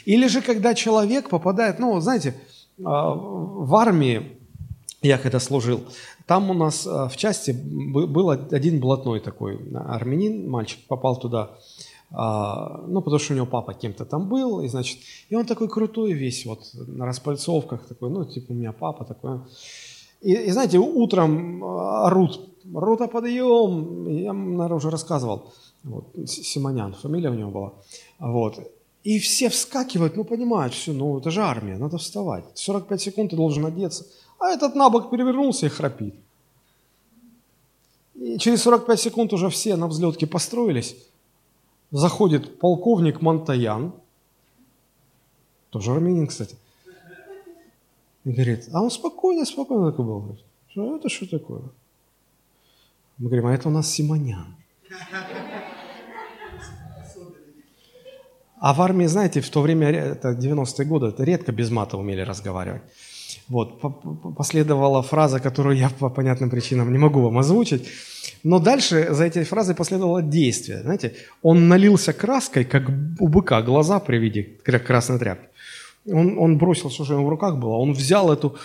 Или 0.06 0.28
же, 0.28 0.42
когда 0.42 0.74
человек 0.76 1.30
попадает, 1.30 1.80
ну, 1.80 2.00
знаете, 2.00 2.36
а, 2.84 3.12
в 3.14 3.76
армии, 3.76 4.38
я 5.02 5.18
когда 5.18 5.40
служил, 5.40 5.84
там 6.28 6.50
у 6.52 6.54
нас 6.54 6.86
э, 6.86 7.10
в 7.10 7.18
части 7.18 7.52
был 7.52 8.30
один 8.30 8.80
блатной 8.80 9.20
такой 9.20 9.60
армянин, 9.74 10.50
мальчик, 10.50 10.80
попал 10.88 11.20
туда, 11.20 11.50
а, 12.12 12.84
ну, 12.88 13.02
потому 13.02 13.20
что 13.20 13.34
у 13.34 13.36
него 13.36 13.48
папа 13.48 13.74
кем-то 13.74 14.06
там 14.06 14.30
был, 14.30 14.62
и, 14.62 14.68
значит, 14.68 15.00
и 15.30 15.36
он 15.36 15.46
такой 15.46 15.68
крутой 15.68 16.14
весь, 16.14 16.46
вот, 16.46 16.70
на 16.74 17.06
распальцовках 17.06 17.88
такой, 17.88 18.10
ну, 18.12 18.26
типа, 18.26 18.52
у 18.52 18.56
меня 18.56 18.72
папа 18.72 19.06
такой. 19.06 19.40
И, 20.22 20.34
и 20.34 20.52
знаете, 20.52 20.78
утром 20.78 21.64
э, 21.64 21.68
орут, 22.06 22.50
рота 22.74 23.08
подъем, 23.08 24.08
я, 24.08 24.34
наверное, 24.34 24.78
уже 24.78 24.90
рассказывал, 24.90 25.52
вот, 25.84 26.06
Симонян, 26.28 26.94
фамилия 26.94 27.32
у 27.32 27.34
него 27.34 27.52
была, 27.52 27.74
вот, 28.20 28.60
и 29.04 29.18
все 29.18 29.50
вскакивают, 29.50 30.16
ну, 30.16 30.24
понимают, 30.24 30.74
все, 30.74 30.94
ну, 30.94 31.18
это 31.18 31.32
же 31.32 31.42
армия, 31.42 31.78
надо 31.78 31.98
вставать, 31.98 32.46
45 32.54 33.02
секунд 33.02 33.32
ты 33.32 33.36
должен 33.36 33.66
одеться, 33.66 34.06
а 34.38 34.50
этот 34.50 34.76
на 34.76 34.90
бок 34.90 35.10
перевернулся 35.10 35.66
и 35.66 35.70
храпит. 35.70 36.16
И 38.16 38.38
через 38.38 38.62
45 38.62 39.00
секунд 39.00 39.34
уже 39.34 39.50
все 39.50 39.76
на 39.76 39.88
взлетке 39.88 40.28
построились. 40.28 40.96
Заходит 41.90 42.60
полковник 42.60 43.22
Монтаян, 43.22 43.94
тоже 45.72 45.92
армянин, 45.92 46.28
кстати, 46.28 46.56
и 48.24 48.32
говорит, 48.32 48.70
а 48.72 48.82
он 48.82 48.92
спокойно, 48.92 49.46
спокойно 49.46 49.92
такой 49.92 50.06
был. 50.06 50.38
Что 50.70 50.96
это 50.96 51.10
что 51.10 51.30
такое? 51.30 51.62
Мы 53.18 53.28
говорим, 53.28 53.48
а 53.48 53.54
это 53.54 53.68
у 53.68 53.72
нас 53.72 53.90
Симонян. 53.90 54.56
А 58.60 58.74
в 58.74 58.82
армии, 58.82 59.08
знаете, 59.08 59.42
в 59.42 59.50
то 59.50 59.62
время, 59.62 59.90
это 59.90 60.32
90-е 60.32 60.86
годы, 60.86 61.08
это 61.08 61.24
редко 61.24 61.52
без 61.52 61.72
мата 61.72 61.98
умели 61.98 62.22
разговаривать. 62.22 62.84
Вот, 63.48 63.82
последовала 64.38 65.02
фраза, 65.02 65.40
которую 65.40 65.78
я 65.78 65.90
по 65.90 66.10
понятным 66.10 66.50
причинам 66.50 66.92
не 66.92 67.00
могу 67.00 67.22
вам 67.22 67.38
озвучить. 67.38 67.88
Но 68.44 68.60
дальше 68.60 69.14
за 69.14 69.26
этой 69.26 69.44
фразой 69.44 69.76
последовало 69.76 70.22
действие. 70.22 70.82
Знаете, 70.82 71.16
он 71.42 71.68
налился 71.68 72.14
краской, 72.14 72.64
как 72.64 72.84
у 73.20 73.28
быка, 73.28 73.62
глаза 73.62 74.00
при 74.00 74.18
виде 74.18 74.44
красной 74.64 75.18
тряпки. 75.18 75.51
Он, 76.08 76.38
он 76.38 76.58
бросил 76.58 76.90
все, 76.90 77.04
что 77.04 77.14
у 77.14 77.18
него 77.18 77.28
в 77.28 77.30
руках 77.30 77.58
было. 77.58 77.76
Он 77.76 77.94
взял 77.94 78.32
эту 78.32 78.56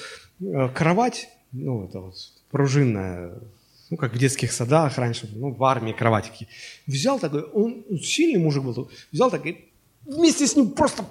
э, 0.41 0.69
кровать, 0.75 1.29
ну, 1.53 1.85
это 1.85 2.01
вот 2.01 2.15
пружинная, 2.51 3.35
ну, 3.91 3.97
как 3.97 4.15
в 4.15 4.19
детских 4.19 4.53
садах 4.53 4.99
раньше, 4.99 5.29
ну, 5.35 5.53
в 5.53 5.63
армии 5.65 5.93
кроватики. 5.93 6.49
Взял 6.87 7.19
такой, 7.19 7.43
он 7.43 7.85
сильный 8.03 8.43
мужик 8.43 8.63
был, 8.63 8.91
взял 9.13 9.31
так 9.31 9.47
и 9.47 9.67
вместе 10.07 10.47
с 10.47 10.57
ним 10.57 10.71
просто 10.71 11.05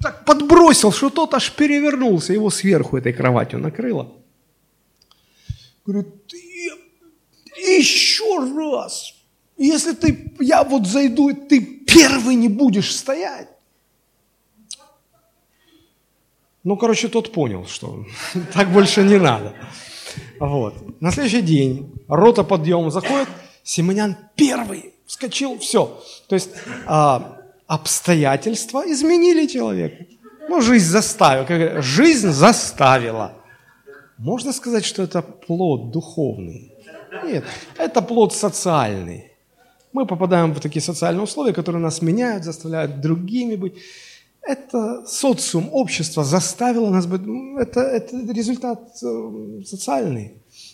так 0.00 0.24
подбросил, 0.24 0.92
что 0.92 1.10
тот 1.10 1.34
аж 1.34 1.52
перевернулся, 1.52 2.32
его 2.32 2.50
сверху 2.50 2.96
этой 2.96 3.12
кроватью 3.12 3.58
накрыло. 3.58 4.12
Говорит, 5.86 6.08
еще 7.56 8.38
раз, 8.38 9.14
если 9.56 9.92
ты, 9.92 10.32
я 10.40 10.62
вот 10.64 10.86
зайду, 10.86 11.32
ты 11.32 11.60
первый 11.60 12.34
не 12.34 12.48
будешь 12.48 12.94
стоять. 12.94 13.48
Ну, 16.64 16.76
короче, 16.76 17.08
тот 17.08 17.32
понял, 17.32 17.66
что 17.66 18.04
так 18.54 18.72
больше 18.72 19.02
не 19.02 19.18
надо. 19.18 19.52
Вот. 20.40 21.00
На 21.00 21.12
следующий 21.12 21.42
день 21.42 21.92
рота 22.08 22.42
подъем 22.42 22.90
заходит, 22.90 23.28
Симонян 23.62 24.16
первый 24.34 24.94
вскочил, 25.06 25.58
все. 25.58 26.00
То 26.28 26.34
есть 26.34 26.50
а, 26.86 27.38
обстоятельства 27.66 28.82
изменили 28.86 29.46
человека. 29.46 30.06
Ну, 30.48 30.60
жизнь 30.60 30.86
заставила. 30.86 31.82
Жизнь 31.82 32.30
заставила. 32.30 33.32
Можно 34.18 34.52
сказать, 34.52 34.84
что 34.84 35.02
это 35.02 35.22
плод 35.22 35.90
духовный? 35.90 36.72
Нет, 37.24 37.44
это 37.78 38.02
плод 38.02 38.34
социальный. 38.34 39.32
Мы 39.92 40.06
попадаем 40.06 40.52
в 40.52 40.60
такие 40.60 40.82
социальные 40.82 41.22
условия, 41.22 41.52
которые 41.52 41.80
нас 41.80 42.02
меняют, 42.02 42.44
заставляют 42.44 43.00
другими 43.00 43.56
быть 43.56 43.74
это 44.46 45.06
социум, 45.06 45.68
общество 45.72 46.24
заставило 46.24 46.90
нас 46.90 47.06
быть, 47.06 47.22
это, 47.60 47.80
это 47.80 48.32
результат 48.32 48.80
э, 49.02 49.62
социальный. 49.64 50.32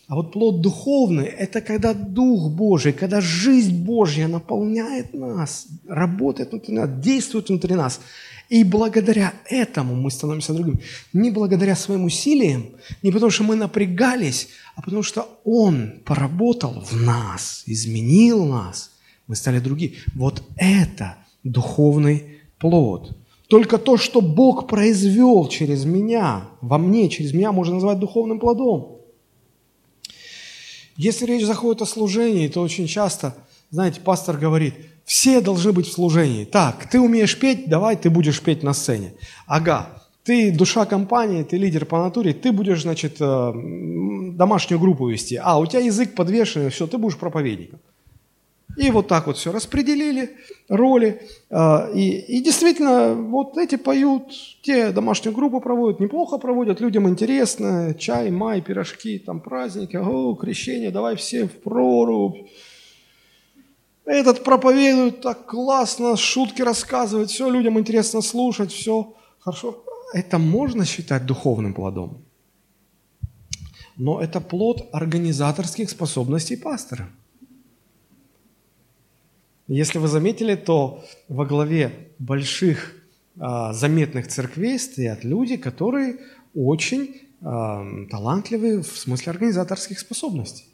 А 0.08 0.16
вот 0.16 0.32
плод 0.32 0.60
духовный– 0.60 1.26
это 1.38 1.60
когда 1.60 1.94
Дух 1.94 2.50
Божий, 2.50 2.92
когда 2.92 3.20
жизнь 3.20 3.84
Божья 3.84 4.28
наполняет 4.28 5.14
нас, 5.14 5.68
работает 5.88 6.50
внутри 6.50 6.74
нас, 6.74 6.90
действует 7.00 7.48
внутри 7.48 7.76
нас. 7.76 8.00
И 8.48 8.64
благодаря 8.64 9.32
этому 9.48 9.94
мы 9.94 10.10
становимся 10.10 10.52
другими. 10.52 10.80
Не 11.12 11.30
благодаря 11.30 11.76
своим 11.76 12.04
усилиям, 12.04 12.70
не 13.02 13.12
потому 13.12 13.30
что 13.30 13.44
мы 13.44 13.54
напрягались, 13.54 14.48
а 14.74 14.82
потому 14.82 15.04
что 15.04 15.38
Он 15.44 16.00
поработал 16.04 16.80
в 16.80 17.00
нас, 17.00 17.62
изменил 17.66 18.44
нас. 18.46 18.90
Мы 19.28 19.36
стали 19.36 19.60
другие. 19.60 19.94
Вот 20.16 20.42
это 20.56 21.18
духовный 21.44 22.40
плод. 22.58 23.16
Только 23.50 23.78
то, 23.78 23.96
что 23.96 24.20
Бог 24.20 24.68
произвел 24.68 25.48
через 25.48 25.84
меня, 25.84 26.50
во 26.60 26.78
мне, 26.78 27.08
через 27.08 27.34
меня, 27.34 27.50
можно 27.50 27.74
назвать 27.74 27.98
духовным 27.98 28.38
плодом. 28.38 29.00
Если 30.96 31.26
речь 31.26 31.44
заходит 31.44 31.82
о 31.82 31.86
служении, 31.86 32.46
то 32.46 32.62
очень 32.62 32.86
часто, 32.86 33.34
знаете, 33.70 34.00
пастор 34.00 34.36
говорит, 34.36 34.74
все 35.04 35.40
должны 35.40 35.72
быть 35.72 35.88
в 35.88 35.92
служении. 35.92 36.44
Так, 36.44 36.88
ты 36.88 37.00
умеешь 37.00 37.36
петь, 37.40 37.68
давай 37.68 37.96
ты 37.96 38.08
будешь 38.08 38.40
петь 38.40 38.62
на 38.62 38.72
сцене. 38.72 39.14
Ага, 39.48 40.00
ты 40.22 40.52
душа 40.52 40.86
компании, 40.86 41.42
ты 41.42 41.56
лидер 41.56 41.86
по 41.86 41.98
натуре, 41.98 42.34
ты 42.34 42.52
будешь, 42.52 42.82
значит, 42.82 43.16
э, 43.18 43.52
домашнюю 44.34 44.78
группу 44.78 45.08
вести. 45.08 45.34
А, 45.42 45.58
у 45.58 45.66
тебя 45.66 45.80
язык 45.80 46.14
подвешенный, 46.14 46.70
все, 46.70 46.86
ты 46.86 46.98
будешь 46.98 47.16
проповедником. 47.16 47.80
И 48.76 48.90
вот 48.90 49.08
так 49.08 49.26
вот 49.26 49.36
все 49.36 49.52
распределили 49.52 50.36
роли. 50.68 51.22
А, 51.50 51.90
и, 51.92 52.10
и 52.10 52.42
действительно, 52.42 53.14
вот 53.14 53.58
эти 53.58 53.76
поют, 53.76 54.32
те 54.62 54.90
домашнюю 54.90 55.34
группу 55.34 55.60
проводят, 55.60 56.00
неплохо 56.00 56.38
проводят, 56.38 56.80
людям 56.80 57.08
интересно, 57.08 57.94
чай, 57.98 58.30
май, 58.30 58.60
пирожки, 58.60 59.18
там 59.18 59.40
праздники, 59.40 59.96
о, 59.96 60.34
крещение, 60.34 60.90
давай 60.90 61.16
все 61.16 61.46
в 61.46 61.60
прорубь. 61.62 62.48
Этот 64.04 64.44
проповедует 64.44 65.20
так 65.20 65.46
классно, 65.46 66.16
шутки 66.16 66.62
рассказывает, 66.62 67.30
все 67.30 67.50
людям 67.50 67.78
интересно 67.78 68.22
слушать, 68.22 68.72
все 68.72 69.14
хорошо. 69.40 69.84
Это 70.12 70.38
можно 70.38 70.84
считать 70.84 71.26
духовным 71.26 71.74
плодом. 71.74 72.24
Но 73.96 74.20
это 74.20 74.40
плод 74.40 74.88
организаторских 74.92 75.90
способностей 75.90 76.56
пастора– 76.56 77.10
если 79.76 79.98
вы 79.98 80.08
заметили, 80.08 80.56
то 80.56 81.04
во 81.28 81.46
главе 81.46 82.08
больших 82.18 82.96
а, 83.38 83.72
заметных 83.72 84.26
церквей 84.26 84.78
стоят 84.80 85.22
люди, 85.22 85.56
которые 85.56 86.18
очень 86.56 87.22
а, 87.40 87.86
талантливые 88.10 88.82
в 88.82 88.98
смысле 88.98 89.30
организаторских 89.30 90.00
способностей. 90.00 90.64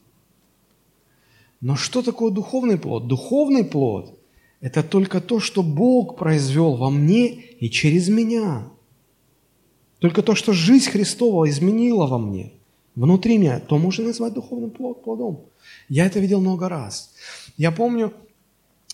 Но 1.61 1.77
что 1.77 2.01
такое 2.01 2.31
духовный 2.31 2.79
плод? 2.79 3.07
Духовный 3.07 3.65
плод– 3.65 4.19
это 4.63 4.83
только 4.83 5.21
то, 5.21 5.41
что 5.41 5.63
Бог 5.63 6.17
произвел 6.17 6.77
во 6.77 6.89
мне 6.89 7.29
и 7.61 7.69
через 7.69 8.09
меня. 8.09 8.65
Только 9.99 10.23
то, 10.23 10.35
что 10.35 10.55
жизнь 10.55 10.91
Христова 10.91 11.49
изменила 11.51 12.07
во 12.07 12.19
мне, 12.19 12.53
внутри 12.95 13.37
меня, 13.37 13.61
то 13.61 13.77
можно 13.77 14.07
назвать 14.07 14.33
духовным 14.33 14.71
плодом. 14.71 15.45
Я 15.91 16.07
это 16.07 16.19
видел 16.19 16.41
много 16.41 16.71
раз. 16.71 17.15
Я 17.59 17.73
помню, 17.73 18.13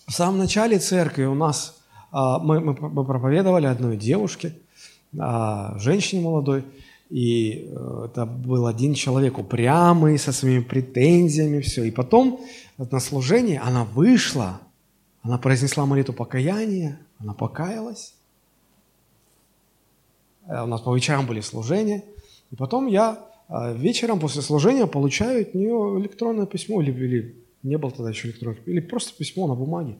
в 0.07 0.11
самом 0.11 0.37
начале 0.37 0.79
церкви 0.79 1.25
у 1.25 1.35
нас 1.35 1.81
а, 2.11 2.39
мы, 2.39 2.59
мы 2.59 3.05
проповедовали 3.05 3.65
одной 3.65 3.97
девушке, 3.97 4.55
а, 5.17 5.77
женщине 5.79 6.21
молодой, 6.21 6.63
и 7.13 7.69
э, 7.69 8.05
это 8.05 8.25
был 8.25 8.65
один 8.65 8.95
человек 8.95 9.37
упрямый, 9.37 10.17
со 10.17 10.31
своими 10.31 10.63
претензиями, 10.63 11.61
все. 11.61 11.83
И 11.83 11.91
потом 11.91 12.41
на 12.79 12.99
служении 12.99 13.61
она 13.63 13.83
вышла, 13.83 14.59
она 15.21 15.37
произнесла 15.37 15.85
молитву 15.85 16.15
покаяния, 16.15 16.99
она 17.19 17.35
покаялась. 17.35 18.15
Э, 20.47 20.63
у 20.63 20.65
нас 20.65 20.81
по 20.81 20.95
вечерам 20.95 21.27
были 21.27 21.41
служения. 21.41 22.03
И 22.49 22.55
потом 22.55 22.87
я 22.87 23.19
э, 23.47 23.77
вечером 23.77 24.19
после 24.19 24.41
служения 24.41 24.87
получаю 24.87 25.43
от 25.43 25.53
нее 25.53 25.99
электронное 25.99 26.47
письмо 26.47 26.81
или, 26.81 26.91
или 26.91 27.35
не 27.63 27.77
было 27.77 27.91
тогда 27.91 28.09
еще 28.09 28.27
электронных, 28.27 28.59
или 28.67 28.79
просто 28.79 29.17
письмо 29.17 29.47
на 29.47 29.55
бумаге. 29.55 29.95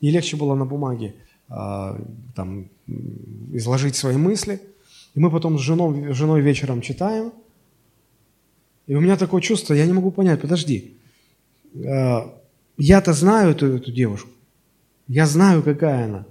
И 0.00 0.10
легче 0.10 0.36
было 0.36 0.54
на 0.54 0.64
бумаге 0.64 1.14
э, 1.48 2.00
там, 2.34 2.68
изложить 3.52 3.94
свои 3.94 4.16
мысли. 4.16 4.60
И 5.14 5.20
мы 5.20 5.30
потом 5.30 5.58
с 5.58 5.62
женой, 5.62 6.12
женой 6.12 6.40
вечером 6.40 6.80
читаем. 6.80 7.32
И 8.86 8.94
у 8.94 9.00
меня 9.00 9.16
такое 9.16 9.40
чувство, 9.40 9.74
я 9.74 9.86
не 9.86 9.92
могу 9.92 10.10
понять, 10.10 10.40
подожди, 10.40 10.94
э, 11.74 12.16
я-то 12.76 13.12
знаю 13.12 13.52
эту, 13.52 13.66
эту 13.66 13.92
девушку, 13.92 14.30
я 15.08 15.26
знаю, 15.26 15.62
какая 15.62 16.04
она. 16.04 16.26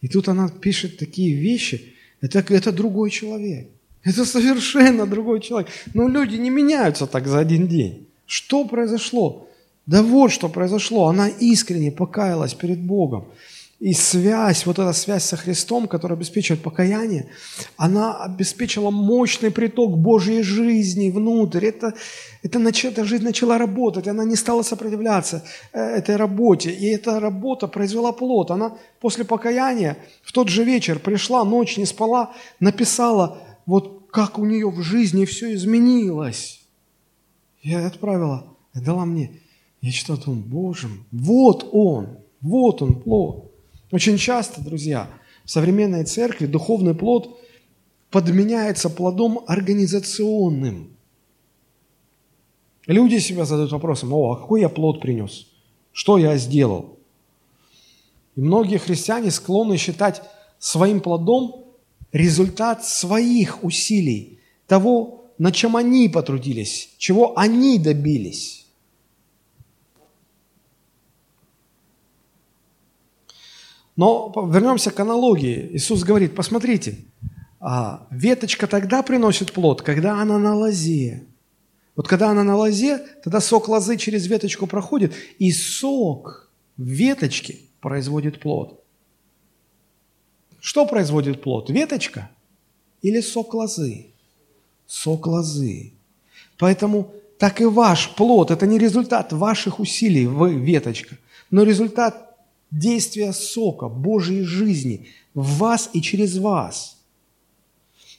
И 0.00 0.08
тут 0.08 0.28
она 0.28 0.48
пишет 0.48 0.96
такие 0.98 1.34
вещи, 1.34 1.94
это, 2.20 2.38
это 2.38 2.72
другой 2.72 3.10
человек. 3.10 3.68
Это 4.04 4.24
совершенно 4.24 5.06
другой 5.06 5.40
человек. 5.40 5.68
Но 5.92 6.08
люди 6.08 6.36
не 6.36 6.50
меняются 6.50 7.06
так 7.06 7.26
за 7.26 7.38
один 7.40 7.66
день. 7.66 8.06
Что 8.26 8.64
произошло? 8.64 9.47
Да 9.88 10.02
вот 10.02 10.30
что 10.30 10.50
произошло. 10.50 11.06
Она 11.06 11.28
искренне 11.28 11.90
покаялась 11.90 12.52
перед 12.52 12.78
Богом. 12.78 13.24
И 13.80 13.94
связь, 13.94 14.66
вот 14.66 14.78
эта 14.78 14.92
связь 14.92 15.24
со 15.24 15.36
Христом, 15.36 15.88
которая 15.88 16.18
обеспечивает 16.18 16.62
покаяние, 16.62 17.30
она 17.78 18.22
обеспечила 18.22 18.90
мощный 18.90 19.50
приток 19.50 19.96
Божьей 19.96 20.42
жизни 20.42 21.10
внутрь. 21.10 21.64
Это, 21.64 21.94
это 22.42 22.58
нач, 22.58 22.84
эта 22.84 23.04
жизнь 23.04 23.24
начала 23.24 23.56
работать, 23.56 24.08
она 24.08 24.24
не 24.24 24.36
стала 24.36 24.62
сопротивляться 24.62 25.42
э, 25.72 25.80
этой 25.80 26.16
работе. 26.16 26.70
И 26.70 26.86
эта 26.88 27.18
работа 27.18 27.66
произвела 27.66 28.12
плод. 28.12 28.50
Она 28.50 28.76
после 29.00 29.24
покаяния 29.24 29.96
в 30.22 30.32
тот 30.32 30.48
же 30.48 30.64
вечер 30.64 30.98
пришла, 30.98 31.44
ночь 31.44 31.78
не 31.78 31.86
спала, 31.86 32.34
написала, 32.60 33.38
вот 33.64 34.08
как 34.10 34.38
у 34.38 34.44
нее 34.44 34.68
в 34.68 34.82
жизни 34.82 35.24
все 35.24 35.54
изменилось. 35.54 36.60
Я 37.62 37.86
отправила, 37.86 38.44
дала 38.74 39.06
мне. 39.06 39.30
Я 39.80 39.92
читаю, 39.92 40.18
думаю, 40.18 40.42
Боже, 40.42 40.88
вот 41.12 41.68
он, 41.72 42.18
вот 42.40 42.82
он 42.82 43.00
плод. 43.00 43.52
Очень 43.92 44.18
часто, 44.18 44.60
друзья, 44.60 45.08
в 45.44 45.50
современной 45.50 46.04
церкви 46.04 46.46
духовный 46.46 46.94
плод 46.94 47.38
подменяется 48.10 48.90
плодом 48.90 49.44
организационным. 49.46 50.90
Люди 52.86 53.18
себя 53.18 53.44
задают 53.44 53.70
вопросом, 53.70 54.12
о, 54.12 54.32
а 54.32 54.36
какой 54.36 54.62
я 54.62 54.68
плод 54.68 55.00
принес? 55.00 55.46
Что 55.92 56.18
я 56.18 56.36
сделал? 56.38 56.98
И 58.34 58.40
многие 58.40 58.78
христиане 58.78 59.30
склонны 59.30 59.76
считать 59.76 60.22
своим 60.58 61.00
плодом 61.00 61.66
результат 62.12 62.84
своих 62.84 63.62
усилий, 63.62 64.40
того, 64.66 65.26
на 65.38 65.52
чем 65.52 65.76
они 65.76 66.08
потрудились, 66.08 66.90
чего 66.98 67.38
они 67.38 67.78
добились. 67.78 68.67
Но 73.98 74.32
вернемся 74.48 74.92
к 74.92 75.00
аналогии. 75.00 75.70
Иисус 75.72 76.04
говорит, 76.04 76.36
посмотрите, 76.36 76.98
а, 77.58 78.06
веточка 78.12 78.68
тогда 78.68 79.02
приносит 79.02 79.52
плод, 79.52 79.82
когда 79.82 80.22
она 80.22 80.38
на 80.38 80.54
лозе. 80.54 81.26
Вот 81.96 82.06
когда 82.06 82.30
она 82.30 82.44
на 82.44 82.56
лозе, 82.56 82.98
тогда 83.24 83.40
сок 83.40 83.66
лозы 83.66 83.96
через 83.96 84.28
веточку 84.28 84.68
проходит, 84.68 85.14
и 85.40 85.50
сок 85.50 86.48
веточки 86.76 87.58
производит 87.80 88.38
плод. 88.38 88.80
Что 90.60 90.86
производит 90.86 91.42
плод? 91.42 91.68
Веточка 91.68 92.30
или 93.02 93.20
сок 93.20 93.52
лозы? 93.54 94.06
Сок 94.86 95.26
лозы. 95.26 95.92
Поэтому 96.56 97.10
так 97.36 97.60
и 97.60 97.64
ваш 97.64 98.14
плод– 98.14 98.50
это 98.52 98.64
не 98.64 98.78
результат 98.78 99.32
ваших 99.32 99.80
усилий, 99.80 100.28
вы 100.28 100.54
веточка, 100.54 101.18
но 101.50 101.64
результат 101.64 102.27
действия 102.70 103.32
сока 103.32 103.88
Божьей 103.88 104.42
жизни 104.42 105.08
в 105.34 105.58
вас 105.58 105.90
и 105.92 106.02
через 106.02 106.38
вас. 106.38 106.96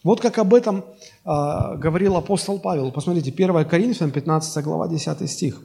Вот 0.04 0.22
как 0.22 0.38
об 0.38 0.54
этом 0.54 0.78
э, 0.78 0.84
говорил 1.26 2.16
апостол 2.16 2.60
Павел. 2.60 2.92
Посмотрите, 2.92 3.32
1 3.32 3.66
Коринфянам, 3.66 4.12
15 4.12 4.64
глава, 4.64 4.88
10 4.88 5.30
стих. 5.30 5.62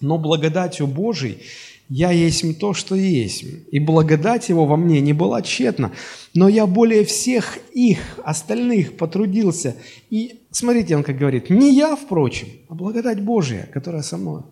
«Но 0.00 0.16
благодатью 0.16 0.86
Божией 0.86 1.42
я 1.90 2.12
есть 2.12 2.58
то, 2.60 2.72
что 2.72 2.94
есть, 2.94 3.44
и 3.72 3.80
благодать 3.80 4.48
его 4.48 4.64
во 4.64 4.76
мне 4.76 5.00
не 5.00 5.12
была 5.12 5.42
тщетна, 5.42 5.90
но 6.34 6.48
я 6.48 6.66
более 6.66 7.04
всех 7.04 7.58
их, 7.72 7.98
остальных, 8.24 8.96
потрудился. 8.96 9.74
И 10.08 10.38
смотрите, 10.52 10.96
он 10.96 11.02
как 11.02 11.18
говорит, 11.18 11.50
не 11.50 11.74
я, 11.74 11.96
впрочем, 11.96 12.46
а 12.68 12.74
благодать 12.74 13.20
Божия, 13.20 13.68
которая 13.74 14.02
со 14.02 14.16
мной. 14.16 14.42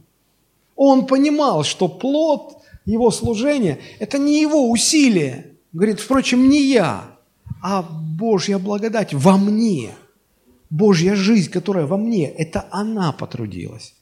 Он 0.74 1.06
понимал, 1.06 1.62
что 1.62 1.86
плод 1.86 2.57
его 2.92 3.10
служения– 3.10 3.78
это 3.98 4.18
не 4.18 4.40
его 4.40 4.70
усилие. 4.70 5.52
Говорит, 5.72 6.00
впрочем, 6.00 6.48
не 6.48 6.62
я, 6.62 7.04
а 7.62 7.82
Божья 7.82 8.58
благодать 8.58 9.12
во 9.12 9.36
мне. 9.36 9.90
Божья 10.70 11.14
жизнь, 11.14 11.50
которая 11.50 11.86
во 11.86 11.96
мне, 11.96 12.28
это 12.28 12.66
она 12.70 13.12
потрудилась. 13.12 13.94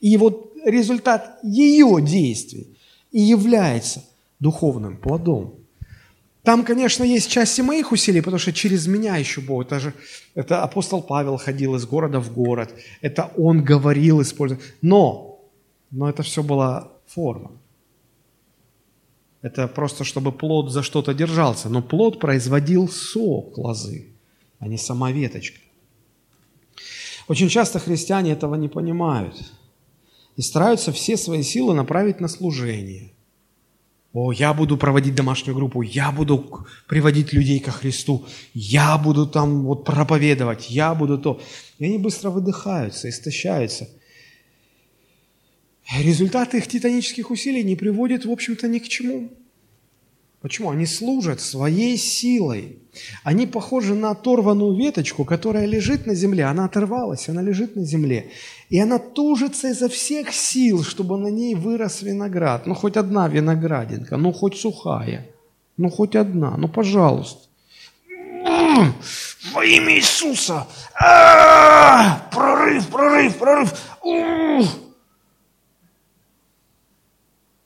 И 0.00 0.16
вот 0.16 0.52
результат 0.64 1.38
ее 1.42 2.00
действий 2.00 2.76
и 3.10 3.20
является 3.20 4.04
духовным 4.38 4.96
плодом. 4.96 5.54
Там, 6.42 6.64
конечно, 6.64 7.04
есть 7.04 7.30
части 7.30 7.60
моих 7.60 7.92
усилий, 7.92 8.20
потому 8.20 8.38
что 8.38 8.52
через 8.52 8.86
меня 8.86 9.16
еще 9.16 9.40
Бог. 9.40 9.66
Это 9.66 9.80
же 9.80 9.92
это 10.34 10.62
апостол 10.62 11.02
Павел 11.02 11.36
ходил 11.36 11.74
из 11.74 11.84
города 11.84 12.20
в 12.20 12.32
город. 12.32 12.72
Это 13.00 13.32
он 13.36 13.62
говорил, 13.62 14.22
использовал. 14.22 14.62
Но, 14.80 15.40
но 15.90 16.08
это 16.08 16.22
все 16.22 16.42
была 16.42 16.92
форма. 17.06 17.50
Это 19.42 19.68
просто, 19.68 20.04
чтобы 20.04 20.32
плод 20.32 20.70
за 20.70 20.82
что-то 20.82 21.14
держался. 21.14 21.68
Но 21.68 21.82
плод 21.82 22.18
производил 22.18 22.88
сок 22.88 23.56
лозы, 23.56 24.08
а 24.58 24.66
не 24.66 24.78
сама 24.78 25.12
веточка. 25.12 25.60
Очень 27.28 27.48
часто 27.48 27.78
христиане 27.78 28.32
этого 28.32 28.54
не 28.56 28.68
понимают 28.68 29.36
и 30.36 30.42
стараются 30.42 30.92
все 30.92 31.16
свои 31.16 31.42
силы 31.42 31.74
направить 31.74 32.20
на 32.20 32.28
служение. 32.28 33.12
О, 34.14 34.32
я 34.32 34.54
буду 34.54 34.78
проводить 34.78 35.14
домашнюю 35.14 35.54
группу, 35.54 35.82
я 35.82 36.10
буду 36.10 36.66
приводить 36.86 37.32
людей 37.32 37.60
ко 37.60 37.70
Христу, 37.70 38.24
я 38.54 38.96
буду 38.96 39.26
там 39.26 39.64
вот 39.64 39.84
проповедовать, 39.84 40.70
я 40.70 40.94
буду 40.94 41.18
то. 41.18 41.40
И 41.78 41.84
они 41.84 41.98
быстро 41.98 42.30
выдыхаются, 42.30 43.08
истощаются. 43.08 43.88
Результаты 45.96 46.58
их 46.58 46.66
титанических 46.66 47.30
усилий 47.30 47.64
не 47.64 47.74
приводят, 47.74 48.26
в 48.26 48.30
общем-то, 48.30 48.68
ни 48.68 48.78
к 48.78 48.88
чему. 48.88 49.30
Почему? 50.42 50.70
Они 50.70 50.86
служат 50.86 51.40
своей 51.40 51.96
силой. 51.96 52.78
Они 53.24 53.46
похожи 53.46 53.94
на 53.94 54.10
оторванную 54.10 54.76
веточку, 54.76 55.24
которая 55.24 55.66
лежит 55.66 56.06
на 56.06 56.14
земле. 56.14 56.44
Она 56.44 56.66
оторвалась, 56.66 57.28
она 57.28 57.42
лежит 57.42 57.74
на 57.74 57.84
земле. 57.84 58.30
И 58.68 58.78
она 58.78 58.98
тужится 58.98 59.68
изо 59.70 59.88
всех 59.88 60.32
сил, 60.32 60.84
чтобы 60.84 61.16
на 61.16 61.28
ней 61.28 61.54
вырос 61.54 62.02
виноград. 62.02 62.66
Ну, 62.66 62.74
хоть 62.74 62.96
одна 62.96 63.26
виноградинка, 63.26 64.16
ну, 64.16 64.32
хоть 64.32 64.56
сухая. 64.56 65.26
Ну, 65.76 65.90
хоть 65.90 66.14
одна, 66.16 66.56
ну, 66.56 66.68
пожалуйста. 66.68 67.48
Во 69.52 69.64
имя 69.64 69.96
Иисуса! 69.96 70.66
Прорыв, 72.30 72.86
прорыв, 72.88 73.36
прорыв! 73.36 73.74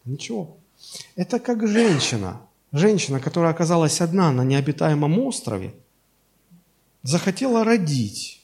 Ничего. 0.05 0.57
Это 1.15 1.39
как 1.39 1.67
женщина, 1.67 2.41
женщина, 2.73 3.21
которая 3.21 3.53
оказалась 3.53 4.01
одна 4.01 4.33
на 4.33 4.43
необитаемом 4.43 5.19
острове, 5.21 5.75
захотела 7.03 7.65
родить. 7.65 8.41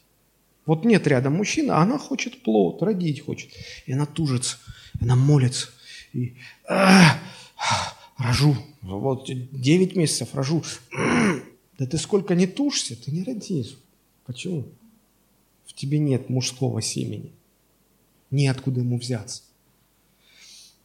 Вот 0.66 0.84
нет 0.84 1.06
рядом 1.06 1.34
мужчины, 1.34 1.72
а 1.72 1.82
она 1.82 1.98
хочет 1.98 2.42
плод, 2.42 2.82
родить 2.82 3.24
хочет. 3.24 3.50
И 3.86 3.92
она 3.92 4.06
тужится, 4.06 4.58
она 5.00 5.16
молится. 5.16 5.68
И 6.12 6.36
рожу. 8.16 8.56
Вот 8.82 9.28
9 9.28 9.96
месяцев 9.96 10.34
рожу. 10.34 10.62
Да 11.78 11.86
ты 11.86 11.96
сколько 11.96 12.34
не 12.34 12.46
тужься, 12.46 12.96
ты 12.96 13.10
не 13.10 13.22
родишь. 13.22 13.78
Почему? 14.26 14.66
В 15.66 15.72
тебе 15.72 15.98
нет 15.98 16.28
мужского 16.28 16.82
семени. 16.82 17.32
Неоткуда 18.30 18.80
ему 18.80 18.98
взяться. 18.98 19.42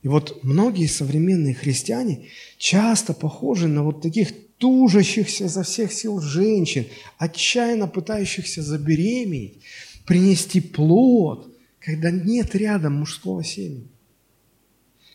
И 0.03 0.09
вот 0.09 0.43
многие 0.43 0.87
современные 0.87 1.55
христиане 1.55 2.27
часто 2.57 3.13
похожи 3.13 3.69
на 3.69 3.83
вот 3.83 4.01
таких 4.01 4.33
тужащихся 4.57 5.45
изо 5.45 5.63
всех 5.63 5.93
сил 5.93 6.19
женщин, 6.19 6.85
отчаянно 7.17 7.87
пытающихся 7.87 8.61
забеременеть, 8.61 9.61
принести 10.05 10.59
плод, 10.59 11.49
когда 11.79 12.11
нет 12.11 12.53
рядом 12.53 12.95
мужского 12.95 13.45
семени. 13.45 13.87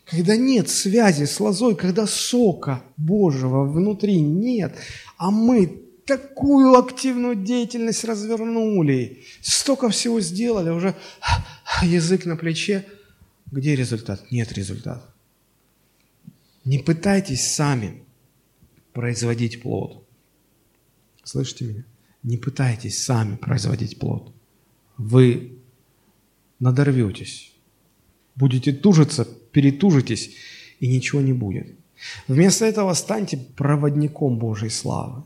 Когда 0.05 0.35
нет 0.35 0.69
связи 0.69 1.25
с 1.25 1.39
лозой, 1.39 1.75
когда 1.75 2.07
сока 2.07 2.83
Божьего 2.97 3.65
внутри 3.65 4.19
нет, 4.19 4.73
а 5.17 5.29
мы 5.29 5.83
такую 6.05 6.75
активную 6.75 7.35
деятельность 7.35 8.03
развернули, 8.05 9.19
столько 9.41 9.89
всего 9.89 10.19
сделали, 10.19 10.71
уже 10.71 10.95
язык 11.83 12.25
на 12.25 12.35
плече– 12.35 12.87
где 13.51 13.75
результат? 13.75 14.31
Нет 14.31 14.51
результата. 14.53 15.13
Не 16.65 16.79
пытайтесь 16.79 17.47
сами 17.47 18.03
производить 18.93 19.61
плод. 19.61 20.07
Слышите 21.23 21.65
меня? 21.65 21.83
Не 22.21 22.37
пытайтесь 22.37 23.03
сами 23.03 23.37
производить 23.37 23.97
плод. 23.97 24.33
Вы 24.97 25.57
надорветесь. 26.59 27.53
Будете 28.35 28.71
тужиться, 28.71 29.25
перетужитесь, 29.25 30.35
и 30.79 30.87
ничего 30.87 31.21
не 31.21 31.33
будет. 31.33 31.75
Вместо 32.27 32.65
этого 32.65 32.93
станьте 32.93 33.37
проводником 33.37 34.37
Божьей 34.37 34.69
славы, 34.69 35.23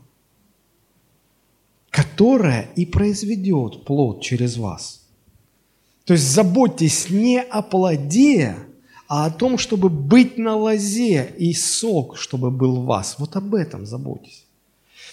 которая 1.90 2.62
и 2.74 2.86
произведет 2.86 3.84
плод 3.84 4.22
через 4.22 4.56
вас– 4.56 5.00
то 6.04 6.12
есть 6.12 6.24
заботьтесь 6.24 7.08
не 7.10 7.40
о 7.40 7.62
плоде, 7.62 8.56
а 9.08 9.26
о 9.26 9.30
том, 9.30 9.58
чтобы 9.58 9.88
быть 9.88 10.38
на 10.38 10.56
лозе 10.56 11.32
и 11.38 11.54
сок, 11.54 12.16
чтобы 12.18 12.50
был 12.50 12.82
в 12.82 12.84
вас. 12.84 13.16
Вот 13.18 13.36
об 13.36 13.54
этом 13.54 13.86
заботьтесь. 13.86 14.44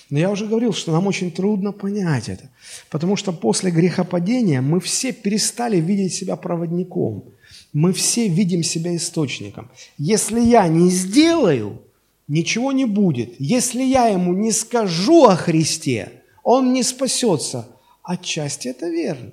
Но 0.09 0.19
я 0.19 0.29
уже 0.29 0.45
говорил, 0.45 0.73
что 0.73 0.91
нам 0.91 1.07
очень 1.07 1.31
трудно 1.31 1.71
понять 1.71 2.27
это, 2.27 2.49
потому 2.89 3.15
что 3.15 3.31
после 3.31 3.71
грехопадения 3.71 4.61
мы 4.61 4.81
все 4.81 5.13
перестали 5.13 5.77
видеть 5.77 6.13
себя 6.13 6.35
проводником. 6.35 7.23
Мы 7.71 7.93
все 7.93 8.27
видим 8.27 8.63
себя 8.63 8.93
источником. 8.95 9.71
Если 9.97 10.41
я 10.41 10.67
не 10.67 10.89
сделаю, 10.89 11.81
ничего 12.27 12.73
не 12.73 12.83
будет. 12.85 13.35
Если 13.39 13.83
я 13.83 14.07
ему 14.07 14.33
не 14.33 14.51
скажу 14.51 15.25
о 15.25 15.37
Христе, 15.37 16.11
он 16.43 16.73
не 16.73 16.83
спасется. 16.83 17.69
Отчасти 18.03 18.67
это 18.67 18.89
верно. 18.89 19.31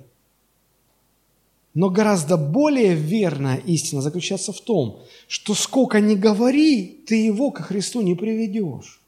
Но 1.73 1.89
гораздо 1.89 2.37
более 2.37 2.95
верная 2.95 3.57
истина 3.57 4.01
заключается 4.01 4.51
в 4.51 4.59
том, 4.59 5.03
что 5.27 5.53
сколько 5.53 6.01
ни 6.01 6.15
говори, 6.15 7.03
ты 7.07 7.15
его 7.23 7.51
ко 7.51 7.63
Христу 7.63 8.01
не 8.01 8.15
приведешь. 8.15 8.99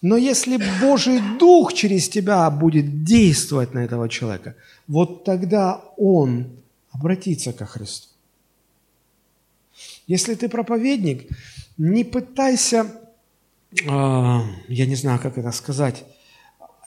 Но 0.00 0.16
если 0.16 0.58
Божий 0.80 1.20
Дух 1.38 1.72
через 1.72 2.08
тебя 2.08 2.48
будет 2.50 3.04
действовать 3.04 3.74
на 3.74 3.80
этого 3.80 4.08
человека, 4.08 4.54
вот 4.86 5.24
тогда 5.24 5.82
он 5.96 6.50
обратится 6.90 7.52
ко 7.52 7.66
Христу. 7.66 8.08
Если 10.06 10.34
ты 10.34 10.48
проповедник, 10.48 11.28
не 11.76 12.04
пытайся, 12.04 12.86
э, 13.72 13.86
я 13.86 14.86
не 14.86 14.94
знаю, 14.94 15.20
как 15.20 15.36
это 15.38 15.52
сказать, 15.52 16.04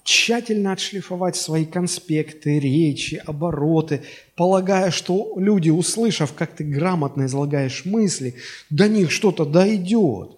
тщательно 0.03 0.71
отшлифовать 0.71 1.35
свои 1.35 1.65
конспекты, 1.65 2.59
речи, 2.59 3.21
обороты, 3.25 4.03
полагая, 4.35 4.91
что 4.91 5.33
люди, 5.37 5.69
услышав, 5.69 6.33
как 6.33 6.55
ты 6.55 6.63
грамотно 6.63 7.25
излагаешь 7.25 7.85
мысли, 7.85 8.35
до 8.69 8.87
них 8.87 9.11
что-то 9.11 9.45
дойдет. 9.45 10.31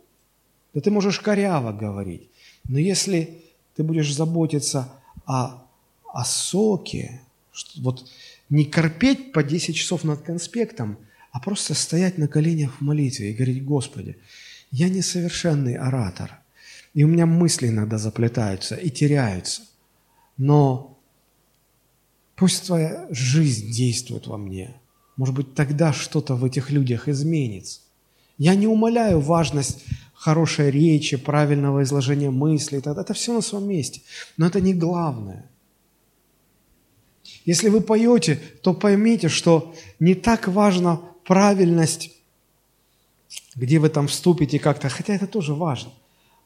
Да 0.73 0.81
ты 0.81 0.91
можешь 0.91 1.19
коряво 1.19 1.71
говорить. 1.71 2.29
Но 2.67 2.79
если 2.79 3.41
ты 3.75 3.83
будешь 3.83 4.13
заботиться 4.13 4.89
о, 5.25 5.63
о 6.11 6.25
соке, 6.25 7.21
вот 7.77 8.05
не 8.49 8.65
корпеть 8.65 9.31
по 9.31 9.43
10 9.43 9.75
часов 9.75 10.03
над 10.03 10.21
конспектом, 10.21 10.97
а 11.31 11.39
просто 11.39 11.73
стоять 11.73 12.17
на 12.17 12.27
коленях 12.27 12.79
в 12.79 12.81
молитве 12.81 13.31
и 13.31 13.33
говорить, 13.33 13.65
Господи, 13.65 14.17
я 14.71 14.89
несовершенный 14.89 15.75
оратор, 15.75 16.39
и 16.93 17.03
у 17.03 17.07
меня 17.07 17.25
мысли 17.25 17.67
иногда 17.67 17.97
заплетаются 17.97 18.75
и 18.75 18.89
теряются, 18.89 19.63
но 20.37 20.99
пусть 22.35 22.65
Твоя 22.65 23.07
жизнь 23.09 23.71
действует 23.71 24.27
во 24.27 24.37
мне. 24.37 24.75
Может 25.17 25.35
быть, 25.35 25.53
тогда 25.53 25.93
что-то 25.93 26.35
в 26.35 26.45
этих 26.45 26.71
людях 26.71 27.07
изменится. 27.07 27.81
Я 28.37 28.55
не 28.55 28.67
умоляю 28.67 29.19
важность 29.19 29.83
хорошей 30.13 30.71
речи, 30.71 31.17
правильного 31.17 31.83
изложения 31.83 32.31
мыслей. 32.31 32.79
Это 32.79 33.13
все 33.13 33.33
на 33.33 33.41
своем 33.41 33.67
месте. 33.67 34.01
Но 34.37 34.47
это 34.47 34.59
не 34.59 34.73
главное. 34.73 35.49
Если 37.45 37.69
вы 37.69 37.81
поете, 37.81 38.39
то 38.61 38.73
поймите, 38.73 39.29
что 39.29 39.75
не 39.99 40.15
так 40.15 40.47
важна 40.47 41.01
правильность, 41.25 42.11
где 43.55 43.79
вы 43.79 43.89
там 43.89 44.07
вступите 44.07 44.59
как-то, 44.59 44.89
хотя 44.89 45.13
это 45.13 45.27
тоже 45.27 45.53
важно. 45.53 45.91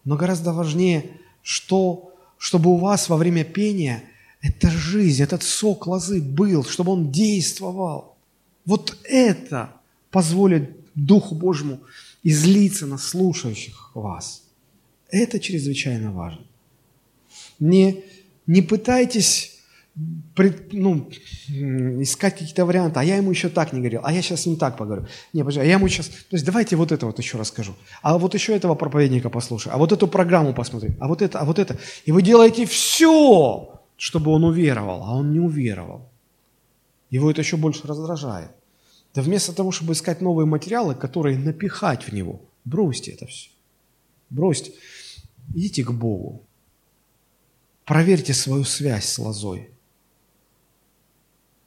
Но 0.07 0.15
гораздо 0.15 0.53
важнее, 0.53 1.03
что, 1.41 2.15
чтобы 2.37 2.69
у 2.69 2.77
вас 2.77 3.09
во 3.09 3.17
время 3.17 3.43
пения 3.43 4.03
эта 4.41 4.69
жизнь, 4.69 5.21
этот 5.21 5.43
сок 5.43 5.85
лозы 5.85 6.21
был, 6.21 6.63
чтобы 6.63 6.93
он 6.93 7.11
действовал. 7.11 8.15
Вот 8.63 8.97
это 9.03 9.73
позволит 10.09 10.77
Духу 10.95 11.35
Божьему 11.35 11.81
излиться 12.23 12.85
на 12.85 12.97
слушающих 12.97 13.91
вас. 13.95 14.43
Это 15.09 15.41
чрезвычайно 15.41 16.13
важно. 16.13 16.45
Не, 17.59 18.05
не 18.45 18.61
пытайтесь 18.61 19.56
пред, 20.35 20.73
ну, 20.73 21.09
искать 21.49 22.37
какие-то 22.37 22.65
варианты, 22.65 22.99
а 22.99 23.03
я 23.03 23.15
ему 23.17 23.31
еще 23.31 23.49
так 23.49 23.73
не 23.73 23.79
говорил, 23.79 24.01
а 24.03 24.13
я 24.13 24.21
сейчас 24.21 24.45
не 24.45 24.55
так 24.55 24.77
поговорю. 24.77 25.07
Не, 25.33 25.41
подожди, 25.41 25.61
а 25.61 25.63
я 25.63 25.73
ему 25.73 25.87
сейчас... 25.87 26.07
То 26.07 26.33
есть 26.35 26.45
давайте 26.45 26.75
вот 26.75 26.91
это 26.91 27.05
вот 27.05 27.17
еще 27.17 27.37
расскажу. 27.37 27.75
А 28.01 28.17
вот 28.17 28.33
еще 28.33 28.55
этого 28.55 28.75
проповедника 28.75 29.29
послушай, 29.29 29.71
а 29.71 29.77
вот 29.77 29.91
эту 29.91 30.07
программу 30.07 30.53
посмотри, 30.53 30.91
а 30.99 31.07
вот 31.07 31.21
это, 31.21 31.39
а 31.39 31.45
вот 31.45 31.57
это. 31.57 31.77
И 32.05 32.11
вы 32.11 32.21
делаете 32.21 32.65
все, 32.65 33.81
чтобы 33.95 34.31
он 34.31 34.43
уверовал, 34.43 35.03
а 35.03 35.15
он 35.15 35.31
не 35.31 35.39
уверовал. 35.39 36.09
Его 37.09 37.31
это 37.31 37.41
еще 37.41 37.57
больше 37.57 37.87
раздражает. 37.87 38.51
Да 39.15 39.21
вместо 39.23 39.53
того, 39.53 39.71
чтобы 39.71 39.93
искать 39.93 40.21
новые 40.21 40.45
материалы, 40.45 40.93
которые 40.93 41.39
напихать 41.39 42.07
в 42.07 42.13
него, 42.13 42.41
бросьте 42.65 43.11
это 43.11 43.25
все. 43.25 43.49
Бросьте. 44.29 44.73
Идите 45.55 45.83
к 45.83 45.91
Богу. 45.91 46.43
Проверьте 47.85 48.33
свою 48.33 48.65
связь 48.65 49.05
с 49.05 49.17
лозой. 49.17 49.71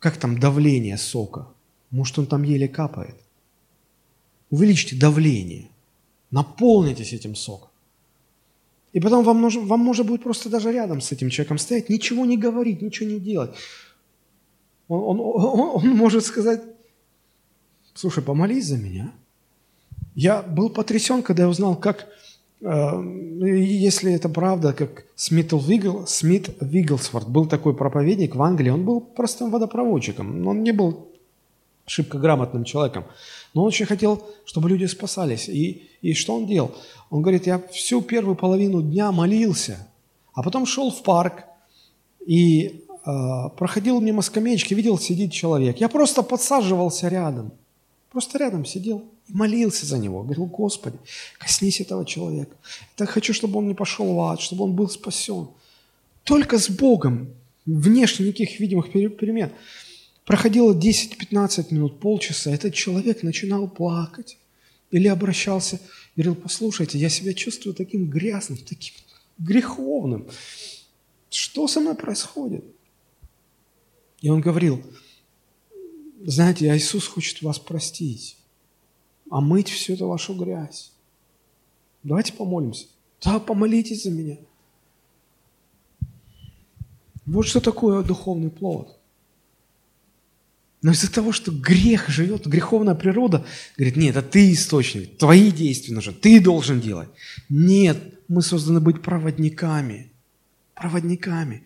Как 0.01 0.17
там 0.17 0.41
давление 0.41 0.99
сока? 0.99 1.47
Может, 1.91 2.19
он 2.19 2.27
там 2.27 2.43
еле 2.43 2.67
капает? 2.67 3.15
Увеличьте 4.51 4.97
давление. 4.97 5.69
Наполнитесь 6.31 7.13
этим 7.13 7.37
соком. 7.37 7.69
И 8.93 8.99
потом 8.99 9.25
вам, 9.25 9.41
нужно, 9.41 9.63
вам 9.63 9.81
можно 9.81 10.03
будет 10.03 10.23
просто 10.23 10.49
даже 10.49 10.73
рядом 10.73 11.01
с 11.01 11.13
этим 11.13 11.31
человеком 11.31 11.59
стоять, 11.59 11.89
ничего 11.89 12.27
не 12.27 12.37
говорить, 12.37 12.83
ничего 12.83 13.09
не 13.09 13.21
делать. 13.21 13.51
Он, 14.89 15.21
он, 15.21 15.21
он, 15.21 15.71
он 15.75 15.97
может 15.97 16.25
сказать, 16.25 16.63
слушай, 17.95 18.23
помолись 18.23 18.67
за 18.67 18.79
меня. 18.79 19.13
Я 20.17 20.43
был 20.43 20.71
потрясен, 20.71 21.23
когда 21.23 21.45
я 21.45 21.49
узнал, 21.49 21.77
как, 21.77 22.09
если 22.61 24.13
это 24.13 24.29
правда, 24.29 24.73
как 24.73 25.05
Смит, 25.17 25.53
Вигл, 25.53 26.07
Смит 26.07 26.51
Вигглсворт 26.61 27.29
был 27.29 27.47
такой 27.47 27.75
проповедник 27.75 28.37
в 28.37 28.43
Англии, 28.43 28.71
он 28.71 28.85
был 28.85 29.01
простым 29.01 29.51
водопроводчиком, 29.51 30.47
он 30.47 30.63
не 30.63 30.73
был 30.73 31.09
шибко 31.87 32.19
грамотным 32.19 32.65
человеком, 32.65 33.05
но 33.55 33.63
он 33.63 33.69
очень 33.69 33.87
хотел, 33.87 34.23
чтобы 34.45 34.69
люди 34.69 34.85
спасались. 34.85 35.49
И, 35.49 35.89
и 36.03 36.13
что 36.13 36.37
он 36.37 36.47
делал? 36.47 36.75
Он 37.09 37.23
говорит, 37.23 37.47
я 37.47 37.61
всю 37.73 38.03
первую 38.03 38.37
половину 38.37 38.83
дня 38.83 39.11
молился, 39.11 39.89
а 40.35 40.43
потом 40.43 40.67
шел 40.67 40.91
в 40.91 41.03
парк 41.03 41.45
и 42.25 42.85
э, 42.89 43.49
проходил 43.57 44.01
мимо 44.01 44.23
скамеечки, 44.23 44.75
видел, 44.75 44.99
сидит 44.99 45.33
человек. 45.33 45.79
Я 45.79 45.89
просто 45.89 46.23
подсаживался 46.23 47.09
рядом– 47.09 47.53
Просто 48.11 48.39
рядом 48.39 48.65
сидел 48.65 49.05
и 49.31 49.37
молился 49.37 49.87
за 49.87 49.99
него. 49.99 50.23
Говорил, 50.23 50.47
Господи, 50.47 50.99
коснись 51.39 51.81
этого 51.81 52.05
человека. 52.05 52.57
Я 52.63 52.87
так 52.97 53.11
хочу, 53.11 53.33
чтобы 53.33 53.59
он 53.59 53.69
не 53.69 53.75
пошел 53.75 54.15
в 54.15 54.21
ад, 54.21 54.41
чтобы 54.41 54.65
он 54.65 54.75
был 54.75 54.89
спасен. 54.89 55.49
Только 56.25 56.59
с 56.59 56.69
Богом, 56.69 57.35
внешне 57.67 58.27
никаких 58.27 58.61
видимых 58.61 58.93
перемен. 58.93 59.51
Проходило 60.25 60.75
10-15 60.75 61.75
минут, 61.75 62.01
полчаса, 62.01 62.51
этот 62.51 62.75
человек 62.75 63.23
начинал 63.23 63.69
плакать. 63.69 64.39
Или 64.91 65.07
обращался, 65.07 65.81
говорил, 66.17 66.35
послушайте, 66.35 66.99
я 66.99 67.09
себя 67.09 67.33
чувствую 67.33 67.75
таким 67.75 68.11
грязным, 68.11 68.59
таким 68.59 68.95
греховным. 69.39 70.27
Что 71.31 71.69
со 71.69 71.81
мной 71.81 71.95
происходит? 71.95 72.65
И 74.21 74.29
он 74.29 74.41
говорил, 74.41 74.83
знаете, 76.25 76.67
Иисус 76.77 77.07
хочет 77.07 77.41
вас 77.43 77.59
простить, 77.59 78.37
омыть 79.31 79.71
всю 79.71 79.95
эту 79.95 80.09
вашу 80.09 80.35
грязь. 80.35 80.93
Давайте 82.03 82.33
помолимся. 82.33 82.87
Да, 83.23 83.39
помолитесь 83.39 84.03
за 84.03 84.11
меня. 84.11 84.37
Вот 87.27 87.47
что 87.47 87.61
такое 87.61 88.03
духовный 88.03 88.51
плод. 88.51 88.99
Но 90.83 90.93
из-за 90.93 91.13
того, 91.13 91.33
что 91.33 91.53
грех 91.53 92.09
живет, 92.09 92.47
греховная 92.47 92.95
природа, 92.95 93.45
говорит, 93.77 93.97
нет, 93.97 94.17
это 94.17 94.27
ты 94.27 94.53
источник, 94.53 95.19
твои 95.19 95.51
действия 95.51 95.95
нужны, 95.95 96.15
ты 96.15 96.41
должен 96.41 96.81
делать. 96.81 97.11
Нет, 97.51 97.99
мы 98.29 98.41
созданы 98.41 98.81
быть 98.81 99.03
проводниками. 99.03 100.11
Проводниками. 100.75 101.65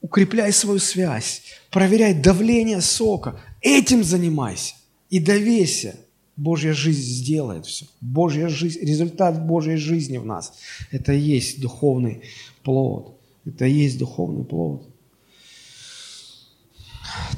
Укрепляй 0.00 0.52
свою 0.52 0.80
связь, 0.80 1.42
проверяй 1.70 2.14
давление 2.14 2.80
сока, 2.80 3.40
Этим 3.62 4.02
занимайся 4.02 4.74
и 5.08 5.20
доверься. 5.20 5.96
Божья 6.42 6.72
жизнь 6.72 7.02
сделает 7.02 7.66
все. 7.66 7.86
Божья 8.00 8.48
жизнь, 8.48 8.80
результат 8.80 9.46
Божьей 9.46 9.76
жизни 9.76 10.18
в 10.18 10.26
нас. 10.26 10.52
Это 10.90 11.12
и 11.12 11.20
есть 11.20 11.60
духовный 11.60 12.22
плод. 12.64 13.16
Это 13.46 13.64
и 13.64 13.72
есть 13.72 13.98
духовный 13.98 14.44
плод. 14.44 14.88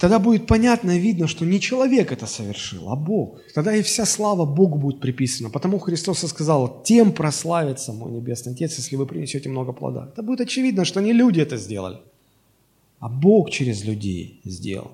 Тогда 0.01 0.19
будет 0.19 0.47
понятно 0.47 0.93
и 0.93 0.99
видно, 0.99 1.27
что 1.27 1.45
не 1.45 1.61
человек 1.61 2.13
это 2.13 2.27
совершил, 2.27 2.89
а 2.91 2.97
Бог. 2.97 3.41
Тогда 3.55 3.75
и 3.75 3.83
вся 3.83 4.07
слава 4.07 4.47
Богу 4.47 4.79
будет 4.79 5.01
приписана. 5.01 5.51
Потому 5.51 5.79
Христос 5.79 6.25
и 6.25 6.29
сказал, 6.29 6.83
тем 6.83 7.13
прославится 7.13 7.93
мой 7.93 8.11
Небесный 8.11 8.53
Отец, 8.53 8.79
если 8.79 8.97
вы 8.97 9.07
принесете 9.07 9.49
много 9.49 9.73
плода. 9.73 10.09
Это 10.13 10.23
будет 10.23 10.41
очевидно, 10.41 10.85
что 10.85 11.01
не 11.01 11.13
люди 11.13 11.41
это 11.41 11.57
сделали, 11.59 11.99
а 13.01 13.09
Бог 13.09 13.51
через 13.51 13.85
людей 13.85 14.41
сделал. 14.45 14.93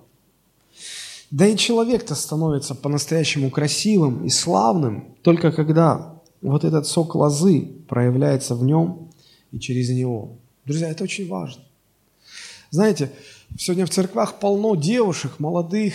Да 1.31 1.47
и 1.47 1.57
человек-то 1.57 2.15
становится 2.15 2.75
по-настоящему 2.75 3.51
красивым 3.51 4.25
и 4.25 4.31
славным 4.31 5.15
только 5.23 5.53
когда 5.53 6.21
вот 6.43 6.65
этот 6.65 6.87
сок 6.87 7.15
лозы 7.15 7.69
проявляется 7.89 8.57
в 8.57 8.65
нем 8.65 9.11
и 9.53 9.61
через 9.61 9.91
него. 9.91 10.39
Друзья, 10.65 10.91
это 10.91 11.05
очень 11.05 11.29
важно. 11.29 11.63
Знаете, 12.71 13.13
сегодня 13.59 13.87
в 13.87 13.91
церквах 13.91 14.39
полно 14.41 14.75
девушек, 14.75 15.39
молодых 15.39 15.95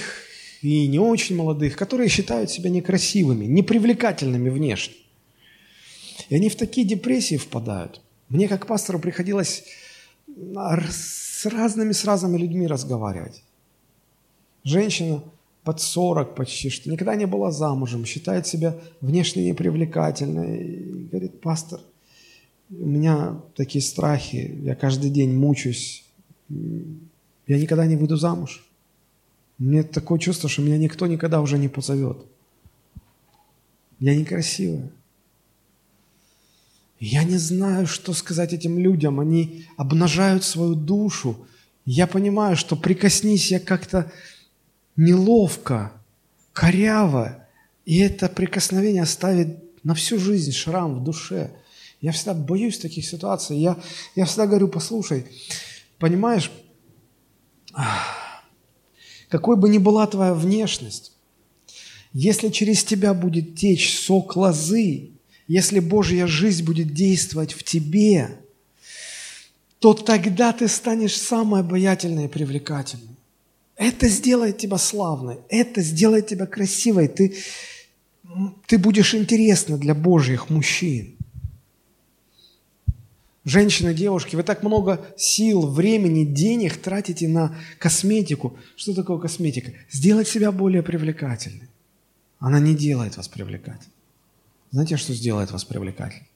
и 0.62 0.88
не 0.88 1.00
очень 1.00 1.36
молодых, 1.36 1.76
которые 1.76 2.10
считают 2.10 2.50
себя 2.50 2.70
некрасивыми, 2.70 3.46
непривлекательными 3.46 4.50
внешне. 4.50 4.96
И 6.30 6.36
они 6.36 6.50
в 6.50 6.56
такие 6.56 6.88
депрессии 6.88 7.38
впадают. 7.38 8.02
Мне 8.30 8.48
как 8.48 8.68
пастору 8.68 9.00
приходилось 9.00 9.64
с 10.28 11.46
разными, 11.46 11.92
с 11.92 12.06
разными 12.06 12.38
людьми 12.38 12.68
разговаривать. 12.68 13.44
Женщина 14.66 15.24
под 15.64 15.80
40 15.80 16.36
почти, 16.36 16.70
что 16.70 16.90
никогда 16.90 17.16
не 17.16 17.28
была 17.28 17.52
замужем, 17.52 18.04
считает 18.04 18.48
себя 18.48 18.76
внешне 19.00 19.48
непривлекательной. 19.48 20.58
И 20.58 21.08
говорит, 21.12 21.40
пастор, 21.40 21.80
у 22.72 22.86
меня 22.86 23.40
такие 23.56 23.84
страхи, 23.84 24.60
я 24.64 24.76
каждый 24.76 25.12
день 25.12 25.38
мучаюсь, 25.38 26.04
я 26.50 27.60
никогда 27.60 27.86
не 27.86 27.96
выйду 27.96 28.18
замуж. 28.18 28.66
Мне 29.60 29.84
такое 29.84 30.20
чувство, 30.20 30.50
что 30.50 30.64
меня 30.64 30.78
никто 30.78 31.08
никогда 31.08 31.42
уже 31.42 31.58
не 31.58 31.70
позовет. 31.70 32.18
Я 34.00 34.16
некрасивая. 34.16 34.92
Я 37.00 37.24
не 37.24 37.38
знаю, 37.38 37.88
что 37.88 38.14
сказать 38.14 38.52
этим 38.52 38.80
людям. 38.80 39.20
Они 39.20 39.66
обнажают 39.78 40.44
свою 40.44 40.76
душу. 40.76 41.38
Я 41.86 42.08
понимаю, 42.08 42.58
что 42.58 42.76
прикоснись 42.76 43.52
я 43.52 43.60
как-то 43.60 44.12
неловко, 44.96 45.92
коряво, 46.54 47.48
и 47.86 48.00
это 48.00 48.30
прикосновение 48.30 49.04
оставит 49.04 49.84
на 49.84 49.94
всю 49.94 50.20
жизнь 50.20 50.52
шрам 50.52 51.00
в 51.00 51.04
душе. 51.04 51.52
Я 52.02 52.12
всегда 52.12 52.34
боюсь 52.34 52.80
таких 52.80 53.06
ситуаций. 53.06 53.58
Я, 53.58 53.78
я 54.16 54.26
всегда 54.26 54.48
говорю, 54.48 54.68
послушай, 54.68 55.26
понимаешь, 56.00 56.52
какой 59.30 59.58
бы 59.58 59.70
ни 59.70 59.78
была 59.78 60.08
твоя 60.08 60.34
внешность, 60.34 61.14
если 62.14 62.50
через 62.50 62.84
тебя 62.84 63.14
будет 63.14 63.56
течь 63.56 64.00
сок 64.00 64.36
лозы, 64.36 65.12
если 65.48 65.80
Божья 65.80 66.28
жизнь 66.28 66.64
будет 66.64 66.94
действовать 66.94 67.54
в 67.54 67.64
тебе, 67.64 68.40
то 69.80 69.94
тогда 69.94 70.54
ты 70.54 70.68
станешь 70.68 71.18
самой 71.18 71.60
обаятельной 71.60 72.26
и 72.26 72.30
привлекательной. 72.30 73.15
Это 73.76 74.08
сделает 74.08 74.58
тебя 74.58 74.78
славной, 74.78 75.40
это 75.50 75.82
сделает 75.82 76.28
тебя 76.28 76.46
красивой. 76.46 77.10
Ты, 77.10 77.36
ты 78.68 78.78
будешь 78.78 79.14
интересна 79.14 79.78
для 79.78 79.94
Божьих 79.94 80.50
мужчин. 80.50 81.16
Женщины, 83.44 83.94
девушки, 83.94 84.36
вы 84.36 84.44
так 84.44 84.64
много 84.64 85.06
сил, 85.18 85.68
времени, 85.68 86.24
денег 86.24 86.78
тратите 86.78 87.28
на 87.28 87.56
косметику. 87.78 88.58
Что 88.76 88.96
такое 88.96 89.20
косметика? 89.20 89.72
Сделать 89.92 90.28
себя 90.28 90.52
более 90.52 90.82
привлекательной. 90.82 91.70
Она 92.40 92.60
не 92.60 92.74
делает 92.74 93.18
вас 93.18 93.28
привлекательной. 93.28 93.94
Знаете, 94.72 94.98
что 94.98 95.14
сделает 95.14 95.52
вас 95.52 95.64
привлекательным? 95.64 96.28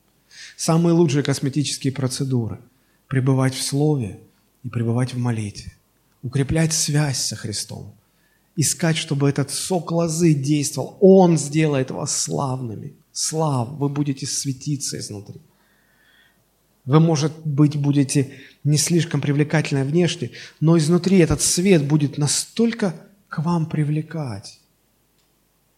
Самые 0.56 0.94
лучшие 0.94 1.24
косметические 1.24 1.94
процедуры– 1.94 2.60
пребывать 3.08 3.56
в 3.56 3.64
Слове 3.64 4.20
и 4.64 4.70
пребывать 4.70 5.14
в 5.16 5.18
молитве 5.18 5.74
укреплять 6.24 6.74
связь 6.74 7.20
со 7.20 7.36
Христом, 7.36 7.96
искать, 8.56 8.98
чтобы 8.98 9.30
этот 9.30 9.52
сок 9.52 9.92
лозы 9.92 10.34
действовал. 10.34 10.98
Он 11.00 11.38
сделает 11.38 11.92
вас 11.92 12.16
славными. 12.16 12.94
Слав, 13.12 13.70
вы 13.70 13.90
будете 13.90 14.26
светиться 14.28 14.98
изнутри. 15.00 15.42
Вы, 16.86 17.00
может 17.00 17.46
быть, 17.46 17.76
будете 17.76 18.32
не 18.64 18.78
слишком 18.78 19.22
привлекательны 19.22 19.84
внешне, 19.84 20.32
но 20.60 20.78
изнутри 20.78 21.20
этот 21.20 21.42
свет 21.42 21.86
будет 21.86 22.18
настолько 22.18 22.96
к 23.28 23.40
вам 23.40 23.68
привлекать. 23.68 24.60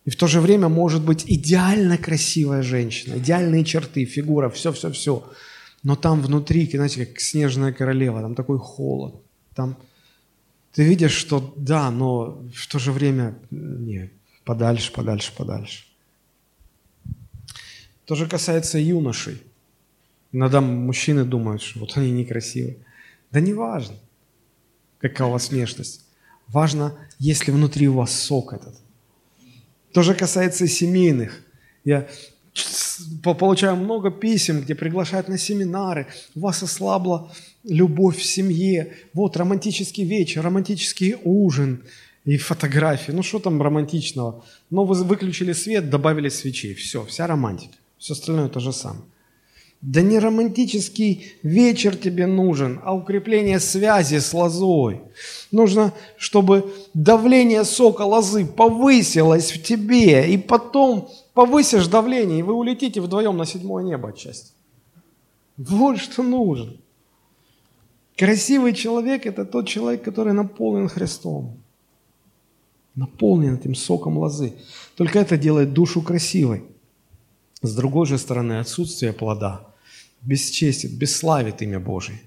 И 0.05 0.09
в 0.09 0.15
то 0.15 0.27
же 0.27 0.41
время 0.41 0.67
может 0.67 1.03
быть 1.03 1.25
идеально 1.27 1.97
красивая 1.97 2.63
женщина, 2.63 3.17
идеальные 3.17 3.65
черты, 3.65 4.05
фигура, 4.05 4.49
все-все-все. 4.49 5.31
Но 5.83 5.95
там 5.95 6.21
внутри, 6.21 6.69
знаете, 6.71 7.05
как 7.05 7.19
снежная 7.19 7.71
королева, 7.71 8.21
там 8.21 8.33
такой 8.33 8.57
холод, 8.57 9.15
там 9.55 9.77
ты 10.73 10.83
видишь, 10.83 11.11
что 11.11 11.53
да, 11.57 11.91
но 11.91 12.43
в 12.55 12.67
то 12.67 12.79
же 12.79 12.91
время 12.91 13.37
нет, 13.49 14.11
подальше, 14.45 14.91
подальше, 14.93 15.33
подальше. 15.35 15.85
То 18.05 18.15
же 18.15 18.27
касается 18.27 18.77
юношей. 18.77 19.41
Иногда 20.31 20.61
мужчины 20.61 21.25
думают, 21.25 21.61
что 21.61 21.79
вот 21.79 21.95
они 21.97 22.11
некрасивые. 22.11 22.77
Да 23.31 23.39
не 23.39 23.53
важно, 23.53 23.95
какая 24.99 25.27
у 25.27 25.31
вас 25.31 25.49
внешность. 25.49 26.05
Важно, 26.47 26.97
если 27.19 27.51
внутри 27.51 27.87
у 27.87 27.93
вас 27.93 28.11
сок 28.11 28.53
этот. 28.53 28.75
То 29.93 30.03
же 30.03 30.13
касается 30.13 30.67
семейных. 30.67 31.41
Я 31.83 32.07
получаю 33.23 33.75
много 33.75 34.11
писем, 34.11 34.61
где 34.61 34.75
приглашают 34.75 35.27
на 35.27 35.37
семинары. 35.37 36.07
У 36.35 36.41
вас 36.41 36.63
ослабла 36.63 37.31
любовь 37.63 38.17
в 38.17 38.23
семье, 38.23 38.93
вот 39.13 39.37
романтический 39.37 40.03
вечер, 40.03 40.43
романтический 40.43 41.15
ужин 41.23 41.83
и 42.25 42.37
фотографии. 42.37 43.11
Ну 43.11 43.23
что 43.23 43.39
там 43.39 43.61
романтичного? 43.61 44.43
Ну 44.69 44.83
вы 44.85 45.03
выключили 45.03 45.53
свет, 45.53 45.89
добавили 45.89 46.29
свечей, 46.29 46.73
все, 46.73 47.05
вся 47.05 47.27
романтика. 47.27 47.75
Все 47.97 48.13
остальное 48.13 48.49
то 48.49 48.59
же 48.59 48.73
самое. 48.73 49.03
Да 49.81 50.01
не 50.01 50.19
романтический 50.19 51.33
вечер 51.41 51.95
тебе 51.95 52.27
нужен, 52.27 52.79
а 52.83 52.95
укрепление 52.95 53.59
связи 53.59 54.19
с 54.19 54.31
лозой. 54.31 55.01
Нужно, 55.51 55.93
чтобы 56.17 56.71
давление 56.93 57.63
сока 57.63 58.03
лозы 58.03 58.45
повысилось 58.45 59.51
в 59.51 59.63
тебе, 59.63 60.31
и 60.31 60.37
потом 60.37 61.09
повысишь 61.33 61.87
давление, 61.87 62.39
и 62.39 62.43
вы 62.43 62.53
улетите 62.53 63.01
вдвоем 63.01 63.37
на 63.37 63.45
седьмое 63.47 63.83
небо 63.83 64.09
отчасти. 64.09 64.51
Вот 65.57 65.97
что 65.97 66.21
нужно. 66.21 66.73
Красивый 68.17 68.73
человек– 68.73 69.25
это 69.25 69.45
тот 69.45 69.67
человек, 69.67 70.03
который 70.03 70.33
наполнен 70.33 70.87
Христом. 70.87 71.57
Наполнен 72.95 73.55
этим 73.55 73.73
соком 73.75 74.17
лозы. 74.17 74.53
Только 74.95 75.19
это 75.19 75.37
делает 75.37 75.73
душу 75.73 76.01
красивой. 76.01 76.63
С 77.61 77.75
другой 77.75 78.05
же 78.05 78.17
стороны, 78.17 78.59
отсутствие 78.59 79.13
плода 79.13 79.67
бесчестит, 80.21 80.97
бесславит 80.97 81.61
имя 81.61 81.79
Божие. 81.79 82.21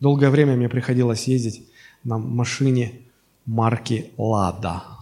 Долгое 0.00 0.30
время 0.30 0.56
мне 0.56 0.68
приходилось 0.68 1.28
ездить 1.28 1.66
на 2.04 2.18
машине 2.18 2.92
марки 3.46 4.10
«Лада». 4.16 4.95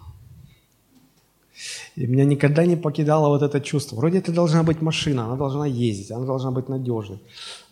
И 1.97 2.07
меня 2.07 2.25
никогда 2.25 2.67
не 2.67 2.77
покидало 2.77 3.29
вот 3.29 3.43
это 3.43 3.61
чувство. 3.61 3.97
Вроде 3.97 4.19
это 4.19 4.33
должна 4.33 4.63
быть 4.63 4.83
машина, 4.83 5.27
она 5.27 5.37
должна 5.37 5.67
ездить, 5.67 6.11
она 6.11 6.27
должна 6.27 6.51
быть 6.51 6.69
надежной. 6.69 7.21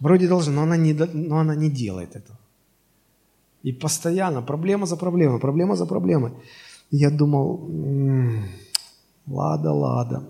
Вроде 0.01 0.28
должна, 0.28 0.53
но 0.55 0.62
она 0.62 0.77
не, 0.77 0.93
но 0.93 1.39
она 1.39 1.57
не 1.57 1.70
делает 1.70 2.15
этого. 2.15 2.39
И 3.65 3.73
постоянно 3.73 4.43
проблема 4.43 4.86
за 4.86 4.97
проблемой, 4.97 5.40
проблема 5.40 5.77
за 5.77 5.86
проблемой. 5.86 6.32
Я 6.90 7.11
думал, 7.11 7.69
м-м, 7.69 8.44
лада, 9.27 9.73
лада. 9.73 10.23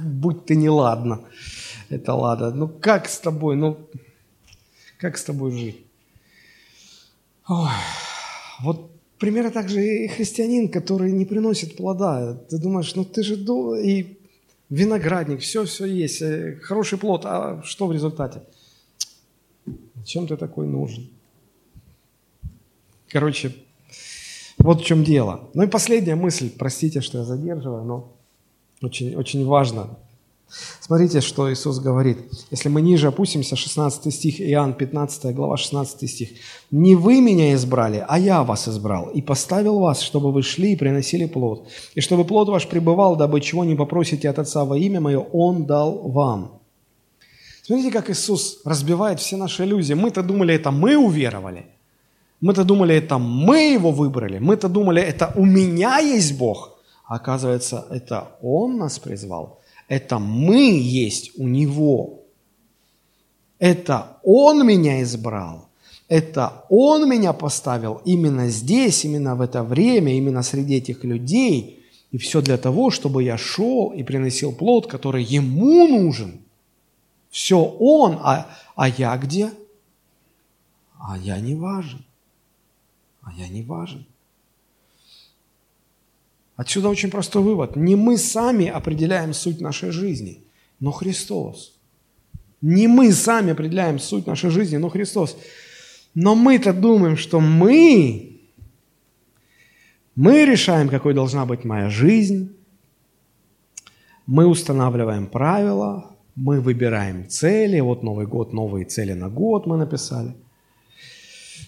Будь 0.00 0.44
ты 0.44 0.56
не 0.56 0.68
ладно, 0.68 1.20
это 1.88 2.14
лада. 2.14 2.50
Ну 2.50 2.68
как 2.68 3.08
с 3.08 3.18
тобой, 3.18 3.56
ну 3.56 3.78
как 4.98 5.16
с 5.16 5.24
тобой 5.24 5.52
жить? 5.52 5.86
Ой, 7.48 7.70
вот 8.62 8.93
примерно 9.18 9.50
так 9.50 9.68
же 9.68 9.84
и 9.84 10.08
христианин, 10.08 10.68
который 10.68 11.12
не 11.12 11.24
приносит 11.24 11.76
плода. 11.76 12.34
Ты 12.48 12.58
думаешь, 12.58 12.94
ну 12.94 13.04
ты 13.04 13.22
же 13.22 13.34
и 13.82 14.18
виноградник, 14.70 15.40
все-все 15.40 15.84
есть, 15.84 16.22
э, 16.22 16.58
хороший 16.62 16.98
плод, 16.98 17.22
а 17.24 17.62
что 17.64 17.86
в 17.86 17.92
результате? 17.92 18.42
Чем 20.04 20.26
ты 20.26 20.36
такой 20.36 20.66
нужен? 20.66 21.08
Короче, 23.08 23.54
вот 24.58 24.80
в 24.80 24.84
чем 24.84 25.04
дело. 25.04 25.48
Ну 25.54 25.62
и 25.62 25.66
последняя 25.66 26.16
мысль, 26.16 26.50
простите, 26.50 27.00
что 27.00 27.18
я 27.18 27.24
задерживаю, 27.24 27.84
но 27.84 28.12
очень, 28.82 29.14
очень 29.14 29.44
важно. 29.46 29.96
Смотрите, 30.80 31.20
что 31.20 31.52
Иисус 31.52 31.78
говорит. 31.78 32.18
Если 32.50 32.68
мы 32.68 32.82
ниже 32.82 33.08
опустимся, 33.08 33.56
16 33.56 34.14
стих, 34.14 34.40
Иоанн 34.40 34.74
15 34.74 35.34
глава, 35.34 35.56
16 35.56 36.10
стих. 36.10 36.28
«Не 36.70 36.94
вы 36.94 37.20
меня 37.20 37.54
избрали, 37.54 38.04
а 38.06 38.18
я 38.18 38.42
вас 38.42 38.68
избрал, 38.68 39.10
и 39.10 39.22
поставил 39.22 39.78
вас, 39.78 40.00
чтобы 40.00 40.32
вы 40.32 40.42
шли 40.42 40.72
и 40.72 40.76
приносили 40.76 41.26
плод, 41.26 41.68
и 41.94 42.00
чтобы 42.00 42.24
плод 42.24 42.48
ваш 42.48 42.68
пребывал, 42.68 43.16
дабы 43.16 43.40
чего 43.40 43.64
не 43.64 43.74
попросите 43.74 44.28
от 44.28 44.38
Отца 44.38 44.64
во 44.64 44.76
имя 44.76 45.00
Мое, 45.00 45.18
Он 45.18 45.64
дал 45.64 46.08
вам». 46.08 46.60
Смотрите, 47.62 47.90
как 47.90 48.10
Иисус 48.10 48.60
разбивает 48.64 49.20
все 49.20 49.36
наши 49.36 49.64
иллюзии. 49.64 49.94
Мы-то 49.94 50.22
думали, 50.22 50.54
это 50.54 50.70
мы 50.70 50.96
уверовали. 50.96 51.64
Мы-то 52.42 52.62
думали, 52.62 52.94
это 52.94 53.16
мы 53.16 53.72
его 53.72 53.90
выбрали. 53.90 54.38
Мы-то 54.38 54.68
думали, 54.68 55.00
это 55.00 55.32
у 55.34 55.46
меня 55.46 55.98
есть 55.98 56.36
Бог. 56.36 56.78
А 57.06 57.16
оказывается, 57.16 57.86
это 57.90 58.36
Он 58.42 58.76
нас 58.76 58.98
призвал. 58.98 59.60
Это 59.88 60.18
мы 60.18 60.78
есть 60.78 61.38
у 61.38 61.46
Него. 61.46 62.22
Это 63.58 64.18
Он 64.22 64.66
меня 64.66 65.02
избрал. 65.02 65.68
Это 66.08 66.64
Он 66.68 67.08
меня 67.08 67.32
поставил 67.32 68.00
именно 68.04 68.48
здесь, 68.48 69.04
именно 69.04 69.34
в 69.36 69.40
это 69.40 69.62
время, 69.62 70.16
именно 70.16 70.42
среди 70.42 70.76
этих 70.76 71.04
людей. 71.04 71.80
И 72.12 72.18
все 72.18 72.40
для 72.40 72.58
того, 72.58 72.90
чтобы 72.90 73.22
я 73.22 73.36
шел 73.36 73.90
и 73.90 74.02
приносил 74.02 74.52
плод, 74.52 74.86
который 74.86 75.22
Ему 75.22 75.86
нужен– 75.88 76.40
все 77.34 77.58
он, 77.80 78.20
а, 78.22 78.46
а 78.76 78.88
я 78.88 79.16
где? 79.16 79.50
А 81.00 81.18
я 81.18 81.40
не 81.40 81.56
важен. 81.56 82.04
а 83.22 83.32
я 83.32 83.48
не 83.48 83.64
важен. 83.64 84.06
Отсюда 86.56 86.88
очень 86.88 87.10
простой 87.10 87.42
вывод. 87.42 87.76
Не 87.76 87.96
мы 87.96 88.16
сами 88.16 88.68
определяем 88.68 89.34
суть 89.34 89.60
нашей 89.60 89.90
жизни, 89.90 90.44
но 90.80 90.92
Христос. 90.92 91.76
Не 92.60 92.88
мы 92.88 93.12
сами 93.12 93.52
определяем 93.52 93.98
суть 93.98 94.26
нашей 94.26 94.50
жизни, 94.50 94.76
но 94.76 94.88
Христос. 94.88 95.36
Но 96.14 96.34
мы-то 96.34 96.72
думаем, 96.72 97.16
что 97.16 97.40
мы, 97.40 98.40
мы 100.14 100.44
решаем, 100.44 100.88
какой 100.88 101.12
должна 101.12 101.44
быть 101.44 101.64
моя 101.64 101.90
жизнь, 101.90 102.56
мы 104.26 104.46
устанавливаем 104.46 105.26
правила, 105.26 106.14
мы 106.34 106.60
выбираем 106.60 107.28
цели. 107.28 107.80
Вот 107.80 108.02
Новый 108.02 108.26
год, 108.26 108.52
новые 108.52 108.86
цели 108.86 109.12
на 109.12 109.28
год 109.28 109.66
мы 109.66 109.76
написали. 109.76 110.34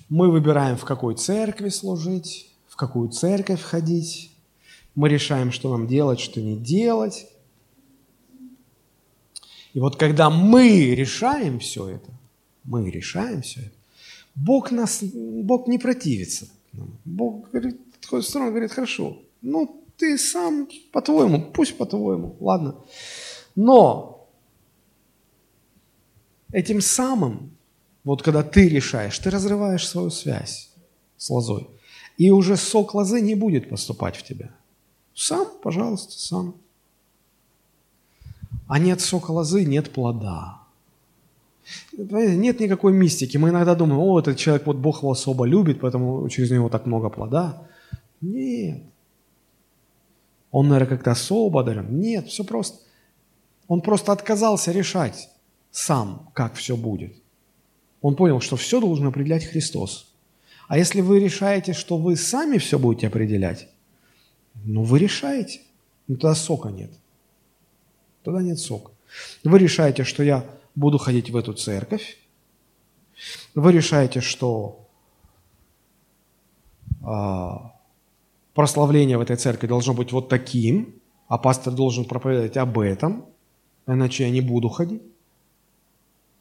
Мы 0.09 0.31
выбираем, 0.31 0.77
в 0.77 0.85
какой 0.85 1.17
церкви 1.17 1.69
служить, 1.69 2.55
в 2.69 2.77
какую 2.77 3.11
церковь 3.11 3.61
ходить. 3.61 4.36
Мы 4.97 5.09
решаем, 5.09 5.53
что 5.53 5.71
нам 5.71 5.87
делать, 5.87 6.19
что 6.19 6.41
не 6.41 6.57
делать. 6.57 7.29
И 9.73 9.79
вот 9.79 9.97
когда 9.97 10.31
мы 10.31 10.95
решаем 10.95 11.61
все 11.61 11.89
это, 11.89 12.11
мы 12.65 12.91
решаем 12.91 13.43
все 13.43 13.61
это, 13.61 13.77
Бог, 14.35 14.71
нас, 14.71 15.03
Бог 15.03 15.69
не 15.69 15.79
противится. 15.79 16.49
Бог 17.05 17.51
говорит, 17.51 17.79
такой 18.01 18.23
сторону 18.23 18.51
говорит, 18.51 18.73
хорошо, 18.73 19.23
ну 19.43 19.85
ты 19.97 20.19
сам 20.19 20.69
по-твоему, 20.93 21.53
пусть 21.53 21.77
по-твоему, 21.77 22.37
ладно. 22.41 22.77
Но 23.55 24.29
этим 26.53 26.81
самым, 26.81 27.57
вот 28.05 28.23
когда 28.23 28.43
ты 28.43 28.69
решаешь, 28.69 29.19
ты 29.19 29.31
разрываешь 29.31 29.87
свою 29.87 30.11
связь 30.11 30.71
с 31.17 31.31
лозой. 31.31 31.69
И 32.19 32.31
уже 32.31 32.57
сок 32.57 32.95
лозы 32.95 33.21
не 33.21 33.35
будет 33.35 33.69
поступать 33.69 34.17
в 34.17 34.23
тебя. 34.23 34.55
Сам, 35.17 35.49
пожалуйста, 35.63 36.13
сам. 36.13 36.55
А 38.69 38.79
нет 38.79 39.01
сока 39.01 39.31
лозы, 39.31 39.65
нет 39.65 39.91
плода. 39.91 40.61
Нет 41.97 42.61
никакой 42.61 42.93
мистики. 42.93 43.39
Мы 43.39 43.49
иногда 43.49 43.75
думаем, 43.75 43.99
о, 44.01 44.21
этот 44.21 44.37
человек, 44.37 44.67
вот 44.67 44.77
Бог 44.77 44.99
его 44.99 45.13
особо 45.13 45.47
любит, 45.47 45.81
поэтому 45.81 46.29
через 46.29 46.51
него 46.51 46.69
так 46.69 46.85
много 46.85 47.09
плода. 47.09 47.67
Нет. 48.21 48.83
Он, 50.51 50.69
наверное, 50.69 50.97
как-то 50.97 51.13
особо 51.13 51.63
одарен. 51.63 51.99
Нет, 51.99 52.29
все 52.29 52.45
просто. 52.45 52.79
Он 53.69 53.81
просто 53.81 54.13
отказался 54.13 54.71
решать 54.71 55.31
сам, 55.71 56.31
как 56.35 56.55
все 56.55 56.77
будет. 56.77 57.17
Он 58.03 58.17
понял, 58.17 58.41
что 58.41 58.57
все 58.57 58.81
должен 58.81 59.07
определять 59.07 59.47
Христос. 59.47 60.15
А 60.69 60.77
если 60.77 61.01
вы 61.01 61.21
решаете, 61.21 61.73
что 61.73 61.97
вы 61.97 62.17
сами 62.17 62.59
все 62.59 62.79
будете 62.79 63.07
определять, 63.07 63.69
ну 64.65 64.83
вы 64.83 64.99
решаете. 64.99 65.61
Ну 66.09 66.17
тогда 66.17 66.35
сока 66.35 66.69
нет. 66.69 66.91
Тогда 68.23 68.43
нет 68.43 68.59
сока. 68.59 68.93
Вы 69.45 69.59
решаете, 69.59 70.05
что 70.05 70.23
я 70.23 70.45
буду 70.75 70.99
ходить 70.99 71.31
в 71.31 71.37
эту 71.37 71.53
церковь. 71.53 72.19
Вы 73.55 73.73
решаете, 73.73 74.21
что 74.21 74.87
а, 77.03 77.73
прославление 78.55 79.17
в 79.17 79.21
этой 79.21 79.37
церкви 79.37 79.67
должно 79.67 79.95
быть 79.95 80.13
вот 80.13 80.29
таким, 80.29 81.01
а 81.29 81.39
пастор 81.39 81.73
должен 81.73 82.05
проповедовать 82.05 82.57
об 82.57 82.79
этом, 82.79 83.27
иначе 83.87 84.25
я 84.25 84.31
не 84.31 84.41
буду 84.41 84.69
ходить. 84.69 85.03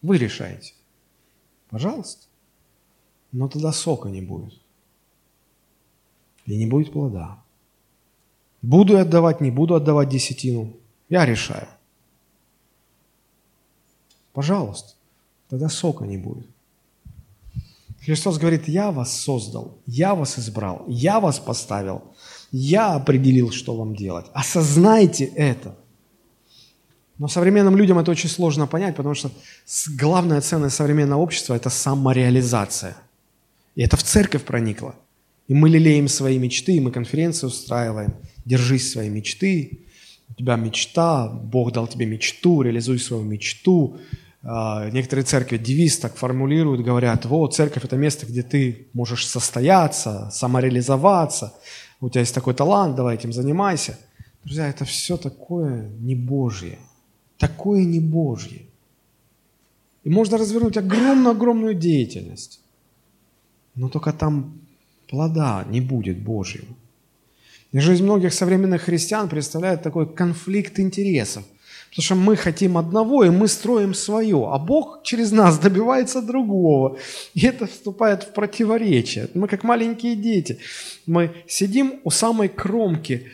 Вы 0.01 0.17
решаете. 0.17 0.73
Пожалуйста. 1.69 2.27
Но 3.31 3.47
тогда 3.47 3.71
сока 3.71 4.09
не 4.09 4.21
будет. 4.21 4.59
И 6.45 6.55
не 6.57 6.65
будет 6.65 6.91
плода. 6.91 7.43
Буду 8.65 8.93
я 8.93 9.01
отдавать, 9.01 9.41
не 9.41 9.51
буду 9.51 9.75
отдавать 9.75 10.09
десятину. 10.09 10.73
Я 11.07 11.25
решаю. 11.25 11.67
Пожалуйста. 14.33 14.93
Тогда 15.49 15.69
сока 15.69 16.05
не 16.05 16.17
будет. 16.17 16.47
Христос 18.01 18.39
говорит, 18.39 18.67
я 18.67 18.91
вас 18.91 19.21
создал, 19.21 19.77
я 19.85 20.15
вас 20.15 20.39
избрал, 20.39 20.83
я 20.87 21.19
вас 21.19 21.39
поставил, 21.39 22.01
я 22.51 22.93
определил, 22.93 23.51
что 23.51 23.75
вам 23.75 23.95
делать. 23.95 24.25
Осознайте 24.33 25.25
это. 25.25 25.75
Но 27.17 27.27
современным 27.27 27.77
людям 27.77 27.99
это 27.99 28.11
очень 28.11 28.29
сложно 28.29 28.67
понять, 28.67 28.95
потому 28.95 29.15
что 29.15 29.31
главная 29.99 30.41
ценность 30.41 30.75
современного 30.75 31.21
общества– 31.21 31.53
это 31.55 31.69
самореализация. 31.69 32.95
И 33.75 33.83
это 33.83 33.95
в 33.95 34.03
церковь 34.03 34.43
проникло. 34.43 34.95
И 35.47 35.53
мы 35.53 35.69
лелеем 35.69 36.07
свои 36.07 36.39
мечты, 36.39 36.81
мы 36.81 36.91
конференции 36.91 37.47
устраиваем. 37.47 38.15
Держись 38.45 38.91
своей 38.91 39.09
мечты, 39.09 39.85
у 40.29 40.33
тебя 40.33 40.55
мечта, 40.55 41.27
Бог 41.27 41.71
дал 41.71 41.87
тебе 41.87 42.05
мечту, 42.05 42.61
реализуй 42.61 42.99
свою 42.99 43.23
мечту, 43.23 43.97
а, 44.43 44.89
некоторые 44.91 45.25
церкви 45.25 45.57
девиз 45.57 45.97
так 45.97 46.15
формулируют, 46.15 46.81
говорят, 46.81 47.25
вот, 47.25 47.55
церковь– 47.55 47.83
это 47.85 47.97
место, 47.97 48.25
где 48.27 48.43
ты 48.43 48.87
можешь 48.93 49.27
состояться, 49.27 50.29
самореализоваться, 50.31 51.53
у 51.99 52.09
тебя 52.09 52.21
есть 52.21 52.35
такой 52.35 52.53
талант, 52.53 52.95
давай 52.95 53.15
этим 53.15 53.33
занимайся. 53.33 53.97
Друзья, 54.43 54.67
это 54.67 54.85
все 54.85 55.17
такое 55.17 55.89
не 55.99 56.13
Божье, 56.13 56.77
такое 57.39 57.83
не 57.83 57.99
Божье. 57.99 58.61
И 60.03 60.09
можно 60.09 60.37
развернуть 60.37 60.77
огромную-огромную 60.77 61.73
деятельность, 61.73 62.59
но 63.73 63.89
только 63.89 64.13
там 64.13 64.59
плода 65.07 65.65
не 65.67 65.81
будет 65.81 66.21
Божьего. 66.21 66.67
И 67.75 67.79
жизнь 67.79 68.05
многих 68.05 68.33
современных 68.33 68.83
христиан 68.83 69.27
представляет 69.27 69.83
такой 69.83 70.07
конфликт 70.07 70.79
интересов. 70.79 71.43
Потому 71.89 72.03
что 72.03 72.15
мы 72.15 72.37
хотим 72.37 72.77
одного, 72.77 73.25
и 73.25 73.29
мы 73.29 73.49
строим 73.49 73.93
свое, 73.93 74.47
а 74.49 74.57
Бог 74.57 75.03
через 75.03 75.33
нас 75.33 75.59
добивается 75.65 76.21
другого. 76.21 76.97
И 77.33 77.45
это 77.45 77.67
вступает 77.67 78.23
в 78.23 78.31
противоречие. 78.31 79.27
Мы 79.33 79.49
как 79.49 79.65
маленькие 79.65 80.15
дети. 80.15 80.59
Мы 81.05 81.31
сидим 81.49 81.99
у 82.05 82.11
самой 82.11 82.47
кромки 82.47 83.27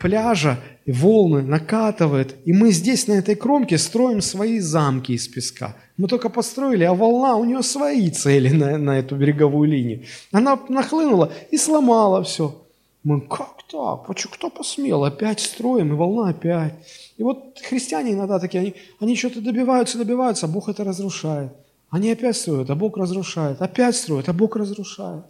пляжа, 0.00 0.60
и 0.86 0.92
волны 0.92 1.42
накатывают, 1.42 2.36
и 2.46 2.54
мы 2.54 2.70
здесь, 2.70 3.06
на 3.06 3.14
этой 3.14 3.34
кромке, 3.34 3.76
строим 3.76 4.22
свои 4.22 4.60
замки 4.60 5.12
из 5.12 5.28
песка. 5.28 5.76
Мы 5.98 6.08
только 6.08 6.30
построили, 6.30 6.84
а 6.84 6.94
волна, 6.94 7.36
у 7.36 7.44
нее 7.44 7.62
свои 7.62 8.08
цели 8.10 8.48
на, 8.48 8.78
на 8.78 8.98
эту 8.98 9.16
береговую 9.16 9.68
линию. 9.68 10.04
Она 10.32 10.58
нахлынула 10.70 11.32
и 11.50 11.58
сломала 11.58 12.22
все. 12.24 12.62
Мы, 13.02 13.20
как 13.20 13.53
так? 13.70 14.06
Почему? 14.06 14.32
Кто 14.32 14.50
посмел? 14.50 15.04
Опять 15.04 15.40
строим, 15.40 15.92
и 15.92 15.96
волна 15.96 16.30
опять. 16.30 16.74
И 17.16 17.22
вот 17.22 17.58
христиане 17.62 18.12
иногда 18.12 18.38
такие, 18.38 18.60
они, 18.60 18.74
они 19.00 19.16
что-то 19.16 19.40
добиваются, 19.40 19.98
добиваются, 19.98 20.46
а 20.46 20.48
Бог 20.48 20.68
это 20.68 20.84
разрушает. 20.84 21.52
Они 21.90 22.10
опять 22.10 22.36
строят, 22.36 22.70
а 22.70 22.74
Бог 22.74 22.96
разрушает. 22.96 23.62
Опять 23.62 23.96
строят, 23.96 24.28
а 24.28 24.32
Бог 24.32 24.56
разрушает. 24.56 25.24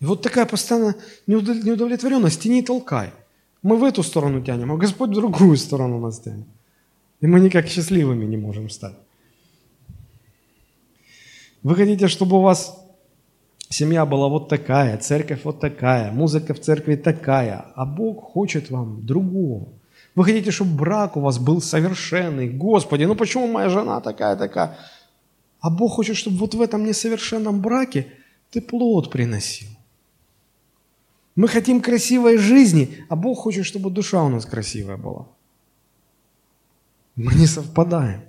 И 0.00 0.04
вот 0.04 0.22
такая 0.22 0.46
постоянная 0.46 0.96
неудовлетворенность, 1.26 2.40
тяни 2.40 2.62
толкай. 2.62 3.12
Мы 3.62 3.76
в 3.76 3.84
эту 3.84 4.02
сторону 4.02 4.42
тянем, 4.42 4.72
а 4.72 4.76
Господь 4.76 5.10
в 5.10 5.14
другую 5.14 5.56
сторону 5.56 6.00
нас 6.00 6.20
тянет. 6.20 6.46
И 7.20 7.26
мы 7.26 7.38
никак 7.38 7.68
счастливыми 7.68 8.24
не 8.24 8.36
можем 8.36 8.68
стать. 8.68 8.96
Вы 11.62 11.76
хотите, 11.76 12.08
чтобы 12.08 12.38
у 12.38 12.40
вас 12.40 12.81
семья 13.72 14.06
была 14.06 14.28
вот 14.28 14.48
такая, 14.48 14.98
церковь 14.98 15.40
вот 15.44 15.60
такая, 15.60 16.12
музыка 16.12 16.54
в 16.54 16.60
церкви 16.60 16.96
такая, 16.96 17.66
а 17.74 17.84
Бог 17.84 18.22
хочет 18.22 18.70
вам 18.70 19.04
другого. 19.04 19.68
Вы 20.14 20.24
хотите, 20.24 20.50
чтобы 20.50 20.76
брак 20.76 21.16
у 21.16 21.20
вас 21.20 21.38
был 21.38 21.60
совершенный. 21.60 22.48
Господи, 22.48 23.04
ну 23.04 23.14
почему 23.14 23.46
моя 23.46 23.68
жена 23.68 24.00
такая-такая? 24.00 24.76
А 25.60 25.70
Бог 25.70 25.92
хочет, 25.92 26.16
чтобы 26.16 26.36
вот 26.36 26.54
в 26.54 26.60
этом 26.60 26.84
несовершенном 26.84 27.60
браке 27.60 28.06
ты 28.50 28.60
плод 28.60 29.10
приносил. 29.10 29.68
Мы 31.34 31.48
хотим 31.48 31.80
красивой 31.80 32.36
жизни, 32.36 33.04
а 33.08 33.16
Бог 33.16 33.38
хочет, 33.38 33.64
чтобы 33.64 33.90
душа 33.90 34.22
у 34.22 34.28
нас 34.28 34.44
красивая 34.44 34.98
была. 34.98 35.26
Мы 37.16 37.32
не 37.34 37.46
совпадаем. 37.46 38.22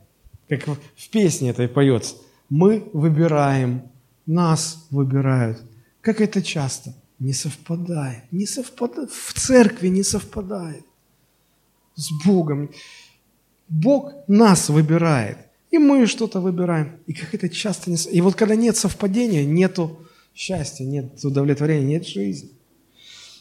Как 0.47 0.67
в 0.67 1.09
песне 1.09 1.49
этой 1.49 1.67
поется. 1.67 2.15
Мы 2.49 2.89
выбираем, 2.93 3.89
нас 4.25 4.87
выбирают. 4.89 5.61
Как 6.01 6.21
это 6.21 6.41
часто? 6.41 6.93
Не 7.19 7.33
совпадает. 7.33 8.23
Не 8.31 8.45
совпадает. 8.45 9.11
В 9.11 9.33
церкви 9.33 9.87
не 9.87 10.03
совпадает 10.03 10.85
с 11.95 12.09
Богом. 12.25 12.71
Бог 13.69 14.13
нас 14.27 14.69
выбирает, 14.69 15.37
и 15.71 15.77
мы 15.77 16.05
что-то 16.05 16.39
выбираем. 16.39 16.99
И 17.07 17.13
как 17.13 17.33
это 17.33 17.49
часто 17.49 17.89
не... 17.89 17.97
И 18.11 18.21
вот 18.21 18.35
когда 18.35 18.55
нет 18.55 18.77
совпадения, 18.77 19.45
нету 19.45 20.05
счастья, 20.35 20.83
нет 20.83 21.23
удовлетворения, 21.23 21.85
нет 21.85 22.07
жизни. 22.07 22.51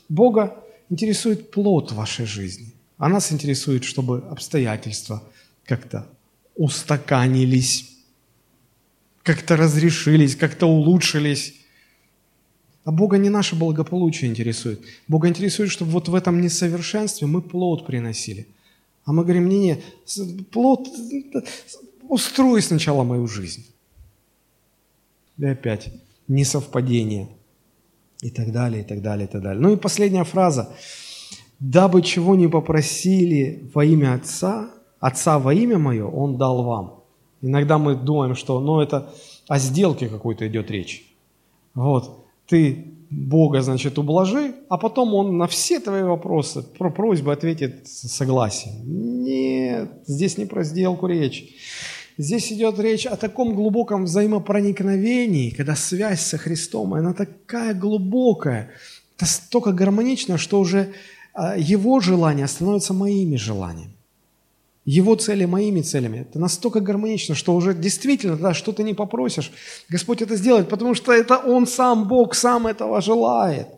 Бога 0.08 0.62
интересует 0.90 1.50
плод 1.50 1.92
вашей 1.92 2.26
жизни, 2.26 2.74
а 2.98 3.08
нас 3.08 3.32
интересует, 3.32 3.84
чтобы 3.84 4.18
обстоятельства 4.30 5.22
как-то 5.64 6.06
устаканились, 6.54 7.91
как-то 9.22 9.56
разрешились, 9.56 10.36
как-то 10.36 10.66
улучшились. 10.66 11.54
А 12.84 12.90
Бога 12.90 13.18
не 13.18 13.30
наше 13.30 13.54
благополучие 13.54 14.30
интересует. 14.30 14.80
Бога 15.06 15.28
интересует, 15.28 15.70
чтобы 15.70 15.92
вот 15.92 16.08
в 16.08 16.14
этом 16.14 16.40
несовершенстве 16.40 17.26
мы 17.26 17.40
плод 17.40 17.86
приносили. 17.86 18.46
А 19.04 19.12
мы 19.12 19.22
говорим, 19.22 19.48
не-не, 19.48 19.82
плод, 20.50 20.88
устрой 22.08 22.62
сначала 22.62 23.04
мою 23.04 23.26
жизнь. 23.28 23.64
И 25.38 25.46
опять 25.46 25.92
несовпадение. 26.28 27.28
И 28.20 28.30
так 28.30 28.52
далее, 28.52 28.82
и 28.82 28.84
так 28.84 29.02
далее, 29.02 29.26
и 29.26 29.30
так 29.30 29.42
далее. 29.42 29.60
Ну 29.60 29.72
и 29.72 29.76
последняя 29.76 30.24
фраза. 30.24 30.74
«Дабы 31.58 32.02
чего 32.02 32.34
не 32.34 32.48
попросили 32.48 33.70
во 33.72 33.84
имя 33.84 34.14
Отца, 34.14 34.70
Отца 34.98 35.38
во 35.38 35.54
имя 35.54 35.78
Мое, 35.78 36.04
Он 36.04 36.36
дал 36.36 36.64
вам». 36.64 37.01
Иногда 37.42 37.78
мы 37.78 37.96
думаем, 37.96 38.34
что 38.34 38.60
ну, 38.60 38.80
это 38.80 39.12
о 39.48 39.58
сделке 39.58 40.08
какой-то 40.08 40.46
идет 40.46 40.70
речь. 40.70 41.04
Вот, 41.74 42.24
ты 42.46 42.86
Бога, 43.10 43.60
значит, 43.60 43.98
ублажи, 43.98 44.54
а 44.68 44.78
потом 44.78 45.12
Он 45.14 45.36
на 45.36 45.46
все 45.46 45.80
твои 45.80 46.02
вопросы, 46.02 46.62
про 46.62 46.90
просьбы 46.90 47.32
ответит 47.32 47.86
согласием. 47.86 48.74
Нет, 49.22 49.90
здесь 50.06 50.38
не 50.38 50.46
про 50.46 50.64
сделку 50.64 51.06
речь. 51.06 51.54
Здесь 52.16 52.52
идет 52.52 52.78
речь 52.78 53.06
о 53.06 53.16
таком 53.16 53.54
глубоком 53.54 54.04
взаимопроникновении, 54.04 55.50
когда 55.50 55.74
связь 55.74 56.20
со 56.20 56.38
Христом, 56.38 56.94
она 56.94 57.12
такая 57.12 57.74
глубокая, 57.74 58.70
настолько 59.20 59.72
гармонична, 59.72 60.38
что 60.38 60.60
уже 60.60 60.92
а, 61.34 61.56
Его 61.56 62.00
желания 62.00 62.46
становятся 62.46 62.92
моими 62.92 63.36
желаниями. 63.36 63.92
Его 64.84 65.14
цели 65.14 65.44
моими 65.44 65.80
целями. 65.80 66.18
Это 66.18 66.40
настолько 66.40 66.80
гармонично, 66.80 67.34
что 67.34 67.54
уже 67.54 67.72
действительно, 67.72 68.36
да, 68.36 68.52
что 68.52 68.72
ты 68.72 68.82
не 68.82 68.94
попросишь, 68.94 69.52
Господь 69.88 70.22
это 70.22 70.36
сделает, 70.36 70.68
потому 70.68 70.94
что 70.94 71.12
это 71.12 71.38
Он 71.38 71.66
сам, 71.66 72.08
Бог 72.08 72.34
сам 72.34 72.66
этого 72.66 73.00
желает. 73.00 73.68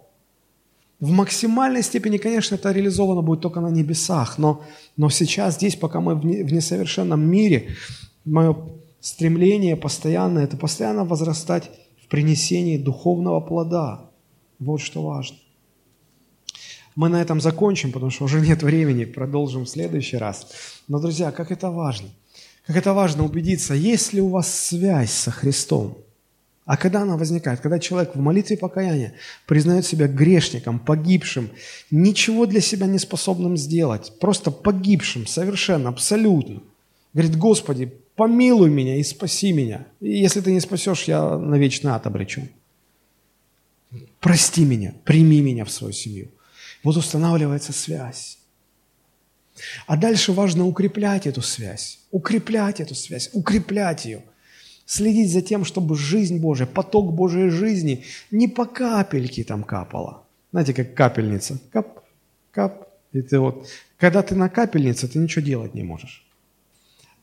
В 1.01 1.11
максимальной 1.11 1.83
степени, 1.83 2.17
конечно, 2.17 2.55
это 2.55 2.73
реализовано 2.73 3.21
будет 3.21 3.41
только 3.43 3.61
на 3.61 3.69
небесах, 3.71 4.39
но, 4.39 4.63
но 4.97 5.11
сейчас, 5.11 5.57
здесь, 5.57 5.77
пока 5.77 6.01
мы 6.01 6.15
в 6.15 6.25
несовершенном 6.25 7.21
мире, 7.21 7.77
мое 8.25 8.57
стремление 9.01 9.77
постоянно, 9.77 10.39
это 10.39 10.57
постоянно 10.57 11.05
возрастать 11.05 11.71
в 12.03 12.09
принесении 12.09 12.79
духовного 12.79 13.41
плода. 13.41 14.11
Вот 14.59 14.81
что 14.81 15.03
важно. 15.03 15.37
Мы 16.97 17.09
на 17.09 17.21
этом 17.21 17.41
закончим, 17.41 17.93
потому 17.93 18.11
что 18.11 18.25
уже 18.25 18.41
нет 18.41 18.63
времени, 18.63 19.05
продолжим 19.05 19.65
в 19.65 19.69
следующий 19.69 20.17
раз. 20.17 20.47
Но, 20.89 21.01
друзья, 21.01 21.33
как 21.33 21.51
это 21.51 21.71
важно. 21.71 22.09
Как 22.67 22.77
это 22.77 22.95
важно 22.95 23.25
убедиться, 23.25 23.75
есть 23.75 24.13
ли 24.13 24.21
у 24.21 24.29
вас 24.29 24.53
связь 24.53 25.13
со 25.13 25.31
Христом. 25.31 25.99
А 26.65 26.79
когда 26.79 27.03
она 27.03 27.17
возникает? 27.17 27.61
Когда 27.61 27.79
человек 27.79 28.15
в 28.15 28.21
молитве 28.21 28.57
покаяния 28.57 29.15
признает 29.47 29.85
себя 29.85 30.07
грешником, 30.09 30.79
погибшим, 30.79 31.51
ничего 31.91 32.47
для 32.47 32.63
себя 32.63 32.87
не 32.87 32.99
способным 32.99 33.57
сделать, 33.59 34.13
просто 34.19 34.51
погибшим 34.51 35.27
совершенно, 35.27 35.91
абсолютно. 35.91 36.63
Говорит, 37.13 37.37
Господи, 37.37 37.93
помилуй 38.17 38.71
меня 38.71 38.97
и 38.97 39.03
спаси 39.03 39.53
меня. 39.53 39.87
И 40.01 40.17
если 40.17 40.41
ты 40.41 40.53
не 40.53 40.61
спасешь, 40.61 41.05
я 41.05 41.37
на 41.37 41.57
вечный 41.57 41.93
ад. 41.93 42.07
Прости 44.21 44.65
меня, 44.65 44.95
прими 45.05 45.43
меня 45.43 45.67
в 45.67 45.71
свою 45.71 45.93
семью. 45.93 46.29
Вот 46.85 46.97
устанавливается 46.97 47.73
связь. 47.73 48.39
А 49.87 49.97
дальше 49.97 50.33
важно 50.33 50.67
укреплять 50.67 51.27
эту 51.27 51.41
связь, 51.41 52.01
укреплять 52.11 52.81
эту 52.81 52.95
связь, 52.95 53.31
укреплять 53.33 54.05
ее. 54.05 54.23
Следить 54.87 55.33
за 55.33 55.41
тем, 55.41 55.65
чтобы 55.65 55.97
жизнь 55.97 56.39
Божия, 56.39 56.67
поток 56.67 57.15
Божьей 57.15 57.49
жизни 57.49 58.05
не 58.31 58.49
по 58.49 58.67
капельке 58.67 59.43
там 59.43 59.65
капала. 59.65 60.25
Знаете, 60.53 60.75
как 60.75 60.95
капельница. 60.95 61.59
Кап, 61.73 62.05
кап. 62.51 62.89
И 63.13 63.23
ты 63.23 63.39
вот, 63.39 63.67
когда 63.97 64.23
ты 64.23 64.35
на 64.35 64.51
капельнице, 64.51 65.09
ты 65.09 65.19
ничего 65.19 65.45
делать 65.45 65.75
не 65.75 65.85
можешь. 65.85 66.27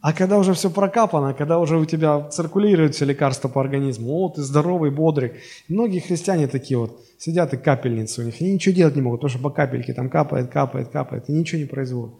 А 0.01 0.13
когда 0.13 0.39
уже 0.39 0.53
все 0.55 0.71
прокапано, 0.71 1.35
когда 1.35 1.59
уже 1.59 1.77
у 1.77 1.85
тебя 1.85 2.27
циркулируют 2.29 2.95
все 2.95 3.05
лекарства 3.05 3.47
по 3.49 3.61
организму, 3.61 4.11
о, 4.13 4.29
ты 4.29 4.41
здоровый, 4.41 4.89
бодрый. 4.89 5.33
Многие 5.67 5.99
христиане 5.99 6.47
такие 6.47 6.79
вот, 6.79 6.99
сидят 7.19 7.53
и 7.53 7.57
капельницы 7.57 8.21
у 8.21 8.25
них, 8.25 8.35
они 8.41 8.53
ничего 8.53 8.73
делать 8.73 8.95
не 8.95 9.01
могут, 9.01 9.19
потому 9.21 9.29
что 9.29 9.43
по 9.43 9.51
капельке 9.51 9.93
там 9.93 10.09
капает, 10.09 10.49
капает, 10.49 10.89
капает, 10.89 11.29
и 11.29 11.31
ничего 11.31 11.61
не 11.61 11.67
производит. 11.67 12.15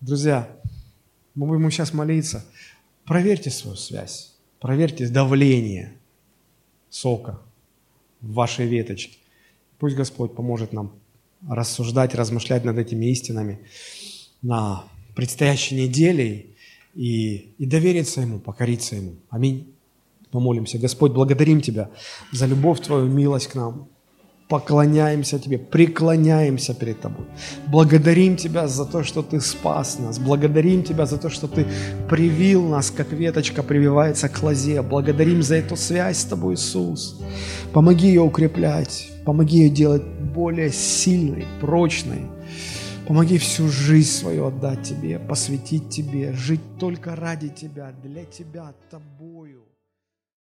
Друзья, 0.00 0.48
мы 1.36 1.46
будем 1.46 1.70
сейчас 1.70 1.94
молиться. 1.94 2.44
Проверьте 3.04 3.50
свою 3.50 3.76
связь, 3.76 4.34
проверьте 4.58 5.06
давление 5.06 5.92
сока 6.90 7.38
в 8.20 8.32
вашей 8.32 8.66
веточке. 8.66 9.18
Пусть 9.78 9.94
Господь 9.94 10.34
поможет 10.34 10.72
нам 10.72 10.92
рассуждать, 11.48 12.16
размышлять 12.16 12.64
над 12.64 12.78
этими 12.78 13.06
истинами 13.06 13.60
на 14.42 14.84
предстоящей 15.14 15.76
неделе 15.76 16.46
и, 16.94 17.54
и 17.58 17.66
довериться 17.66 18.20
Ему, 18.20 18.38
покориться 18.38 18.96
Ему. 18.96 19.12
Аминь. 19.30 19.74
Помолимся. 20.30 20.78
Господь, 20.78 21.12
благодарим 21.12 21.60
Тебя 21.60 21.90
за 22.32 22.46
любовь 22.46 22.80
Твою, 22.80 23.06
милость 23.06 23.48
к 23.48 23.54
нам. 23.54 23.88
Поклоняемся 24.48 25.38
Тебе, 25.38 25.58
преклоняемся 25.58 26.74
перед 26.74 27.00
Тобой. 27.00 27.24
Благодарим 27.68 28.36
Тебя 28.36 28.68
за 28.68 28.84
то, 28.84 29.02
что 29.02 29.22
Ты 29.22 29.40
спас 29.40 29.98
нас. 29.98 30.18
Благодарим 30.18 30.82
Тебя 30.82 31.06
за 31.06 31.16
то, 31.16 31.30
что 31.30 31.48
Ты 31.48 31.66
привил 32.08 32.68
нас, 32.68 32.90
как 32.90 33.12
веточка 33.12 33.62
прививается 33.62 34.28
к 34.28 34.42
лозе. 34.42 34.82
Благодарим 34.82 35.42
за 35.42 35.56
эту 35.56 35.76
связь 35.76 36.18
с 36.18 36.24
Тобой, 36.24 36.54
Иисус. 36.54 37.20
Помоги 37.72 38.08
ее 38.08 38.22
укреплять, 38.22 39.10
помоги 39.24 39.58
ее 39.58 39.70
делать 39.70 40.02
более 40.02 40.70
сильной, 40.70 41.46
прочной, 41.60 42.22
Помоги 43.06 43.36
всю 43.36 43.68
жизнь 43.68 44.10
свою 44.10 44.46
отдать 44.46 44.82
Тебе, 44.84 45.18
посвятить 45.18 45.90
Тебе, 45.90 46.32
жить 46.32 46.60
только 46.78 47.16
ради 47.16 47.48
Тебя, 47.48 47.92
для 48.02 48.24
Тебя, 48.24 48.72
Тобой. 48.90 49.31